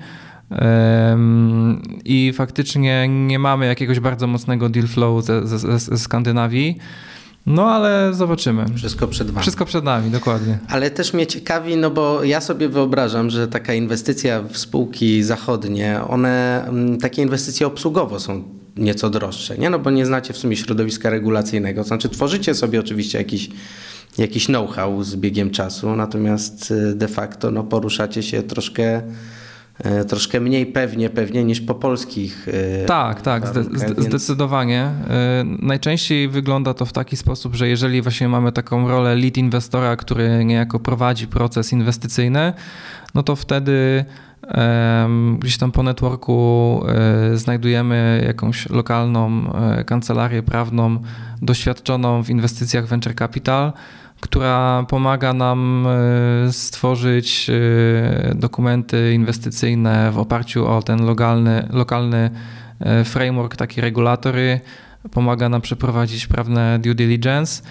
I 2.05 2.33
faktycznie 2.35 3.07
nie 3.07 3.39
mamy 3.39 3.65
jakiegoś 3.65 3.99
bardzo 3.99 4.27
mocnego 4.27 4.69
deal 4.69 4.87
flow 4.87 5.25
ze, 5.25 5.47
ze, 5.47 5.79
ze 5.79 5.97
Skandynawii. 5.97 6.77
No 7.45 7.71
ale 7.71 8.13
zobaczymy. 8.13 8.65
Wszystko 8.75 9.07
przed 9.07 9.31
wami. 9.31 9.41
Wszystko 9.41 9.65
przed 9.65 9.83
nami, 9.83 10.11
dokładnie. 10.11 10.57
Ale 10.67 10.91
też 10.91 11.13
mnie 11.13 11.27
ciekawi, 11.27 11.77
no 11.77 11.91
bo 11.91 12.23
ja 12.23 12.41
sobie 12.41 12.69
wyobrażam, 12.69 13.29
że 13.29 13.47
taka 13.47 13.73
inwestycja 13.73 14.41
w 14.41 14.57
spółki 14.57 15.23
zachodnie, 15.23 15.99
one, 16.07 16.65
mm, 16.67 16.97
takie 16.97 17.21
inwestycje 17.21 17.67
obsługowo 17.67 18.19
są 18.19 18.43
nieco 18.77 19.09
droższe, 19.09 19.57
nie? 19.57 19.69
No 19.69 19.79
bo 19.79 19.91
nie 19.91 20.05
znacie 20.05 20.33
w 20.33 20.37
sumie 20.37 20.55
środowiska 20.55 21.09
regulacyjnego. 21.09 21.83
Znaczy 21.83 22.09
tworzycie 22.09 22.55
sobie 22.55 22.79
oczywiście 22.79 23.17
jakiś 23.17 23.49
jakiś 24.17 24.45
know-how 24.45 25.03
z 25.03 25.15
biegiem 25.15 25.49
czasu, 25.49 25.95
natomiast 25.95 26.71
y, 26.71 26.95
de 26.95 27.07
facto 27.07 27.51
no, 27.51 27.63
poruszacie 27.63 28.23
się 28.23 28.43
troszkę 28.43 29.01
y, 30.01 30.05
troszkę 30.05 30.39
mniej 30.39 30.65
pewnie, 30.65 31.09
pewnie 31.09 31.43
niż 31.43 31.61
po 31.61 31.75
polskich. 31.75 32.47
Y, 32.47 32.85
tak, 32.87 33.21
tak, 33.21 33.47
zde 33.47 33.63
więc... 33.63 33.99
zdecydowanie. 33.99 34.89
Najczęściej 35.59 36.29
wygląda 36.29 36.73
to 36.73 36.85
w 36.85 36.93
taki 36.93 37.17
sposób, 37.17 37.55
że 37.55 37.67
jeżeli 37.67 38.01
właśnie 38.01 38.27
mamy 38.27 38.51
taką 38.51 38.87
rolę 38.87 39.15
lead 39.15 39.37
inwestora, 39.37 39.95
który 39.95 40.45
niejako 40.45 40.79
prowadzi 40.79 41.27
proces 41.27 41.73
inwestycyjny, 41.73 42.53
no 43.15 43.23
to 43.23 43.35
wtedy 43.35 44.05
Gdzieś 45.39 45.57
tam 45.57 45.71
po 45.71 45.83
networku 45.83 46.81
znajdujemy 47.33 48.23
jakąś 48.27 48.69
lokalną 48.69 49.53
kancelarię 49.85 50.43
prawną 50.43 50.99
doświadczoną 51.41 52.23
w 52.23 52.29
inwestycjach 52.29 52.87
venture 52.87 53.15
capital, 53.15 53.73
która 54.23 54.85
pomaga 54.89 55.33
nam 55.33 55.87
stworzyć 56.51 57.51
dokumenty 58.35 59.13
inwestycyjne 59.13 60.11
w 60.11 60.17
oparciu 60.17 60.67
o 60.67 60.81
ten 60.81 61.05
lokalny, 61.05 61.67
lokalny 61.71 62.29
framework, 63.05 63.55
taki 63.55 63.81
regulatory 63.81 64.59
pomaga 65.11 65.49
nam 65.49 65.61
przeprowadzić 65.61 66.27
prawne 66.27 66.79
due 66.79 66.95
diligence. 66.95 67.63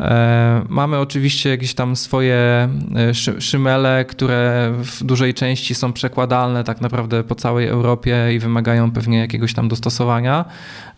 E, 0.00 0.64
mamy 0.68 0.98
oczywiście 0.98 1.50
jakieś 1.50 1.74
tam 1.74 1.96
swoje 1.96 2.34
e, 2.36 3.14
szymele, 3.40 4.04
które 4.04 4.72
w 4.78 5.04
dużej 5.04 5.34
części 5.34 5.74
są 5.74 5.92
przekładalne 5.92 6.64
tak 6.64 6.80
naprawdę 6.80 7.24
po 7.24 7.34
całej 7.34 7.68
Europie 7.68 8.34
i 8.34 8.38
wymagają 8.38 8.90
pewnie 8.90 9.18
jakiegoś 9.18 9.54
tam 9.54 9.68
dostosowania, 9.68 10.44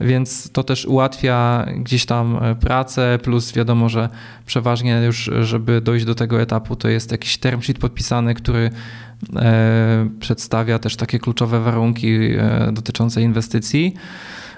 więc 0.00 0.50
to 0.52 0.64
też 0.64 0.86
ułatwia 0.86 1.66
gdzieś 1.76 2.06
tam 2.06 2.38
e, 2.42 2.54
pracę, 2.54 3.18
plus 3.22 3.52
wiadomo, 3.52 3.88
że 3.88 4.08
przeważnie 4.46 5.02
już, 5.06 5.30
żeby 5.40 5.80
dojść 5.80 6.04
do 6.04 6.14
tego 6.14 6.40
etapu, 6.40 6.76
to 6.76 6.88
jest 6.88 7.12
jakiś 7.12 7.38
term 7.38 7.62
sheet 7.62 7.78
podpisany, 7.78 8.34
który 8.34 8.70
przedstawia 10.20 10.78
też 10.78 10.96
takie 10.96 11.18
kluczowe 11.18 11.60
warunki 11.60 12.18
dotyczące 12.72 13.22
inwestycji. 13.22 13.94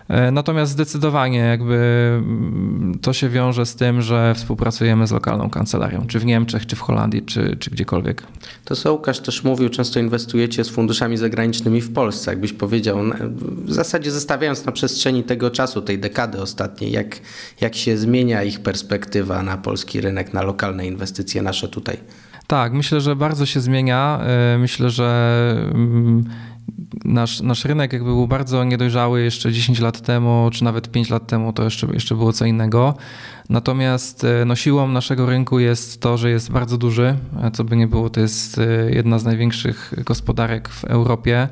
E, 0.09 0.31
natomiast 0.31 0.73
zdecydowanie 0.73 1.39
jakby 1.39 1.77
mm, 2.19 2.99
to 3.03 3.13
się 3.13 3.29
wiąże 3.29 3.67
z 3.67 3.75
tym, 3.77 4.03
że 4.03 4.35
współpracujemy 4.35 5.07
z 5.07 5.13
lokalną 5.13 5.51
kancelarią, 5.51 6.07
czy 6.07 6.19
w 6.19 6.25
Niemczech, 6.25 6.67
czy 6.67 6.77
w 6.77 6.81
Holandii, 6.81 7.23
czy, 7.23 7.57
czy 7.61 7.71
gdziekolwiek. 7.71 8.23
To 8.65 8.77
co 8.77 8.93
Łukasz 8.93 9.21
też 9.21 9.45
mówił, 9.45 9.69
często 9.69 10.01
inwestujecie 10.01 10.65
z 10.65 10.69
funduszami 10.69 11.17
zagranicznymi 11.17 11.81
w 11.81 11.93
Polsce, 11.93 12.31
jakbyś 12.31 12.53
powiedział, 12.53 12.99
w 13.65 13.73
zasadzie 13.73 14.11
zestawiając 14.11 14.65
na 14.65 14.73
przestrzeni 14.73 15.25
tego 15.25 15.51
czasu, 15.51 15.83
tej 15.83 15.99
dekady 15.99 16.43
ostatniej, 16.43 16.93
jak, 16.93 17.21
jak 17.61 17.75
się 17.75 17.97
zmienia 17.97 18.43
ich 18.43 18.61
perspektywa 18.61 19.43
na 19.43 19.57
polski 19.57 20.01
rynek, 20.01 20.33
na 20.33 20.43
lokalne 20.43 20.87
inwestycje 20.87 21.43
nasze 21.43 21.69
tutaj. 21.69 21.97
Tak, 22.47 22.73
myślę, 22.73 23.01
że 23.01 23.17
bardzo 23.17 23.47
się 23.47 23.61
zmienia. 23.61 24.21
E, 24.23 24.59
myślę, 24.59 24.91
że 24.91 25.71
mm, 25.75 26.25
nasz, 27.05 27.41
nasz 27.41 27.65
rynek 27.65 27.93
jakby 27.93 28.11
był 28.11 28.29
bardzo 28.29 28.65
niedojrzały 28.65 29.23
jeszcze 29.23 29.53
10 29.53 29.81
lat 29.81 30.01
temu, 30.01 30.51
czy 30.53 30.65
nawet 30.65 30.91
5 30.91 31.11
lat 31.11 31.27
temu, 31.27 31.53
to 31.53 31.65
jeszcze, 31.65 31.87
jeszcze 31.93 32.15
było 32.15 32.33
co 32.33 32.45
innego. 32.45 32.95
Natomiast 33.49 34.25
e, 34.25 34.45
no, 34.45 34.57
siłą 34.57 34.89
naszego 34.89 35.27
rynku 35.27 35.59
jest 35.59 36.01
to, 36.01 36.17
że 36.17 36.31
jest 36.31 36.51
bardzo 36.51 36.79
duży. 36.79 37.17
Co 37.53 37.65
by 37.65 37.77
nie 37.77 37.87
było, 37.87 38.11
to 38.11 38.21
jest 38.21 38.59
e, 38.59 38.91
jedna 38.91 39.19
z 39.19 39.25
największych 39.25 39.95
gospodarek 40.05 40.69
w 40.69 40.85
Europie. 40.85 41.49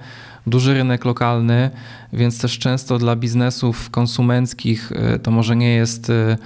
Duży 0.47 0.74
rynek 0.74 1.05
lokalny, 1.05 1.70
więc 2.12 2.40
też 2.40 2.59
często 2.59 2.99
dla 2.99 3.16
biznesów 3.16 3.90
konsumenckich 3.90 4.93
e, 4.93 5.18
to 5.18 5.30
może 5.30 5.57
nie 5.57 5.74
jest 5.74 6.11
E, 6.11 6.36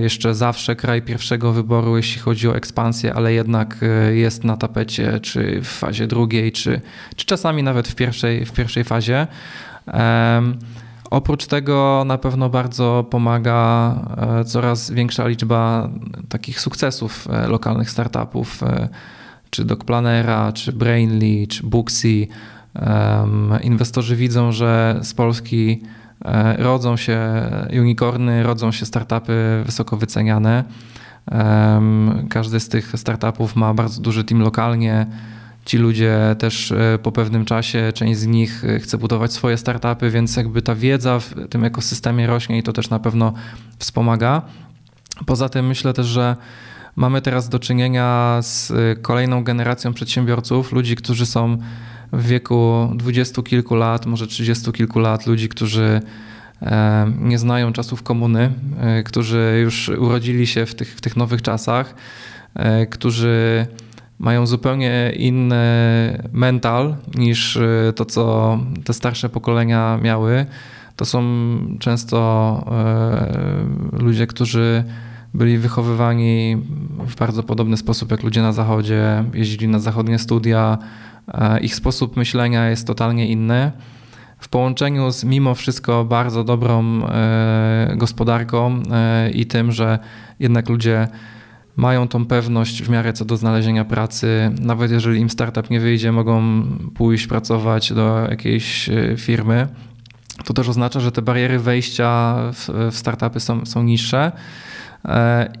jeszcze 0.00 0.34
zawsze 0.34 0.76
kraj 0.76 1.02
pierwszego 1.02 1.52
wyboru, 1.52 1.96
jeśli 1.96 2.20
chodzi 2.20 2.48
o 2.48 2.56
ekspansję, 2.56 3.14
ale 3.14 3.32
jednak 3.32 3.76
e, 3.82 4.14
jest 4.14 4.44
na 4.44 4.56
tapecie, 4.56 5.20
czy 5.20 5.60
w 5.60 5.68
fazie 5.68 6.06
drugiej, 6.06 6.52
czy, 6.52 6.80
czy 7.16 7.26
czasami 7.26 7.62
nawet 7.62 7.88
w 7.88 7.94
pierwszej, 7.94 8.44
w 8.44 8.52
pierwszej 8.52 8.84
fazie. 8.84 9.26
Oprócz 11.10 11.46
tego 11.46 12.02
na 12.06 12.18
pewno 12.18 12.50
bardzo 12.50 13.06
pomaga 13.10 13.94
e, 14.40 14.44
coraz 14.44 14.90
większa 14.90 15.28
liczba 15.28 15.88
takich 16.28 16.60
sukcesów 16.60 17.28
lokalnych 17.48 17.90
startupów, 17.90 18.60
czy 19.50 19.64
Dogplanera, 19.64 20.52
czy 20.52 20.72
Brainly, 20.72 21.46
czy 21.46 21.66
Booksy. 21.66 22.26
Inwestorzy 23.62 24.16
widzą, 24.16 24.52
że 24.52 24.98
z 25.02 25.14
Polski 25.14 25.80
E, 25.80 26.03
rodzą 26.58 26.96
się 26.96 27.18
unicorny, 27.72 28.42
rodzą 28.42 28.72
się 28.72 28.86
startupy 28.86 29.62
wysoko 29.66 29.96
wyceniane. 29.96 30.64
Każdy 32.28 32.60
z 32.60 32.68
tych 32.68 32.92
startupów 32.96 33.56
ma 33.56 33.74
bardzo 33.74 34.02
duży 34.02 34.24
team 34.24 34.40
lokalnie. 34.40 35.06
Ci 35.64 35.78
ludzie 35.78 36.18
też 36.38 36.72
e, 36.72 36.98
po 37.02 37.12
pewnym 37.12 37.44
czasie, 37.44 37.92
część 37.94 38.20
z 38.20 38.26
nich 38.26 38.64
e, 38.64 38.80
chce 38.80 38.98
budować 38.98 39.32
swoje 39.32 39.56
startupy, 39.56 40.10
więc 40.10 40.36
jakby 40.36 40.62
ta 40.62 40.74
wiedza 40.74 41.20
w 41.20 41.34
tym 41.50 41.64
ekosystemie 41.64 42.26
rośnie 42.26 42.58
i 42.58 42.62
to 42.62 42.72
też 42.72 42.90
na 42.90 42.98
pewno 42.98 43.32
wspomaga. 43.78 44.42
Poza 45.26 45.48
tym 45.48 45.66
myślę 45.66 45.92
też, 45.92 46.06
że 46.06 46.36
mamy 46.96 47.22
teraz 47.22 47.48
do 47.48 47.58
czynienia 47.58 48.38
z 48.42 48.72
kolejną 49.02 49.44
generacją 49.44 49.94
przedsiębiorców, 49.94 50.72
ludzi, 50.72 50.96
którzy 50.96 51.26
są 51.26 51.58
w 52.14 52.26
wieku 52.26 52.90
dwudziestu 52.94 53.42
kilku 53.42 53.74
lat, 53.74 54.06
może 54.06 54.26
trzydziestu 54.26 54.72
kilku 54.72 54.98
lat, 54.98 55.26
ludzi, 55.26 55.48
którzy 55.48 56.00
e, 56.62 57.12
nie 57.20 57.38
znają 57.38 57.72
czasów 57.72 58.02
komuny, 58.02 58.52
e, 58.80 59.02
którzy 59.02 59.60
już 59.62 59.88
urodzili 59.88 60.46
się 60.46 60.66
w 60.66 60.74
tych, 60.74 60.94
w 60.94 61.00
tych 61.00 61.16
nowych 61.16 61.42
czasach, 61.42 61.94
e, 62.54 62.86
którzy 62.86 63.66
mają 64.18 64.46
zupełnie 64.46 65.12
inny 65.16 65.62
mental 66.32 66.96
niż 67.14 67.58
to, 67.94 68.04
co 68.04 68.58
te 68.84 68.92
starsze 68.92 69.28
pokolenia 69.28 69.98
miały. 70.02 70.46
To 70.96 71.04
są 71.04 71.22
często 71.78 72.64
ludzie, 73.92 74.26
którzy 74.26 74.84
byli 75.34 75.58
wychowywani 75.58 76.56
w 77.06 77.16
bardzo 77.16 77.42
podobny 77.42 77.76
sposób 77.76 78.10
jak 78.10 78.22
ludzie 78.22 78.42
na 78.42 78.52
zachodzie, 78.52 79.24
jeździli 79.34 79.68
na 79.68 79.78
zachodnie 79.78 80.18
studia, 80.18 80.78
ich 81.60 81.74
sposób 81.74 82.16
myślenia 82.16 82.70
jest 82.70 82.86
totalnie 82.86 83.28
inny. 83.28 83.72
W 84.38 84.48
połączeniu 84.48 85.10
z 85.10 85.24
mimo 85.24 85.54
wszystko 85.54 86.04
bardzo 86.04 86.44
dobrą 86.44 87.06
e, 87.06 87.94
gospodarką 87.96 88.82
e, 88.92 89.30
i 89.30 89.46
tym, 89.46 89.72
że 89.72 89.98
jednak 90.40 90.68
ludzie 90.68 91.08
mają 91.76 92.08
tą 92.08 92.26
pewność 92.26 92.82
w 92.82 92.90
miarę 92.90 93.12
co 93.12 93.24
do 93.24 93.36
znalezienia 93.36 93.84
pracy. 93.84 94.52
Nawet 94.60 94.90
jeżeli 94.90 95.20
im 95.20 95.30
startup 95.30 95.70
nie 95.70 95.80
wyjdzie, 95.80 96.12
mogą 96.12 96.62
pójść 96.94 97.26
pracować 97.26 97.92
do 97.92 98.26
jakiejś 98.30 98.90
firmy. 99.16 99.68
To 100.44 100.54
też 100.54 100.68
oznacza, 100.68 101.00
że 101.00 101.12
te 101.12 101.22
bariery 101.22 101.58
wejścia 101.58 102.36
w 102.90 102.96
startupy 102.96 103.40
są, 103.40 103.66
są 103.66 103.82
niższe. 103.82 104.32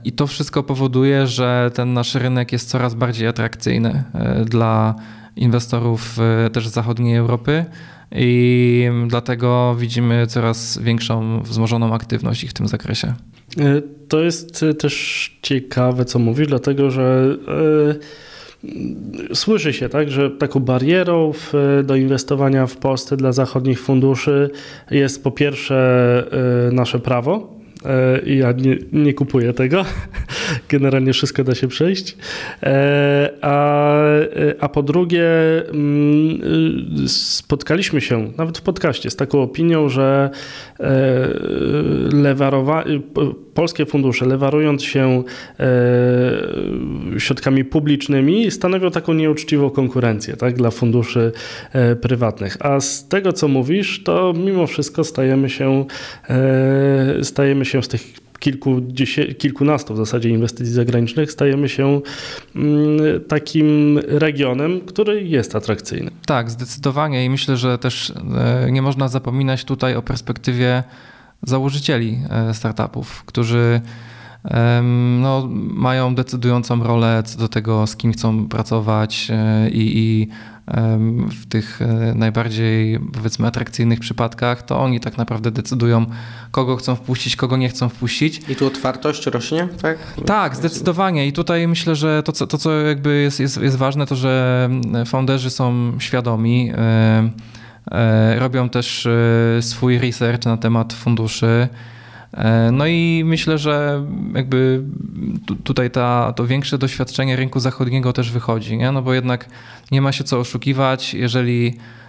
I 0.04 0.12
to 0.12 0.26
wszystko 0.26 0.62
powoduje, 0.62 1.26
że 1.26 1.70
ten 1.74 1.92
nasz 1.92 2.14
rynek 2.14 2.52
jest 2.52 2.68
coraz 2.68 2.94
bardziej 2.94 3.28
atrakcyjny 3.28 4.04
dla 4.44 4.94
inwestorów 5.36 6.18
e, 6.46 6.50
też 6.50 6.68
z 6.68 6.72
zachodniej 6.72 7.16
Europy 7.16 7.64
i 8.12 8.88
dlatego 9.06 9.76
widzimy 9.78 10.26
coraz 10.26 10.78
większą 10.78 11.42
wzmożoną 11.42 11.94
aktywność 11.94 12.44
ich 12.44 12.50
w 12.50 12.54
tym 12.54 12.68
zakresie. 12.68 13.14
E, 13.58 13.82
to 14.08 14.20
jest 14.20 14.62
e, 14.62 14.74
też 14.74 15.36
ciekawe, 15.42 16.04
co 16.04 16.18
mówisz, 16.18 16.48
dlatego 16.48 16.90
że 16.90 17.36
słyszy 19.34 19.72
się, 19.72 19.88
tak, 19.88 20.10
że 20.10 20.30
taką 20.30 20.60
barierą 20.60 21.32
w, 21.32 21.52
do 21.84 21.96
inwestowania 21.96 22.66
w 22.66 22.76
Polsce 22.76 23.16
dla 23.16 23.32
zachodnich 23.32 23.80
funduszy 23.80 24.50
jest 24.90 25.24
po 25.24 25.30
pierwsze 25.30 26.24
nasze 26.72 26.98
prawo, 26.98 27.54
E, 27.58 27.63
ja 28.26 28.52
nie, 28.52 28.76
nie 28.92 29.14
kupuję 29.14 29.52
tego. 29.52 29.84
Generalnie 30.68 31.12
wszystko 31.12 31.44
da 31.44 31.54
się 31.54 31.68
przejść. 31.68 32.16
E, 32.62 33.30
a, 33.40 33.94
a 34.60 34.68
po 34.68 34.82
drugie, 34.82 35.24
mm, 35.68 36.40
spotkaliśmy 37.08 38.00
się 38.00 38.32
nawet 38.38 38.58
w 38.58 38.62
podcaście 38.62 39.10
z 39.10 39.16
taką 39.16 39.42
opinią, 39.42 39.88
że 39.88 40.30
e, 40.80 40.84
lewarowa, 42.12 42.84
polskie 43.54 43.86
fundusze, 43.86 44.26
lewarując 44.26 44.82
się 44.82 45.22
środkami 47.18 47.64
publicznymi, 47.64 48.50
stanowią 48.50 48.90
taką 48.90 49.12
nieuczciwą 49.14 49.70
konkurencję 49.70 50.36
tak, 50.36 50.54
dla 50.54 50.70
funduszy 50.70 51.32
prywatnych. 52.00 52.56
A 52.60 52.80
z 52.80 53.08
tego, 53.08 53.32
co 53.32 53.48
mówisz, 53.48 54.02
to 54.02 54.32
mimo 54.44 54.66
wszystko 54.66 55.04
stajemy 55.04 55.50
się, 55.50 55.84
stajemy 57.22 57.64
się 57.64 57.73
się 57.74 57.82
z 57.82 57.88
tych 57.88 58.14
kilku, 58.38 58.82
kilkunastu 59.38 59.94
w 59.94 59.96
zasadzie 59.96 60.28
inwestycji 60.28 60.74
zagranicznych 60.74 61.32
stajemy 61.32 61.68
się 61.68 62.00
mm, 62.56 62.98
takim 63.28 63.98
regionem, 63.98 64.80
który 64.80 65.24
jest 65.24 65.56
atrakcyjny. 65.56 66.10
Tak, 66.26 66.50
zdecydowanie 66.50 67.24
i 67.24 67.30
myślę, 67.30 67.56
że 67.56 67.78
też 67.78 68.12
e, 68.36 68.72
nie 68.72 68.82
można 68.82 69.08
zapominać 69.08 69.64
tutaj 69.64 69.96
o 69.96 70.02
perspektywie 70.02 70.82
założycieli 71.42 72.18
e, 72.30 72.54
startupów, 72.54 73.24
którzy 73.24 73.80
no, 75.20 75.48
mają 75.70 76.14
decydującą 76.14 76.82
rolę 76.82 77.22
co 77.26 77.38
do 77.38 77.48
tego, 77.48 77.86
z 77.86 77.96
kim 77.96 78.12
chcą 78.12 78.48
pracować 78.48 79.28
i, 79.72 79.92
i 79.94 80.28
w 81.30 81.46
tych 81.46 81.82
e, 81.82 82.14
najbardziej 82.14 83.00
powiedzmy 83.12 83.46
atrakcyjnych 83.46 84.00
przypadkach, 84.00 84.62
to 84.62 84.80
oni 84.80 85.00
tak 85.00 85.18
naprawdę 85.18 85.50
decydują, 85.50 86.06
kogo 86.54 86.76
chcą 86.76 86.96
wpuścić, 86.96 87.36
kogo 87.36 87.56
nie 87.56 87.68
chcą 87.68 87.88
wpuścić. 87.88 88.40
I 88.48 88.56
tu 88.56 88.66
otwartość 88.66 89.26
rośnie, 89.26 89.68
tak? 89.82 89.98
Tak, 90.26 90.56
zdecydowanie. 90.56 91.26
I 91.26 91.32
tutaj 91.32 91.68
myślę, 91.68 91.96
że 91.96 92.22
to, 92.22 92.32
co, 92.32 92.46
to, 92.46 92.58
co 92.58 92.72
jakby 92.80 93.22
jest, 93.22 93.40
jest, 93.40 93.62
jest 93.62 93.76
ważne, 93.76 94.06
to 94.06 94.16
że 94.16 94.68
founderzy 95.06 95.50
są 95.50 95.92
świadomi, 95.98 96.72
e, 96.74 97.30
e, 97.90 98.38
robią 98.38 98.68
też 98.68 99.08
swój 99.60 99.98
research 99.98 100.44
na 100.44 100.56
temat 100.56 100.92
funduszy. 100.92 101.68
E, 102.36 102.70
no 102.72 102.86
i 102.86 103.22
myślę, 103.24 103.58
że 103.58 104.04
jakby 104.34 104.82
tutaj 105.64 105.90
ta, 105.90 106.32
to 106.36 106.46
większe 106.46 106.78
doświadczenie 106.78 107.36
rynku 107.36 107.60
zachodniego 107.60 108.12
też 108.12 108.30
wychodzi, 108.30 108.76
nie? 108.76 108.92
no 108.92 109.02
bo 109.02 109.14
jednak 109.14 109.48
nie 109.90 110.02
ma 110.02 110.12
się 110.12 110.24
co 110.24 110.38
oszukiwać, 110.38 111.14
jeżeli 111.14 111.68
e, 111.68 112.03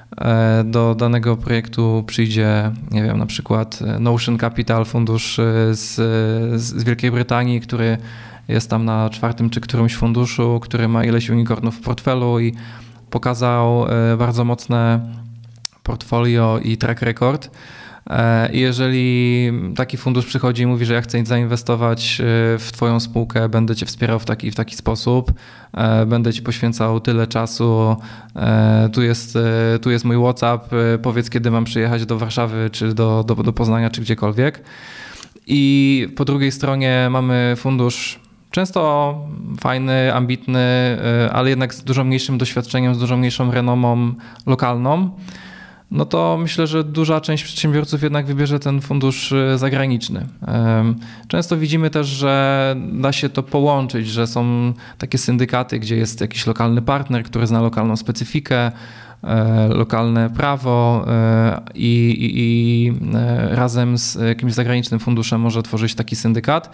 do 0.66 0.96
danego 0.96 1.38
projektu 1.38 2.04
przyjdzie, 2.08 2.72
nie 2.92 3.04
wiem, 3.04 3.18
na 3.18 3.26
przykład 3.26 3.80
Notion 4.00 4.38
Capital, 4.38 4.86
fundusz 4.86 5.40
e, 5.40 5.44
z, 5.76 5.96
z 6.62 6.84
Wielkiej 6.84 7.12
Brytanii, 7.12 7.62
który 7.62 7.98
jest 8.48 8.70
tam 8.70 8.86
na 8.86 9.10
czwartym 9.10 9.50
czy 9.50 9.62
którymś 9.62 9.96
funduszu, 9.96 10.60
który 10.60 10.88
ma 10.88 11.06
ileś 11.06 11.30
unicornów 11.30 11.76
w 11.76 11.82
portfelu 11.82 12.40
i 12.40 12.56
pokazał 13.10 13.86
bardzo 14.18 14.46
mocne 14.46 15.00
portfolio 15.84 16.60
i 16.64 16.78
track 16.78 17.02
record, 17.02 17.50
E, 17.50 17.50
I 18.54 18.60
jeżeli 18.60 19.52
taki 19.76 19.98
fundusz 19.98 20.26
przychodzi 20.26 20.64
i 20.64 20.66
mówi, 20.66 20.86
że 20.86 20.94
ja 20.94 21.02
chcę 21.02 21.26
zainwestować 21.26 22.22
e, 22.22 22.24
w 22.60 22.70
Twoją 22.72 23.00
spółkę, 23.00 23.50
będę 23.50 23.76
Cię 23.76 23.86
wspierał 23.86 24.20
w 24.20 24.26
taki, 24.26 24.52
w 24.52 24.56
taki 24.56 24.76
sposób, 24.76 25.34
e, 25.74 26.06
będę 26.06 26.34
Ci 26.34 26.42
poświęcał 26.42 27.00
tyle 27.00 27.28
czasu, 27.28 27.96
tu 28.94 29.02
jest, 29.02 29.38
tu 29.82 29.92
jest 29.92 30.06
mój 30.06 30.18
WhatsApp, 30.18 30.70
powiedz 31.02 31.30
kiedy 31.30 31.52
mam 31.52 31.64
przyjechać 31.64 32.06
do 32.06 32.18
Warszawy, 32.18 32.70
czy 32.72 32.94
do, 32.94 33.24
do, 33.24 33.36
do 33.36 33.54
Poznania, 33.54 33.90
czy 33.90 34.02
gdziekolwiek. 34.02 34.64
I 35.48 36.08
po 36.16 36.26
drugiej 36.26 36.52
stronie 36.52 37.08
mamy 37.12 37.54
fundusz 37.58 38.20
często 38.52 39.16
fajny, 39.60 40.14
ambitny, 40.14 40.98
ale 41.32 41.50
jednak 41.50 41.74
z 41.74 41.84
dużo 41.84 42.04
mniejszym 42.04 42.38
doświadczeniem, 42.38 42.96
z 42.96 43.00
dużo 43.00 43.18
mniejszą 43.18 43.52
renomą 43.52 44.14
lokalną 44.46 45.10
no 45.96 46.06
to 46.06 46.38
myślę, 46.42 46.68
że 46.68 46.84
duża 46.84 47.22
część 47.22 47.44
przedsiębiorców 47.44 48.04
jednak 48.04 48.26
wybierze 48.26 48.60
ten 48.60 48.82
fundusz 48.82 49.32
e, 49.32 49.58
zagraniczny. 49.58 50.26
Często 51.28 51.58
widzimy 51.58 51.90
też, 51.90 52.08
że 52.08 52.76
da 52.92 53.12
się 53.12 53.30
to 53.30 53.44
połączyć, 53.44 54.08
że 54.08 54.28
są 54.28 54.74
takie 54.98 55.18
syndykaty, 55.18 55.80
gdzie 55.80 55.96
jest 55.96 56.22
jakiś 56.22 56.48
lokalny 56.48 56.82
partner, 56.82 57.24
który 57.24 57.48
zna 57.48 57.62
lokalną 57.62 57.96
specyfikę, 57.96 58.72
e, 59.24 59.68
lokalne 59.68 60.30
prawo 60.30 61.06
e, 61.08 61.62
i, 61.76 62.10
i, 62.20 62.32
i, 62.38 62.94
razem 63.56 63.98
z 63.98 64.16
jakimś 64.16 64.54
zagranicznym 64.54 65.00
funduszem 65.00 65.42
może 65.42 65.64
tworzyć 65.64 65.96
taki 65.96 66.16
syndykat. 66.16 66.70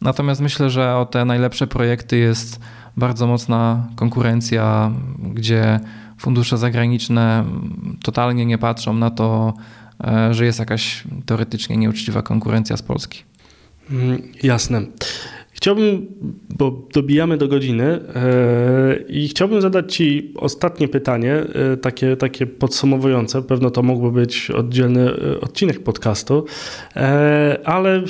Natomiast 0.00 0.40
myślę, 0.40 0.70
że 0.70 0.96
o 0.96 1.06
te 1.06 1.24
najlepsze 1.24 1.66
projekty 1.66 2.18
jest 2.18 2.60
bardzo 2.96 3.26
mocna 3.26 3.86
konkurencja, 3.96 4.90
gdzie 5.18 5.80
fundusze 6.18 6.58
zagraniczne 6.58 7.44
totalnie 8.02 8.46
nie 8.46 8.58
patrzą 8.58 8.94
na 8.94 9.10
to, 9.10 9.54
e, 10.04 10.34
że 10.34 10.44
jest 10.44 10.58
jakaś 10.58 11.04
teoretycznie 11.26 11.76
nieuczciwa 11.76 12.22
konkurencja 12.22 12.76
z 12.76 12.82
Polski. 12.82 13.22
Mm, 13.90 14.22
jasne. 14.42 14.82
Chciałbym, 15.54 16.06
bo 16.58 16.88
dobijamy 16.94 17.36
do 17.36 17.48
godziny 17.48 17.84
e, 17.84 18.96
i 19.08 19.28
chciałbym 19.28 19.60
zadać 19.60 19.94
Ci 19.94 20.32
ostatnie 20.36 20.88
pytanie, 20.88 21.34
e, 21.34 21.76
takie, 21.76 22.16
takie 22.16 22.46
podsumowujące. 22.46 23.42
Pewno 23.42 23.70
to 23.70 23.82
mógłby 23.82 24.20
być 24.20 24.50
oddzielny 24.50 25.10
e, 25.10 25.40
odcinek 25.40 25.82
podcastu, 25.82 26.44
ale, 27.64 28.02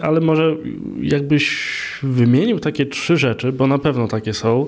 ale 0.00 0.20
może 0.20 0.56
jakbyś 1.02 1.72
wymienił 2.02 2.58
takie 2.58 2.86
trzy 2.86 3.16
rzeczy, 3.16 3.52
bo 3.52 3.66
na 3.66 3.78
pewno 3.78 4.08
takie 4.08 4.34
są, 4.34 4.66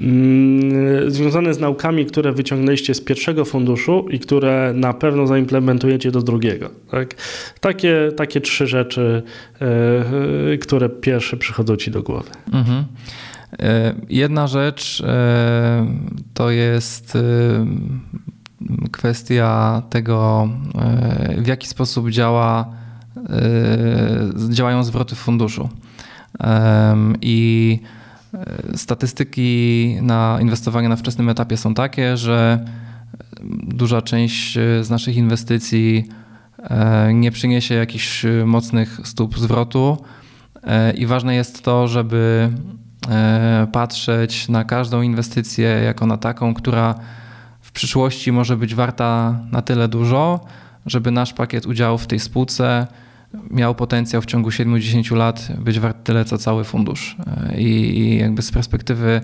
mm, 0.00 1.10
związane 1.10 1.54
z 1.54 1.60
naukami, 1.60 2.06
które 2.06 2.32
wyciągnęliście 2.32 2.94
z 2.94 3.00
pierwszego 3.00 3.44
funduszu 3.44 4.06
i 4.10 4.18
które 4.18 4.72
na 4.74 4.92
pewno 4.92 5.26
zaimplementujecie 5.26 6.10
do 6.10 6.22
drugiego. 6.22 6.70
Tak? 6.90 7.14
Takie, 7.60 8.12
takie 8.16 8.40
trzy 8.40 8.66
rzeczy, 8.66 9.22
które 10.60 10.88
pierwsze 10.88 11.36
przychodzą 11.36 11.69
przychodzą 11.70 11.76
ci 11.76 11.90
do 11.90 12.02
głowy? 12.02 12.30
Mhm. 12.52 12.84
E, 13.58 13.94
jedna 14.08 14.46
rzecz 14.46 15.02
e, 15.06 15.86
to 16.34 16.50
jest 16.50 17.16
e, 17.16 17.20
kwestia 18.92 19.82
tego, 19.90 20.48
w 21.38 21.46
jaki 21.46 21.66
sposób 21.66 22.10
działa, 22.10 22.66
działają 24.48 24.84
zwroty 24.84 25.14
funduszu. 25.14 25.68
I 27.20 27.78
statystyki 28.74 29.96
na 30.02 30.38
inwestowanie 30.40 30.88
na 30.88 30.96
wczesnym 30.96 31.28
etapie 31.28 31.56
są 31.56 31.74
takie, 31.74 32.16
że 32.16 32.64
duża 33.62 34.02
część 34.02 34.58
z 34.82 34.90
naszych 34.90 35.16
inwestycji 35.16 36.04
nie 37.14 37.30
przyniesie 37.30 37.74
jakichś 37.74 38.26
mocnych 38.44 39.00
stóp 39.04 39.38
zwrotu 39.38 39.98
I 40.94 41.06
ważne 41.06 41.34
jest 41.34 41.62
to, 41.62 41.88
żeby 41.88 42.50
e, 43.08 43.66
patrzeć 43.72 44.48
na 44.48 44.64
każdą 44.64 45.02
inwestycję 45.02 45.68
jako 45.68 46.06
na 46.06 46.16
taką, 46.16 46.54
która 46.54 46.94
w 47.60 47.72
przyszłości 47.72 48.32
może 48.32 48.56
być 48.56 48.74
warta 48.74 49.40
na 49.52 49.62
tyle 49.62 49.88
dużo, 49.88 50.40
żeby 50.86 51.10
nasz 51.10 51.32
pakiet 51.32 51.66
udziałów 51.66 52.02
w 52.02 52.06
tej 52.06 52.20
spółce 52.20 52.86
miał 53.50 53.74
potencjał 53.74 54.22
w 54.22 54.26
ciągu 54.26 54.50
7-10 54.50 55.16
lat 55.16 55.48
być 55.58 55.80
wart 55.80 56.04
tyle, 56.04 56.24
co 56.24 56.38
cały 56.38 56.64
fundusz. 56.64 57.16
E, 57.26 57.60
I, 57.60 58.18
jakby 58.18 58.42
z 58.42 58.50
perspektywy 58.50 59.20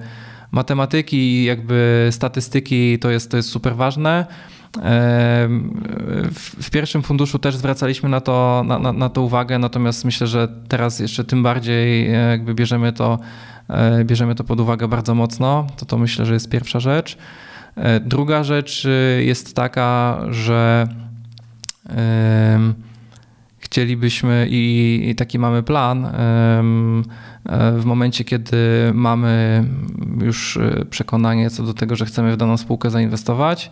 matematyki 0.51 1.17
i 1.17 1.45
jakby 1.45 2.09
statystyki 2.11 2.99
to 2.99 3.11
jest, 3.11 3.31
to 3.31 3.37
jest 3.37 3.49
super 3.49 3.77
ważne. 3.77 4.27
W 6.61 6.71
pierwszym 6.71 7.03
funduszu 7.03 7.39
też 7.39 7.57
zwracaliśmy 7.57 8.09
na 8.09 8.21
to, 8.21 8.65
na, 8.67 8.79
na, 8.79 8.93
na 8.93 9.09
to 9.09 9.23
uwagę, 9.23 9.59
natomiast 9.59 10.05
myślę, 10.05 10.27
że 10.27 10.49
teraz 10.69 11.01
jeszcze 11.01 11.25
tym 11.25 11.43
bardziej 11.43 12.07
e, 12.07 12.13
jakby 12.13 12.55
bierzemy 12.55 12.93
to, 12.93 13.19
e, 13.69 14.05
bierzemy 14.05 14.35
to 14.35 14.45
pod 14.45 14.61
uwagę 14.61 14.89
bardzo 14.89 15.15
mocno. 15.15 15.67
To 15.77 15.87
to 15.87 15.99
myślę, 15.99 16.27
że 16.27 16.35
jest 16.35 16.51
pierwsza 16.51 16.81
rzecz. 16.81 17.19
E, 17.77 18.01
druga 18.01 18.45
rzecz 18.45 18.87
jest 19.19 19.57
taka, 19.57 20.21
że 20.31 20.89
chcielibyśmy 23.59 24.47
i, 24.51 25.01
i 25.11 25.15
taki 25.15 25.39
mamy 25.39 25.63
plan 25.63 26.09
w 27.79 27.83
momencie, 27.85 28.25
kiedy 28.25 28.57
mamy 28.95 29.65
już 30.23 30.59
przekonanie 30.91 31.51
co 31.51 31.63
do 31.63 31.75
tego, 31.75 31.97
że 31.97 32.07
chcemy 32.07 32.33
w 32.33 32.37
daną 32.37 32.57
spółkę 32.57 32.91
zainwestować, 32.91 33.71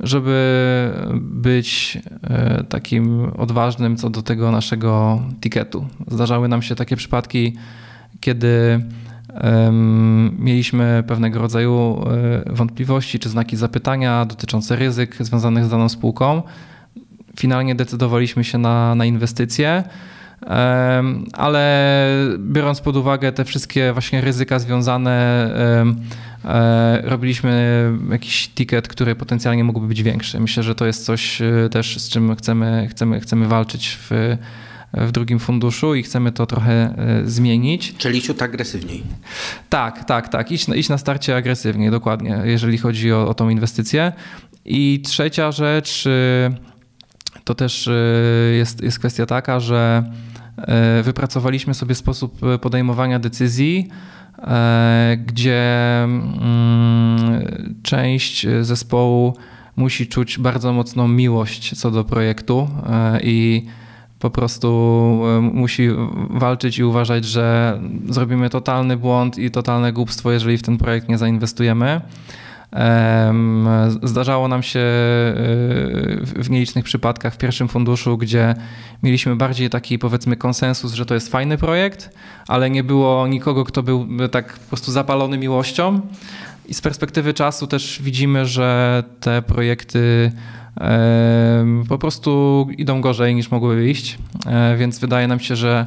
żeby 0.00 0.90
być 1.20 1.98
e, 2.22 2.64
takim 2.64 3.30
odważnym 3.38 3.96
co 3.96 4.10
do 4.10 4.22
tego 4.22 4.50
naszego 4.50 5.22
tiketu. 5.40 5.86
Zdarzały 6.08 6.48
nam 6.48 6.62
się 6.62 6.74
takie 6.74 6.96
przypadki, 6.96 7.56
kiedy 8.20 8.80
mieliśmy 10.38 11.04
pewnego 11.06 11.40
rodzaju 11.40 12.04
e, 12.46 12.52
wątpliwości 12.52 13.18
czy 13.18 13.28
znaki 13.28 13.56
zapytania 13.56 14.24
dotyczące 14.24 14.76
ryzyk 14.76 15.16
związanych 15.20 15.64
z 15.64 15.68
daną 15.68 15.88
spółką. 15.88 16.42
Finalnie 17.36 17.74
decydowaliśmy 17.74 18.44
się 18.44 18.58
na, 18.58 18.94
na 18.94 19.04
inwestycje 19.04 19.84
ale 21.32 21.92
biorąc 22.38 22.80
pod 22.80 22.96
uwagę 22.96 23.32
te 23.32 23.44
wszystkie 23.44 23.92
właśnie 23.92 24.20
ryzyka 24.20 24.58
związane, 24.58 25.50
robiliśmy 27.02 27.92
jakiś 28.10 28.48
ticket, 28.48 28.88
który 28.88 29.14
potencjalnie 29.14 29.64
mógłby 29.64 29.86
być 29.86 30.02
większy. 30.02 30.40
Myślę, 30.40 30.62
że 30.62 30.74
to 30.74 30.86
jest 30.86 31.04
coś 31.04 31.42
e, 31.42 31.68
też, 31.70 31.98
z 31.98 32.08
czym 32.08 32.36
chcemy, 32.36 32.88
chcemy, 32.90 33.20
chcemy 33.20 33.48
walczyć 33.48 33.98
w, 34.00 34.36
w 34.92 35.12
drugim 35.12 35.38
funduszu 35.38 35.94
i 35.94 36.02
chcemy 36.02 36.32
to 36.32 36.46
trochę 36.46 36.72
e, 36.72 37.22
zmienić. 37.24 37.94
Czyli 37.98 38.22
ciut 38.22 38.42
agresywniej. 38.42 39.02
Tak, 39.68 40.04
tak, 40.04 40.28
tak. 40.28 40.52
Iść, 40.52 40.68
iść 40.68 40.88
na 40.88 40.98
starcie 40.98 41.36
agresywnie, 41.36 41.90
dokładnie, 41.90 42.40
jeżeli 42.44 42.78
chodzi 42.78 43.12
o, 43.12 43.28
o 43.28 43.34
tą 43.34 43.48
inwestycję. 43.48 44.12
I 44.64 45.02
trzecia 45.04 45.52
rzecz 45.52 46.04
to 47.44 47.54
też 47.54 47.88
jest, 48.52 48.82
jest 48.82 48.98
kwestia 48.98 49.26
taka, 49.26 49.60
że 49.60 50.04
E, 50.56 51.02
wypracowaliśmy 51.02 51.74
sobie 51.74 51.94
sposób 51.94 52.44
e, 52.44 52.58
podejmowania 52.58 53.18
decyzji, 53.18 53.88
e, 53.88 53.92
gdzie 55.26 56.02
mm, 56.04 57.74
część 57.82 58.46
zespołu 58.60 59.36
musi 59.76 60.06
czuć 60.06 60.38
bardzo 60.38 60.72
mocną 60.72 61.08
miłość 61.08 61.80
co 61.80 61.90
do 61.90 62.04
projektu 62.04 62.68
i 63.22 63.66
po 64.18 64.30
prostu 64.30 64.68
e, 65.38 65.40
musi 65.40 65.88
walczyć 66.30 66.78
i 66.78 66.84
uważać, 66.84 67.24
że 67.24 67.78
zrobimy 68.08 68.50
totalny 68.50 68.96
błąd 68.96 69.38
i 69.38 69.50
totalne 69.50 69.92
głupstwo, 69.92 70.32
jeżeli 70.32 70.58
w 70.58 70.62
ten 70.62 70.78
projekt 70.78 71.08
nie 71.08 71.18
zainwestujemy. 71.18 72.00
Zdarzało 74.02 74.48
nam 74.48 74.62
się 74.62 74.80
e, 74.80 74.82
w 76.22 76.50
nielicznych 76.50 76.84
przypadkach 76.84 77.34
w 77.34 77.38
pierwszym 77.38 77.68
funduszu, 77.68 78.18
gdzie 78.18 78.54
mieliśmy 79.02 79.36
bardziej 79.36 79.70
taki 79.70 79.98
powiedzmy 79.98 80.36
konsensus, 80.36 80.92
że 80.92 81.06
to 81.06 81.14
jest 81.14 81.28
fajny 81.28 81.58
projekt, 81.58 82.10
ale 82.48 82.70
nie 82.70 82.84
było 82.84 83.26
nikogo, 83.26 83.64
kto 83.64 83.82
był 83.82 84.08
tak 84.30 84.52
po 84.52 84.68
prostu 84.68 84.92
zapalony 84.92 85.38
miłością. 85.38 86.00
I 86.68 86.74
z 86.74 86.80
perspektywy 86.80 87.34
czasu 87.34 87.66
też 87.66 88.02
widzimy, 88.02 88.46
że 88.46 89.02
te 89.20 89.42
projekty 89.42 90.32
po 91.88 91.98
prostu 91.98 92.66
idą 92.78 93.00
gorzej 93.00 93.34
niż 93.34 93.50
mogłyby 93.50 93.90
iść, 93.90 94.18
e, 94.46 94.76
więc 94.76 94.98
wydaje 94.98 95.28
nam 95.28 95.40
się, 95.40 95.56
że 95.56 95.86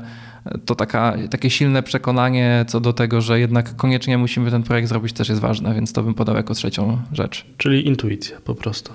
to 0.66 0.76
taka, 0.76 1.16
takie 1.30 1.50
silne 1.50 1.84
przekonanie 1.84 2.66
co 2.68 2.80
do 2.80 2.94
tego, 2.94 3.22
że 3.22 3.40
jednak 3.40 3.76
koniecznie 3.76 4.18
musimy 4.18 4.52
ten 4.52 4.64
projekt 4.64 4.90
zrobić 4.90 5.14
też 5.14 5.30
jest 5.30 5.42
ważne, 5.42 5.74
więc 5.74 5.94
to 5.94 6.04
bym 6.04 6.14
podał 6.14 6.36
jako 6.36 6.54
trzecią 6.54 6.98
rzecz. 7.14 7.46
Czyli 7.58 7.88
intuicja 7.88 8.38
po 8.42 8.56
prostu. 8.56 8.94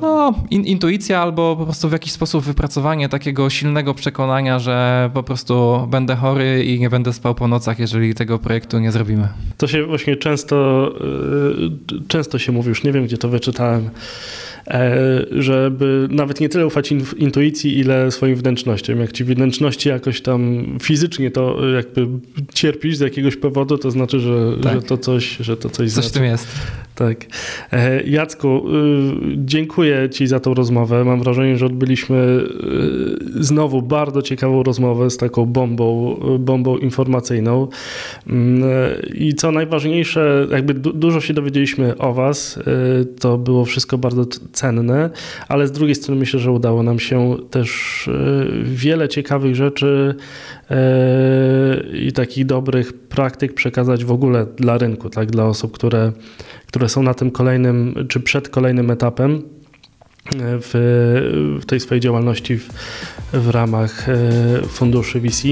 No, 0.00 0.34
in, 0.50 0.64
intuicja 0.64 1.22
albo 1.22 1.56
po 1.56 1.64
prostu 1.64 1.88
w 1.88 1.92
jakiś 1.92 2.12
sposób 2.12 2.44
wypracowanie 2.44 3.08
takiego 3.08 3.50
silnego 3.50 3.94
przekonania, 3.94 4.58
że 4.58 5.10
po 5.14 5.22
prostu 5.22 5.86
będę 5.90 6.16
chory 6.16 6.64
i 6.64 6.80
nie 6.80 6.90
będę 6.90 7.12
spał 7.12 7.34
po 7.34 7.48
nocach, 7.48 7.78
jeżeli 7.78 8.14
tego 8.14 8.38
projektu 8.38 8.78
nie 8.78 8.92
zrobimy. 8.92 9.28
To 9.56 9.66
się 9.66 9.86
właśnie 9.86 10.16
często, 10.16 10.90
e, 11.96 12.06
często 12.08 12.38
się 12.38 12.52
mówi, 12.52 12.68
już 12.68 12.84
nie 12.84 12.92
wiem 12.92 13.04
gdzie 13.04 13.18
to 13.18 13.28
wyczytałem, 13.28 13.90
żeby 15.30 16.08
nawet 16.10 16.40
nie 16.40 16.48
tyle 16.48 16.66
ufać 16.66 16.92
intuicji, 17.16 17.78
ile 17.78 18.10
swoim 18.10 18.36
wnętrznościom. 18.36 19.00
Jak 19.00 19.12
ci 19.12 19.24
wnętrzności 19.24 19.88
jakoś 19.88 20.20
tam 20.20 20.66
fizycznie 20.82 21.30
to 21.30 21.68
jakby 21.68 22.06
cierpisz 22.54 22.96
z 22.96 23.00
jakiegoś 23.00 23.36
powodu, 23.36 23.78
to 23.78 23.90
znaczy, 23.90 24.20
że, 24.20 24.52
tak. 24.62 24.74
że 24.74 24.82
to 24.82 24.98
coś, 24.98 25.36
że 25.36 25.56
to 25.56 25.70
coś, 25.70 25.76
coś 25.76 26.04
znaczy. 26.04 26.12
tym 26.12 26.24
jest. 26.24 26.48
Tak. 26.94 27.26
E, 27.72 28.02
Jacku, 28.02 28.64
dziękuję 29.36 30.08
Ci 30.10 30.26
za 30.26 30.40
tą 30.40 30.54
rozmowę. 30.54 31.04
Mam 31.04 31.22
wrażenie, 31.22 31.56
że 31.56 31.66
odbyliśmy 31.66 32.40
znowu 33.40 33.82
bardzo 33.82 34.22
ciekawą 34.22 34.62
rozmowę 34.62 35.10
z 35.10 35.16
taką 35.16 35.46
bombą, 35.46 36.16
bombą 36.38 36.76
informacyjną. 36.76 37.68
Mm, 38.26 38.62
I 39.14 39.34
co 39.34 39.52
najważniejsze, 39.52 40.46
jakby 40.50 40.74
dużo 40.74 41.20
się 41.20 41.34
dowiedzieliśmy 41.34 41.98
o 41.98 42.12
Was. 42.12 42.58
To 43.20 43.38
było 43.38 43.64
wszystko 43.64 43.98
bardzo 43.98 44.26
cenne, 44.52 45.10
ale 45.48 45.66
z 45.66 45.72
drugiej 45.72 45.94
strony 45.94 46.20
myślę, 46.20 46.40
że 46.40 46.52
udało 46.52 46.82
nam 46.82 46.98
się 46.98 47.36
też 47.50 48.08
e, 48.08 48.46
wiele 48.62 49.08
ciekawych 49.08 49.54
rzeczy 49.56 50.14
e, 50.70 50.76
i 51.92 52.12
takich 52.12 52.46
dobrych 52.46 52.92
praktyk 52.92 53.54
przekazać 53.54 54.04
w 54.04 54.12
ogóle 54.12 54.46
dla 54.56 54.78
rynku, 54.78 55.10
tak, 55.10 55.30
dla 55.30 55.44
osób, 55.44 55.72
które, 55.72 56.12
które 56.66 56.88
są 56.88 57.02
na 57.02 57.14
tym 57.14 57.30
kolejnym, 57.30 58.06
czy 58.08 58.20
przed 58.20 58.48
kolejnym 58.48 58.90
etapem 58.90 59.34
e, 59.34 59.40
w, 60.38 60.70
w 61.60 61.66
tej 61.66 61.80
swojej 61.80 62.00
działalności 62.00 62.58
w, 62.58 62.68
w 63.32 63.50
ramach 63.50 64.06
funduszy 64.68 65.20
VC. 65.20 65.42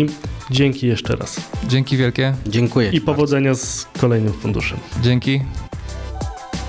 Dzięki 0.51 0.87
jeszcze 0.87 1.17
raz. 1.17 1.51
Dzięki 1.69 1.97
wielkie. 1.97 2.35
Dziękuję. 2.47 2.91
I 2.93 3.01
powodzenia 3.01 3.55
z 3.55 3.89
kolejnym 4.01 4.33
funduszem. 4.33 4.79
Dzięki. 5.03 5.41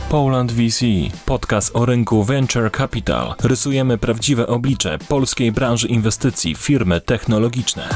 Poland 0.09 0.51
VC, 0.51 0.85
podcast 1.25 1.75
o 1.75 1.85
rynku 1.85 2.23
Venture 2.23 2.71
Capital. 2.71 3.35
Rysujemy 3.43 3.97
prawdziwe 3.97 4.47
oblicze 4.47 4.99
polskiej 5.07 5.51
branży 5.51 5.87
inwestycji, 5.87 6.55
firmy 6.55 7.01
technologiczne. 7.01 7.89